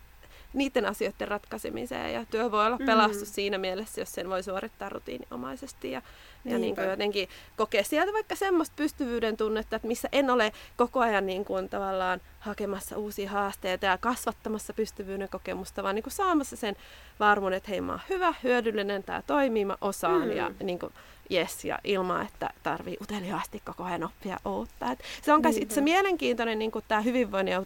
niiden 0.52 0.86
asioiden 0.86 1.28
ratkaisemiseen. 1.28 2.12
Ja 2.12 2.24
työ 2.30 2.50
voi 2.50 2.66
olla 2.66 2.78
pelastus 2.86 3.28
mm. 3.28 3.32
siinä 3.32 3.58
mielessä, 3.58 4.00
jos 4.00 4.12
sen 4.12 4.28
voi 4.28 4.42
suorittaa 4.42 4.88
rutiininomaisesti 4.88 5.90
ja, 5.90 6.02
ja 6.46 6.58
niin 6.58 6.74
kuin 6.74 6.88
jotenkin 6.88 7.28
kokea 7.56 7.84
sieltä 7.84 8.12
vaikka 8.12 8.36
semmoista 8.36 8.74
pystyvyyden 8.76 9.36
tunnetta, 9.36 9.76
että 9.76 9.88
missä 9.88 10.08
en 10.12 10.30
ole 10.30 10.52
koko 10.76 11.00
ajan 11.00 11.26
niin 11.26 11.44
kuin 11.44 11.68
tavallaan 11.68 12.20
hakemassa 12.40 12.98
uusia 12.98 13.30
haasteita 13.30 13.86
ja 13.86 13.98
kasvattamassa 13.98 14.72
pystyvyyden 14.72 15.28
kokemusta, 15.28 15.82
vaan 15.82 15.94
niin 15.94 16.02
kuin 16.02 16.12
saamassa 16.12 16.56
sen 16.56 16.76
varmuuden, 17.20 17.56
että 17.56 17.70
hei 17.70 17.80
mä 17.80 17.92
oon 17.92 18.00
hyvä, 18.08 18.34
hyödyllinen, 18.42 19.02
tämä 19.02 19.22
toimii, 19.26 19.64
mä 19.64 19.76
osaan 19.80 20.28
mm. 20.28 20.36
ja 20.36 20.50
niin 20.62 20.78
kuin, 20.78 20.92
yes, 21.30 21.64
ja 21.64 21.78
ilman, 21.84 22.26
että 22.26 22.50
tarvii 22.62 22.96
uteliaasti 23.02 23.62
koko 23.64 23.84
ajan 23.84 24.04
oppia 24.04 24.40
uutta. 24.44 24.92
Et 24.92 24.98
se 25.22 25.32
on 25.32 25.42
myös 25.42 25.56
itse 25.56 25.80
mielenkiintoinen 25.80 26.58
niin 26.58 26.72
tämä 26.88 27.00
hyvinvoinnin 27.00 27.52
ja 27.52 27.62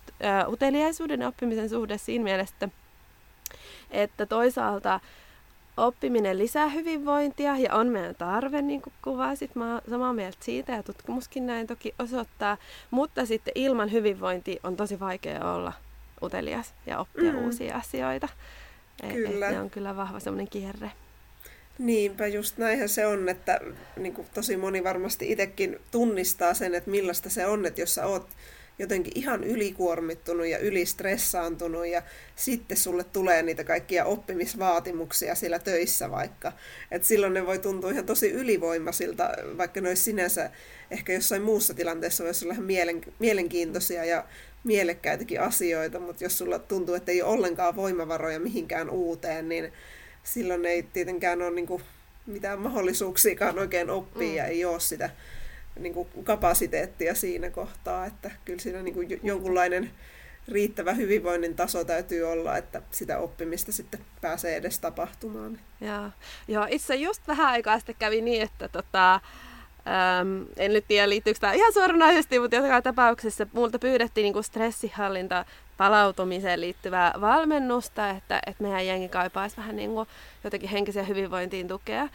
uteliaisuuden 0.49 1.21
ja 1.21 1.29
oppimisen 1.29 1.69
suhde 1.69 1.99
siinä 1.99 2.25
mielessä, 2.25 2.55
että, 2.61 2.69
että 3.91 4.27
toisaalta 4.27 5.01
oppiminen 5.87 6.39
lisää 6.39 6.69
hyvinvointia 6.69 7.59
ja 7.59 7.75
on 7.75 7.89
meidän 7.89 8.15
tarve, 8.15 8.63
niin 8.63 8.83
kuin 8.83 8.93
kuvasit. 9.05 9.55
Mä 9.55 9.73
oon 9.73 9.83
samaa 9.91 10.13
mieltä 10.13 10.39
siitä 10.41 10.73
ja 10.73 10.83
tutkimuskin 10.83 11.47
näin 11.47 11.67
toki 11.67 11.95
osoittaa, 11.99 12.57
mutta 12.91 13.27
sitten 13.27 13.53
ilman 13.55 13.93
hyvinvointia 13.93 14.61
on 14.63 14.77
tosi 14.77 15.01
vaikea 15.01 15.53
olla 15.53 15.73
utelias 16.23 16.75
ja 16.87 16.99
oppia 16.99 17.33
mm. 17.33 17.45
uusia 17.45 17.77
asioita. 17.77 18.29
Kyllä. 19.01 19.29
Et, 19.29 19.35
et 19.35 19.41
ne 19.51 19.61
on 19.61 19.71
kyllä 19.71 19.97
vahva 19.97 20.21
semmoinen 20.21 20.49
kierre. 20.49 20.91
Niinpä, 21.79 22.27
just 22.27 22.59
näinhän 22.59 22.89
se 22.89 23.07
on, 23.07 23.29
että 23.29 23.61
niin 23.97 24.15
kuin 24.15 24.27
tosi 24.35 24.57
moni 24.57 24.85
varmasti 24.85 25.33
itsekin 25.33 25.81
tunnistaa 25.91 26.55
sen, 26.55 26.75
että 26.75 26.91
millaista 26.91 27.31
se 27.31 27.47
on, 27.47 27.67
että 27.67 27.81
jos 27.81 27.95
sä 27.95 28.07
oot 28.07 28.29
jotenkin 28.81 29.13
ihan 29.15 29.45
ylikuormittunut 29.45 30.47
ja 30.47 30.59
ylistressaantunut 30.59 31.87
ja 31.87 32.03
sitten 32.37 32.77
sulle 32.77 33.05
tulee 33.05 33.43
niitä 33.43 33.65
kaikkia 33.65 34.05
oppimisvaatimuksia 34.05 35.35
siellä 35.35 35.59
töissä 35.59 36.11
vaikka. 36.11 36.53
että 36.91 37.09
silloin 37.09 37.35
ne 37.35 37.47
voi 37.47 37.59
tuntua 37.59 37.91
ihan 37.91 38.07
tosi 38.07 38.31
ylivoimaisilta, 38.31 39.31
vaikka 39.59 39.81
ne 39.81 39.89
olisi 39.89 40.03
sinänsä 40.03 40.51
ehkä 40.91 41.13
jossain 41.13 41.43
muussa 41.43 41.75
tilanteessa 41.75 42.25
voisi 42.25 42.45
olla 42.45 42.55
ihan 42.55 42.67
mielen, 42.67 43.01
mielenkiintoisia 43.19 44.05
ja 44.05 44.25
mielekkäitäkin 44.65 45.41
asioita, 45.41 46.01
mutta 46.01 46.25
jos 46.25 46.39
sulla 46.39 46.59
tuntuu, 46.59 46.95
että 46.95 47.13
ei 47.13 47.23
ole 47.23 47.33
ollenkaan 47.33 47.77
voimavaroja 47.77 48.41
mihinkään 48.41 48.91
uuteen, 48.91 49.49
niin 49.49 49.73
silloin 50.25 50.67
ei 50.67 50.83
tietenkään 50.83 51.43
ole 51.43 51.51
niin 51.51 51.67
kuin 51.67 51.83
mitään 52.27 52.59
mahdollisuuksiakaan 52.59 53.59
oikein 53.59 53.91
oppia 53.91 54.29
mm. 54.29 54.37
ja 54.37 54.47
ei 54.47 54.65
ole 54.65 54.81
sitä 54.81 55.11
niin 55.79 55.95
kuin 55.95 56.09
kapasiteettia 56.25 57.15
siinä 57.15 57.51
kohtaa, 57.51 58.07
että 58.07 58.31
kyllä 58.45 58.61
siinä 58.61 58.83
niin 58.83 58.95
kuin 58.95 59.21
jonkunlainen 59.23 59.91
riittävä 60.49 60.93
hyvinvoinnin 60.93 61.57
taso 61.57 61.85
täytyy 61.85 62.23
olla, 62.23 62.57
että 62.57 62.83
sitä 62.91 63.19
oppimista 63.19 63.73
sitten 63.73 64.01
pääsee 64.21 64.57
edes 64.57 64.79
tapahtumaan. 64.79 65.59
Joo, 65.81 66.11
Joo 66.49 66.67
itse 66.71 66.95
just 66.95 67.29
vähän 67.29 67.47
aikaa 67.47 67.79
sitten 67.79 67.95
kävi 67.99 68.21
niin, 68.21 68.43
että 68.43 68.69
tota, 68.69 69.15
äm, 69.15 70.47
en 70.57 70.73
nyt 70.73 70.85
tiedä 70.89 71.09
liittyykö 71.09 71.41
tämä 71.41 71.53
ihan 71.53 71.73
suoranaisesti, 71.73 72.39
mutta 72.39 72.57
joka 72.57 72.83
tapauksessa 72.83 73.47
multa 73.53 73.79
pyydettiin 73.79 74.33
niin 74.33 74.45
stressihallinta 74.45 75.45
palautumiseen 75.77 76.61
liittyvää 76.61 77.15
valmennusta, 77.21 78.11
että, 78.11 78.41
että 78.47 78.63
meidän 78.63 78.87
jengi 78.87 79.09
kaipaisi 79.09 79.57
vähän 79.57 79.77
niin 79.77 79.91
kuin 79.91 80.09
jotenkin 80.45 80.71
henkisen 80.71 81.09
hyvinvointiin 81.09 81.69
tukea. 81.69 82.09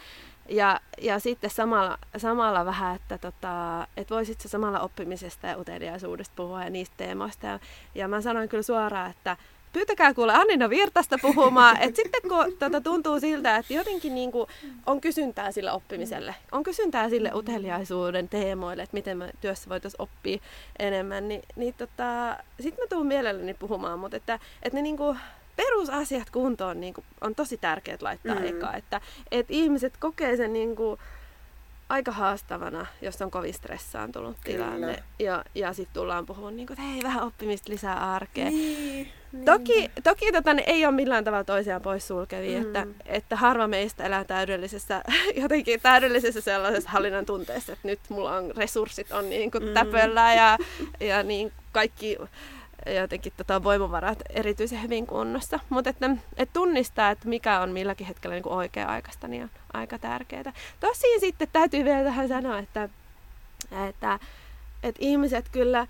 Ja, 0.48 0.80
ja 1.00 1.18
sitten 1.18 1.50
samalla, 1.50 1.98
samalla 2.16 2.64
vähän, 2.64 2.96
että, 2.96 3.18
tota, 3.18 3.86
että 3.96 4.14
voisit 4.14 4.40
se 4.40 4.48
samalla 4.48 4.80
oppimisesta 4.80 5.46
ja 5.46 5.58
uteliaisuudesta 5.58 6.32
puhua 6.36 6.64
ja 6.64 6.70
niistä 6.70 6.94
teemoista. 6.96 7.46
Ja, 7.46 7.58
ja 7.94 8.08
mä 8.08 8.20
sanoin 8.20 8.48
kyllä 8.48 8.62
suoraan, 8.62 9.10
että 9.10 9.36
pyytäkää 9.76 10.14
kuule 10.14 10.32
Annina 10.32 10.70
Virtasta 10.70 11.18
puhumaan. 11.22 11.76
että 11.82 11.96
sitten 11.96 12.30
kun 12.30 12.56
tota, 12.58 12.80
tuntuu 12.80 13.20
siltä, 13.20 13.56
että 13.56 13.74
jotenkin 13.74 14.14
niin 14.14 14.32
kuin 14.32 14.48
on 14.86 15.00
kysyntää 15.00 15.52
sille 15.52 15.72
oppimiselle, 15.72 16.34
on 16.52 16.62
kysyntää 16.62 17.08
sille 17.08 17.30
uteliaisuuden 17.34 18.28
teemoille, 18.28 18.82
että 18.82 18.94
miten 18.94 19.18
me 19.18 19.30
työssä 19.40 19.70
voitaisiin 19.70 20.02
oppia 20.02 20.38
enemmän, 20.78 21.28
niin, 21.28 21.42
niin 21.56 21.74
tota, 21.74 22.36
sitten 22.60 22.84
mä 22.84 22.88
tuun 22.88 23.06
mielelläni 23.06 23.54
puhumaan, 23.54 23.98
mutta 23.98 24.16
että, 24.16 24.38
että 24.62 24.78
ne 24.78 24.82
niin 24.82 24.96
kuin, 24.96 25.18
perusasiat 25.56 26.30
kuntoon 26.30 26.80
niin 26.80 26.94
kuin, 26.94 27.04
on 27.20 27.34
tosi 27.34 27.56
tärkeää 27.56 27.98
laittaa 28.00 28.34
mm. 28.34 28.46
eka, 28.46 28.74
että, 28.74 29.00
että 29.30 29.52
ihmiset 29.52 29.96
kokee 29.96 30.36
sen 30.36 30.52
niin 30.52 30.76
kuin, 30.76 30.98
aika 31.88 32.12
haastavana, 32.12 32.86
jos 33.02 33.22
on 33.22 33.30
kovin 33.30 33.54
stressaantunut 33.54 34.36
Kyllä. 34.44 34.64
tilanne. 34.64 35.02
Ja, 35.18 35.44
ja 35.54 35.72
sitten 35.72 35.94
tullaan 35.94 36.26
puhumaan, 36.26 36.56
niin 36.56 36.66
kuin, 36.66 36.78
että 36.78 36.92
hei, 36.92 37.02
vähän 37.02 37.22
oppimista 37.22 37.72
lisää 37.72 38.14
arkeen. 38.14 38.52
Niin, 38.52 39.12
toki 39.44 39.78
niin. 39.78 39.90
toki 40.04 40.32
tota, 40.32 40.54
ne 40.54 40.62
ei 40.66 40.86
ole 40.86 40.94
millään 40.94 41.24
tavalla 41.24 41.44
toisiaan 41.44 41.82
poissulkevia, 41.82 42.60
mm. 42.60 42.66
että, 42.66 42.86
että 43.06 43.36
harva 43.36 43.66
meistä 43.66 44.04
elää 44.04 44.24
täydellisessä, 44.24 45.02
jotenkin 45.42 45.80
täydellisessä 45.80 46.40
sellaisessa 46.40 46.90
hallinnan 46.90 47.26
tunteessa, 47.26 47.72
että 47.72 47.88
nyt 47.88 48.00
mulla 48.08 48.36
on 48.36 48.52
resurssit 48.56 49.12
on 49.12 49.30
niin 49.30 49.50
kuin 49.50 49.64
mm. 49.64 49.74
täpöllä 49.74 50.34
ja, 50.34 50.58
ja 51.00 51.22
niin 51.22 51.52
kaikki 51.72 52.16
jotenkin 52.94 53.32
tota 53.36 53.62
voimavarat 53.64 54.18
erityisen 54.30 54.82
hyvin 54.82 55.06
kunnossa. 55.06 55.60
Mutta 55.68 55.90
että, 55.90 56.10
että 56.36 56.52
tunnistaa, 56.52 57.10
että 57.10 57.28
mikä 57.28 57.60
on 57.60 57.70
milläkin 57.70 58.06
hetkellä 58.06 58.34
niin 58.34 58.48
oikea-aikaista, 58.48 59.28
niin 59.28 59.42
on 59.42 59.50
aika 59.72 59.98
tärkeää. 59.98 60.52
Tosin 60.80 61.20
sitten 61.20 61.48
täytyy 61.52 61.84
vielä 61.84 62.04
tähän 62.04 62.28
sanoa, 62.28 62.58
että, 62.58 62.88
että, 63.88 64.18
että 64.82 64.98
ihmiset 65.00 65.48
kyllä 65.52 65.86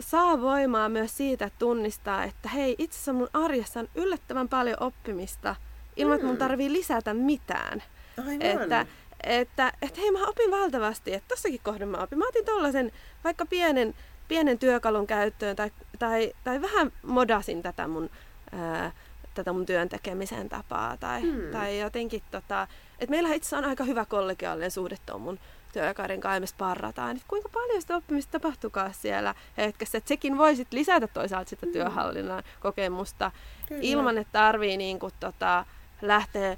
saa 0.00 0.40
voimaa 0.40 0.88
myös 0.88 1.16
siitä, 1.16 1.44
että 1.44 1.58
tunnistaa, 1.58 2.24
että 2.24 2.48
hei, 2.48 2.74
itse 2.78 2.96
asiassa 2.96 3.12
mun 3.12 3.28
arjessa 3.32 3.80
on 3.80 3.88
yllättävän 3.94 4.48
paljon 4.48 4.82
oppimista 4.82 5.56
ilman, 5.96 6.14
että 6.14 6.26
mun 6.26 6.34
mm. 6.34 6.38
tarvii 6.38 6.72
lisätä 6.72 7.14
mitään. 7.14 7.82
Aivan. 8.18 8.42
Että, 8.42 8.86
että, 9.22 9.72
että 9.82 10.00
hei, 10.00 10.10
mä 10.10 10.26
opin 10.26 10.50
valtavasti, 10.50 11.14
että 11.14 11.28
tossakin 11.28 11.60
kohden 11.62 11.88
mä 11.88 11.96
opin. 11.96 12.18
Mä 12.18 12.28
otin 12.28 12.44
tollasen 12.44 12.92
vaikka 13.24 13.46
pienen 13.46 13.94
pienen 14.28 14.58
työkalun 14.58 15.06
käyttöön 15.06 15.56
tai, 15.56 15.70
tai, 15.98 16.32
tai 16.44 16.62
vähän 16.62 16.92
modasin 17.02 17.62
tätä 17.62 17.88
mun, 17.88 18.10
ää, 18.52 18.92
tätä 19.34 19.52
mun 19.52 19.66
työn 19.66 19.88
tekemisen 19.88 20.48
tapaa 20.48 20.96
tai, 20.96 21.22
hmm. 21.22 21.50
tai 21.52 21.80
jotenkin 21.80 22.22
tota, 22.30 22.68
että 22.98 23.10
meillä 23.10 23.34
itse 23.34 23.56
on 23.56 23.64
aika 23.64 23.84
hyvä 23.84 24.04
kollegiaalinen 24.04 24.70
suhde 24.70 24.96
tuon 25.06 25.20
mun 25.20 25.38
työkarin 25.72 26.20
kanssa 26.20 26.40
me 26.40 26.46
sparrataan, 26.46 27.16
että 27.16 27.28
kuinka 27.28 27.48
paljon 27.48 27.80
sitä 27.80 27.96
oppimista 27.96 28.32
tapahtukaa 28.40 28.92
siellä 28.92 29.34
hetkessä, 29.56 29.98
että 29.98 30.08
sekin 30.08 30.38
voisit 30.38 30.72
lisätä 30.72 31.06
toisaalta 31.06 31.50
sitä 31.50 31.66
hmm. 31.66 31.72
työhallinnan 31.72 32.42
kokemusta 32.60 33.30
Kyllä. 33.68 33.80
ilman, 33.84 34.18
että 34.18 34.32
tarvii 34.32 34.76
niin 34.76 34.98
kuin, 34.98 35.12
tota, 35.20 35.64
lähteä 36.02 36.56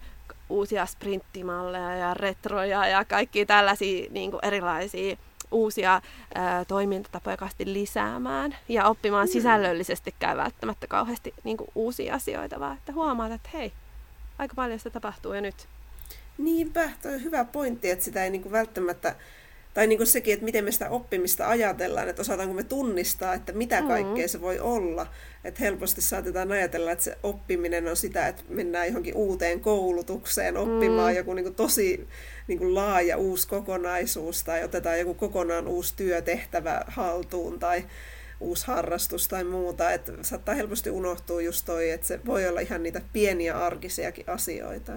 uusia 0.48 0.86
sprinttimalleja 0.86 1.96
ja 1.96 2.14
retroja 2.14 2.86
ja 2.86 3.04
kaikki 3.04 3.46
tällaisia 3.46 4.06
niin 4.10 4.30
kuin 4.30 4.44
erilaisia 4.44 5.16
uusia 5.50 6.02
ää, 6.34 6.64
toimintatapoja 6.64 7.36
lisäämään 7.64 8.56
ja 8.68 8.88
oppimaan 8.88 9.26
mm. 9.26 9.32
sisällöllisestikään 9.32 10.36
välttämättä 10.36 10.86
kauheasti 10.86 11.34
niin 11.44 11.56
kuin, 11.56 11.70
uusia 11.74 12.14
asioita, 12.14 12.60
vaan 12.60 12.76
että 12.76 12.92
huomaat, 12.92 13.32
että 13.32 13.48
hei, 13.54 13.72
aika 14.38 14.54
paljon 14.54 14.78
sitä 14.78 14.90
tapahtuu 14.90 15.34
jo 15.34 15.40
nyt. 15.40 15.68
Niinpä, 16.38 16.90
toi 17.02 17.14
on 17.14 17.22
hyvä 17.22 17.44
pointti, 17.44 17.90
että 17.90 18.04
sitä 18.04 18.24
ei 18.24 18.30
niin 18.30 18.42
kuin 18.42 18.52
välttämättä 18.52 19.14
tai 19.74 19.86
niin 19.86 19.96
kuin 19.96 20.06
sekin, 20.06 20.34
että 20.34 20.44
miten 20.44 20.64
me 20.64 20.72
sitä 20.72 20.90
oppimista 20.90 21.48
ajatellaan, 21.48 22.08
että 22.08 22.22
osataanko 22.22 22.54
me 22.54 22.62
tunnistaa, 22.62 23.34
että 23.34 23.52
mitä 23.52 23.80
mm. 23.80 23.88
kaikkea 23.88 24.28
se 24.28 24.40
voi 24.40 24.58
olla. 24.58 25.06
Että 25.44 25.60
helposti 25.60 26.00
saatetaan 26.00 26.52
ajatella, 26.52 26.90
että 26.90 27.04
se 27.04 27.18
oppiminen 27.22 27.88
on 27.88 27.96
sitä, 27.96 28.28
että 28.28 28.42
mennään 28.48 28.86
johonkin 28.86 29.14
uuteen 29.14 29.60
koulutukseen 29.60 30.56
oppimaan 30.56 31.12
mm. 31.12 31.16
joku 31.16 31.34
niin 31.34 31.44
kuin 31.44 31.54
tosi 31.54 32.08
niin 32.46 32.58
kuin 32.58 32.74
laaja 32.74 33.16
uusi 33.16 33.48
kokonaisuus 33.48 34.44
tai 34.44 34.64
otetaan 34.64 34.98
joku 34.98 35.14
kokonaan 35.14 35.68
uusi 35.68 35.94
työtehtävä 35.96 36.84
haltuun 36.86 37.58
tai 37.58 37.84
uusi 38.40 38.66
harrastus 38.66 39.28
tai 39.28 39.44
muuta. 39.44 39.90
Että 39.90 40.12
saattaa 40.22 40.54
helposti 40.54 40.90
unohtua 40.90 41.42
just 41.42 41.66
toi, 41.66 41.90
että 41.90 42.06
se 42.06 42.20
voi 42.26 42.48
olla 42.48 42.60
ihan 42.60 42.82
niitä 42.82 43.00
pieniä 43.12 43.58
arkisiakin 43.58 44.24
asioita. 44.28 44.92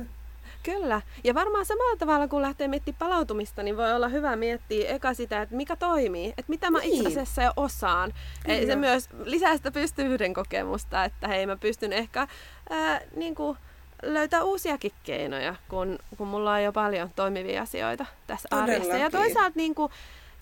Kyllä. 0.64 1.01
Ja 1.24 1.34
varmaan 1.34 1.66
samalla 1.66 1.95
tavalla, 1.97 2.28
kun 2.28 2.41
lähtee 2.41 2.68
miettimään 2.68 2.99
palautumista, 2.99 3.64
niin 3.64 3.78
voi 3.78 3.93
olla 3.93 4.07
hyvä 4.07 4.36
miettiä 4.36 4.89
eka 4.89 5.14
sitä, 5.14 5.41
että 5.41 5.55
mikä 5.55 5.76
toimii. 5.76 6.30
Että 6.30 6.43
mitä 6.47 6.72
mä 6.72 6.80
niin. 6.80 6.93
itse 6.93 7.07
asiassa 7.07 7.43
jo 7.43 7.51
osaan. 7.55 8.14
Kyllä. 8.45 8.66
Se 8.66 8.76
myös 8.76 9.09
lisää 9.24 9.57
sitä 9.57 9.72
pystyvyyden 9.72 10.34
kokemusta, 10.34 11.03
että 11.03 11.28
hei 11.28 11.45
mä 11.45 11.57
pystyn 11.57 11.93
ehkä 11.93 12.28
ää, 12.70 13.01
niin 13.16 13.36
kuin 13.36 13.57
löytää 14.03 14.43
uusiakin 14.43 14.91
keinoja, 15.03 15.55
kun, 15.70 15.99
kun 16.18 16.28
mulla 16.28 16.53
on 16.53 16.64
jo 16.64 16.72
paljon 16.72 17.09
toimivia 17.16 17.62
asioita 17.62 18.05
tässä 18.28 18.49
Todellakin. 18.49 18.76
arjessa. 18.76 18.97
Ja 18.97 19.09
toisaalta 19.09 19.51
niin 19.55 19.76
kuin, 19.76 19.91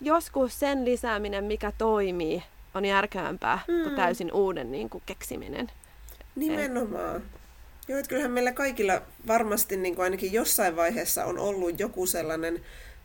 joskus 0.00 0.60
sen 0.60 0.84
lisääminen, 0.84 1.44
mikä 1.44 1.72
toimii, 1.78 2.42
on 2.74 2.84
järkevämpää 2.84 3.58
mm. 3.68 3.82
kuin 3.82 3.96
täysin 3.96 4.32
uuden 4.32 4.72
niin 4.72 4.90
kuin, 4.90 5.02
keksiminen. 5.06 5.70
Nimenomaan. 6.36 7.22
Et... 7.90 7.92
Joo, 7.92 7.98
että 7.98 8.08
kyllähän 8.08 8.30
meillä 8.30 8.52
kaikilla 8.52 9.02
varmasti 9.26 9.76
niin 9.76 9.94
kuin 9.94 10.04
ainakin 10.04 10.32
jossain 10.32 10.76
vaiheessa 10.76 11.24
on 11.24 11.38
ollut 11.38 11.80
joku 11.80 12.06
sellainen 12.06 12.60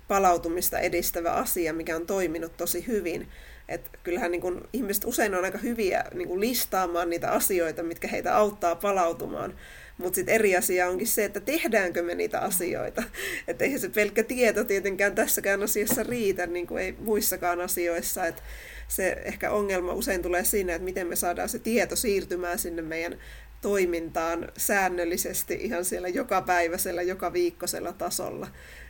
palautumista 0.08 0.80
edistävä 0.80 1.32
asia, 1.32 1.74
mikä 1.74 1.96
on 1.96 2.06
toiminut 2.06 2.58
tosi 2.58 2.88
hyvin. 2.88 3.28
Et 3.70 3.90
kyllähän 4.04 4.32
niin 4.32 4.42
kun, 4.42 4.68
ihmiset 4.74 5.06
usein 5.06 5.36
on 5.36 5.46
aika 5.46 5.58
hyviä 5.58 6.04
niin 6.14 6.28
kun 6.28 6.40
listaamaan 6.40 7.10
niitä 7.10 7.32
asioita, 7.32 7.84
mitkä 7.84 8.08
heitä 8.08 8.38
auttaa 8.38 8.76
palautumaan. 8.76 9.56
Mutta 9.98 10.16
sitten 10.16 10.36
eri 10.36 10.56
asia 10.56 10.90
onkin 10.90 11.08
se, 11.08 11.26
että 11.26 11.40
tehdäänkö 11.40 12.04
me 12.04 12.16
niitä 12.16 12.40
asioita. 12.40 13.04
Että 13.48 13.64
eihän 13.64 13.80
se 13.80 13.90
pelkkä 13.90 14.24
tieto 14.24 14.64
tietenkään 14.64 15.16
tässäkään 15.16 15.64
asiassa 15.64 16.04
riitä, 16.04 16.48
niin 16.48 16.68
kuin 16.68 16.84
ei 16.84 16.96
muissakaan 17.00 17.62
asioissa. 17.62 18.26
Että 18.26 18.42
se 18.88 19.18
ehkä 19.26 19.52
ongelma 19.52 19.94
usein 19.94 20.22
tulee 20.22 20.44
siinä, 20.44 20.76
että 20.76 20.86
miten 20.86 21.08
me 21.08 21.16
saadaan 21.16 21.50
se 21.50 21.60
tieto 21.60 21.96
siirtymään 21.96 22.60
sinne 22.60 22.82
meidän 22.82 23.20
toimintaan 23.66 24.52
säännöllisesti 24.58 25.54
ihan 25.54 25.86
siellä 25.86 26.08
joka 26.08 26.42
päiväisellä, 26.42 27.02
joka 27.02 27.34
viikkosella 27.34 27.94
tasolla. 27.94 28.48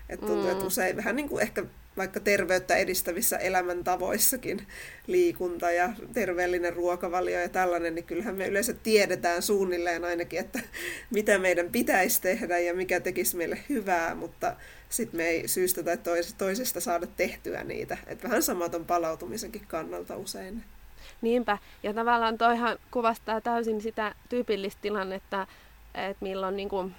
Että 0.09 0.25
tuntuu, 0.25 0.45
mm. 0.45 0.51
että 0.51 0.65
usein 0.65 0.97
vähän 0.97 1.15
niin 1.15 1.29
kuin 1.29 1.41
ehkä 1.41 1.65
vaikka 1.97 2.19
terveyttä 2.19 2.75
edistävissä 2.75 3.37
elämäntavoissakin, 3.37 4.67
liikunta 5.07 5.71
ja 5.71 5.89
terveellinen 6.13 6.73
ruokavalio 6.73 7.39
ja 7.39 7.49
tällainen, 7.49 7.95
niin 7.95 8.05
kyllähän 8.05 8.35
me 8.35 8.47
yleensä 8.47 8.73
tiedetään 8.73 9.41
suunnilleen 9.41 10.05
ainakin, 10.05 10.39
että 10.39 10.59
mitä 11.09 11.37
meidän 11.37 11.69
pitäisi 11.71 12.21
tehdä 12.21 12.59
ja 12.59 12.73
mikä 12.73 12.99
tekisi 12.99 13.37
meille 13.37 13.57
hyvää, 13.69 14.15
mutta 14.15 14.55
sitten 14.89 15.17
me 15.17 15.27
ei 15.27 15.47
syystä 15.47 15.83
tai 15.83 15.97
toisesta 16.37 16.79
saada 16.79 17.07
tehtyä 17.07 17.63
niitä. 17.63 17.97
Et 18.07 18.23
vähän 18.23 18.43
samat 18.43 18.75
on 18.75 18.85
palautumisenkin 18.85 19.67
kannalta 19.67 20.17
usein. 20.17 20.63
Niinpä, 21.21 21.57
ja 21.83 21.93
tavallaan 21.93 22.37
toihan 22.37 22.77
kuvastaa 22.91 23.41
täysin 23.41 23.81
sitä 23.81 24.15
tyypillistä 24.29 24.81
tilannetta, 24.81 25.47
että 25.93 26.25
milloin 26.25 26.57
niin 26.57 26.69
kuin 26.69 26.95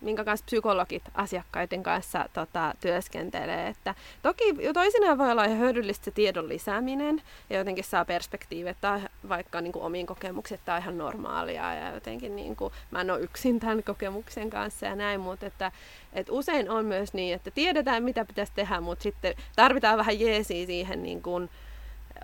minkä 0.00 0.24
kanssa 0.24 0.44
psykologit 0.44 1.02
asiakkaiden 1.14 1.82
kanssa 1.82 2.28
tota, 2.32 2.74
työskentelee. 2.80 3.68
Että 3.68 3.94
toki 4.22 4.44
toisinaan 4.74 5.18
voi 5.18 5.30
olla 5.30 5.44
ihan 5.44 5.58
hyödyllistä 5.58 6.04
se 6.04 6.10
tiedon 6.10 6.48
lisääminen 6.48 7.22
ja 7.50 7.58
jotenkin 7.58 7.84
saa 7.84 8.04
perspektiivit 8.04 8.76
tai 8.80 9.00
vaikka 9.28 9.60
niin 9.60 9.72
kuin, 9.72 9.82
omiin 9.82 10.06
kokemukset 10.06 10.60
tai 10.64 10.80
ihan 10.80 10.98
normaalia 10.98 11.74
ja 11.74 11.94
jotenkin 11.94 12.36
niin 12.36 12.56
kuin, 12.56 12.72
mä 12.90 13.00
en 13.00 13.10
ole 13.10 13.20
yksin 13.20 13.60
tämän 13.60 13.82
kokemuksen 13.82 14.50
kanssa 14.50 14.86
ja 14.86 14.96
näin, 14.96 15.20
mutta 15.20 15.46
että, 15.46 15.72
että 16.12 16.32
usein 16.32 16.70
on 16.70 16.84
myös 16.84 17.14
niin, 17.14 17.34
että 17.34 17.50
tiedetään 17.50 18.02
mitä 18.02 18.24
pitäisi 18.24 18.52
tehdä, 18.54 18.80
mutta 18.80 19.02
sitten 19.02 19.34
tarvitaan 19.56 19.98
vähän 19.98 20.20
jeesiä 20.20 20.66
siihen 20.66 21.02
niin 21.02 21.22
kuin, 21.22 21.50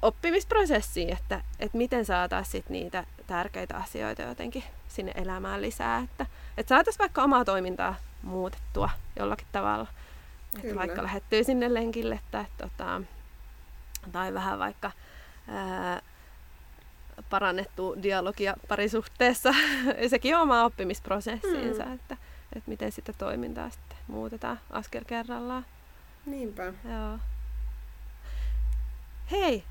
oppimisprosessiin, 0.02 1.12
että, 1.12 1.40
että 1.58 1.78
miten 1.78 2.04
saataisiin 2.04 2.64
niitä 2.68 3.04
tärkeitä 3.26 3.76
asioita 3.76 4.22
jotenkin 4.22 4.64
sinne 4.88 5.12
elämään 5.14 5.62
lisää, 5.62 5.98
että, 5.98 6.26
että 6.56 6.68
saataisiin 6.68 6.98
vaikka 6.98 7.22
omaa 7.22 7.44
toimintaa 7.44 7.94
muutettua 8.22 8.90
jollakin 9.18 9.46
tavalla. 9.52 9.86
Että 10.62 10.76
vaikka 10.76 11.02
lähettyy 11.02 11.44
sinne 11.44 11.74
lenkille 11.74 12.20
tai, 12.30 12.44
tota, 12.58 13.02
tai 14.12 14.34
vähän 14.34 14.58
vaikka 14.58 14.90
ää, 15.48 16.00
parannettu 17.30 17.96
dialogia 18.02 18.56
parisuhteessa. 18.68 19.54
Sekin 20.10 20.36
on 20.36 20.42
oma 20.42 20.64
oppimisprosessiinsa, 20.64 21.84
mm. 21.84 21.94
että, 21.94 22.16
että 22.56 22.70
miten 22.70 22.92
sitä 22.92 23.12
toimintaa 23.12 23.70
sitten 23.70 23.98
muutetaan 24.06 24.60
askel 24.70 25.04
kerrallaan. 25.06 25.66
Niinpä. 26.26 26.62
Joo. 26.64 27.18
Hei, 29.30 29.64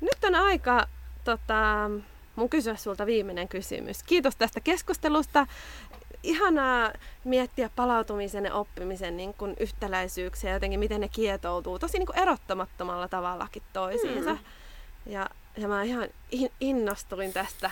nyt 0.00 0.24
on 0.24 0.34
aika 0.34 0.86
tota, 1.24 1.90
mun 2.36 2.48
kysyä 2.48 2.76
sulta 2.76 3.06
viimeinen 3.06 3.48
kysymys. 3.48 4.02
Kiitos 4.02 4.36
tästä 4.36 4.60
keskustelusta. 4.60 5.46
Ihanaa 6.22 6.92
miettiä 7.24 7.70
palautumisen 7.76 8.44
ja 8.44 8.54
oppimisen 8.54 9.16
niin 9.16 9.34
kuin 9.34 9.56
yhtäläisyyksiä, 9.60 10.52
jotenkin 10.52 10.80
miten 10.80 11.00
ne 11.00 11.08
kietoutuu 11.08 11.78
tosi 11.78 11.98
niin 11.98 12.06
kuin 12.06 12.18
erottamattomalla 12.18 13.08
tavallakin 13.08 13.62
toisiinsa. 13.72 14.32
Mm. 14.32 14.38
Ja, 15.06 15.30
ja 15.56 15.68
mä 15.68 15.82
ihan 15.82 16.08
innostuin 16.60 17.32
tästä. 17.32 17.70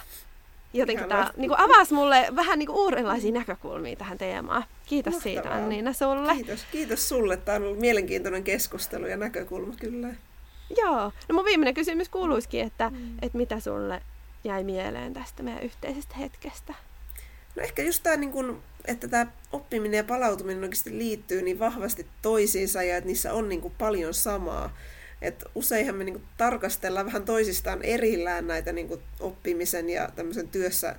Jotenkin 0.72 1.08
tämä 1.08 1.30
niin 1.36 1.48
kuin 1.48 1.60
avasi 1.60 1.94
mulle 1.94 2.26
vähän 2.36 2.58
niin 2.58 2.66
kuin 2.66 2.76
uudenlaisia 2.76 3.32
näkökulmia 3.32 3.96
tähän 3.96 4.18
teemaan. 4.18 4.64
Kiitos 4.86 5.14
Mahtavaa. 5.14 5.34
siitä 5.34 5.54
Anniina 5.54 5.92
sulle. 5.92 6.34
Kiitos, 6.34 6.64
kiitos 6.72 7.08
sulle. 7.08 7.36
Tämä 7.36 7.56
on 7.56 7.62
ollut 7.62 7.78
mielenkiintoinen 7.78 8.44
keskustelu 8.44 9.06
ja 9.06 9.16
näkökulma 9.16 9.74
kyllä. 9.80 10.08
Joo. 10.76 11.12
No 11.28 11.34
mun 11.34 11.44
viimeinen 11.44 11.74
kysymys 11.74 12.08
kuuluisikin, 12.08 12.64
että, 12.64 12.90
mm. 12.90 13.14
että 13.22 13.38
mitä 13.38 13.60
sulle 13.60 14.02
jäi 14.44 14.64
mieleen 14.64 15.14
tästä 15.14 15.42
meidän 15.42 15.62
yhteisestä 15.62 16.14
hetkestä? 16.14 16.74
No 17.56 17.62
ehkä 17.62 17.82
just 17.82 18.02
tämä, 18.02 18.16
niin 18.16 18.32
kun, 18.32 18.62
että 18.84 19.08
tämä 19.08 19.26
oppiminen 19.52 19.98
ja 19.98 20.04
palautuminen 20.04 20.62
oikeasti 20.62 20.98
liittyy 20.98 21.42
niin 21.42 21.58
vahvasti 21.58 22.06
toisiinsa 22.22 22.82
ja 22.82 22.96
että 22.96 23.08
niissä 23.08 23.32
on 23.32 23.48
niin 23.48 23.60
kuin 23.60 23.74
paljon 23.78 24.14
samaa. 24.14 24.76
Et 25.22 25.44
useinhan 25.54 25.94
me 25.94 26.04
niin 26.04 26.14
kuin 26.14 26.28
tarkastellaan 26.36 27.06
vähän 27.06 27.24
toisistaan 27.24 27.82
erillään 27.82 28.46
näitä 28.46 28.72
niin 28.72 28.88
kuin 28.88 29.02
oppimisen 29.20 29.90
ja 29.90 30.08
tämmöisen 30.16 30.48
työssä 30.48 30.96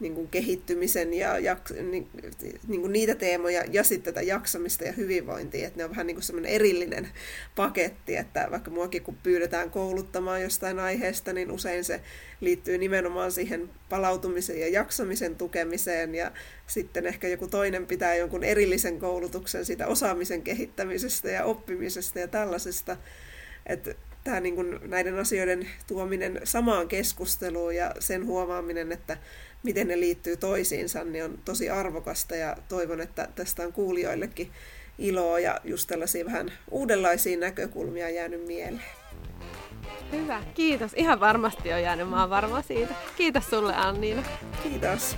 niin 0.00 0.14
kuin 0.14 0.28
kehittymisen 0.28 1.14
ja 1.14 1.38
jak, 1.38 1.70
niin, 1.70 2.08
niin 2.68 2.80
kuin 2.80 2.92
niitä 2.92 3.14
teemoja 3.14 3.64
ja 3.70 3.84
sitten 3.84 4.14
tätä 4.14 4.22
jaksamista 4.26 4.84
ja 4.84 4.92
hyvinvointia, 4.92 5.66
että 5.66 5.78
ne 5.78 5.84
on 5.84 5.90
vähän 5.90 6.06
niin 6.06 6.14
kuin 6.14 6.24
semmoinen 6.24 6.52
erillinen 6.52 7.08
paketti, 7.56 8.16
että 8.16 8.48
vaikka 8.50 8.70
muakin 8.70 9.02
kun 9.02 9.16
pyydetään 9.22 9.70
kouluttamaan 9.70 10.42
jostain 10.42 10.78
aiheesta, 10.78 11.32
niin 11.32 11.50
usein 11.50 11.84
se 11.84 12.00
liittyy 12.40 12.78
nimenomaan 12.78 13.32
siihen 13.32 13.70
palautumisen 13.88 14.60
ja 14.60 14.68
jaksamisen 14.68 15.36
tukemiseen 15.36 16.14
ja 16.14 16.32
sitten 16.66 17.06
ehkä 17.06 17.28
joku 17.28 17.48
toinen 17.48 17.86
pitää 17.86 18.14
jonkun 18.14 18.44
erillisen 18.44 18.98
koulutuksen 18.98 19.64
siitä 19.64 19.86
osaamisen 19.86 20.42
kehittämisestä 20.42 21.30
ja 21.30 21.44
oppimisesta 21.44 22.18
ja 22.18 22.28
tällaisesta, 22.28 22.96
että 23.66 23.94
tämä 24.24 24.40
niin 24.40 24.54
kuin 24.54 24.80
näiden 24.82 25.18
asioiden 25.18 25.68
tuominen 25.86 26.40
samaan 26.44 26.88
keskusteluun 26.88 27.76
ja 27.76 27.94
sen 27.98 28.26
huomaaminen, 28.26 28.92
että 28.92 29.16
miten 29.62 29.88
ne 29.88 30.00
liittyy 30.00 30.36
toisiinsa, 30.36 31.04
niin 31.04 31.24
on 31.24 31.38
tosi 31.44 31.70
arvokasta 31.70 32.36
ja 32.36 32.56
toivon, 32.68 33.00
että 33.00 33.28
tästä 33.34 33.62
on 33.62 33.72
kuulijoillekin 33.72 34.50
iloa 34.98 35.38
ja 35.38 35.60
just 35.64 35.88
tällaisia 35.88 36.24
vähän 36.24 36.52
uudenlaisia 36.70 37.38
näkökulmia 37.38 38.10
jäänyt 38.10 38.46
mieleen. 38.46 38.82
Hyvä, 40.12 40.42
kiitos. 40.54 40.92
Ihan 40.96 41.20
varmasti 41.20 41.72
on 41.72 41.82
jäänyt, 41.82 42.10
mä 42.10 42.20
oon 42.20 42.30
varma 42.30 42.62
siitä. 42.62 42.94
Kiitos 43.16 43.50
sulle 43.50 43.74
Anniina. 43.74 44.22
Kiitos. 44.62 45.16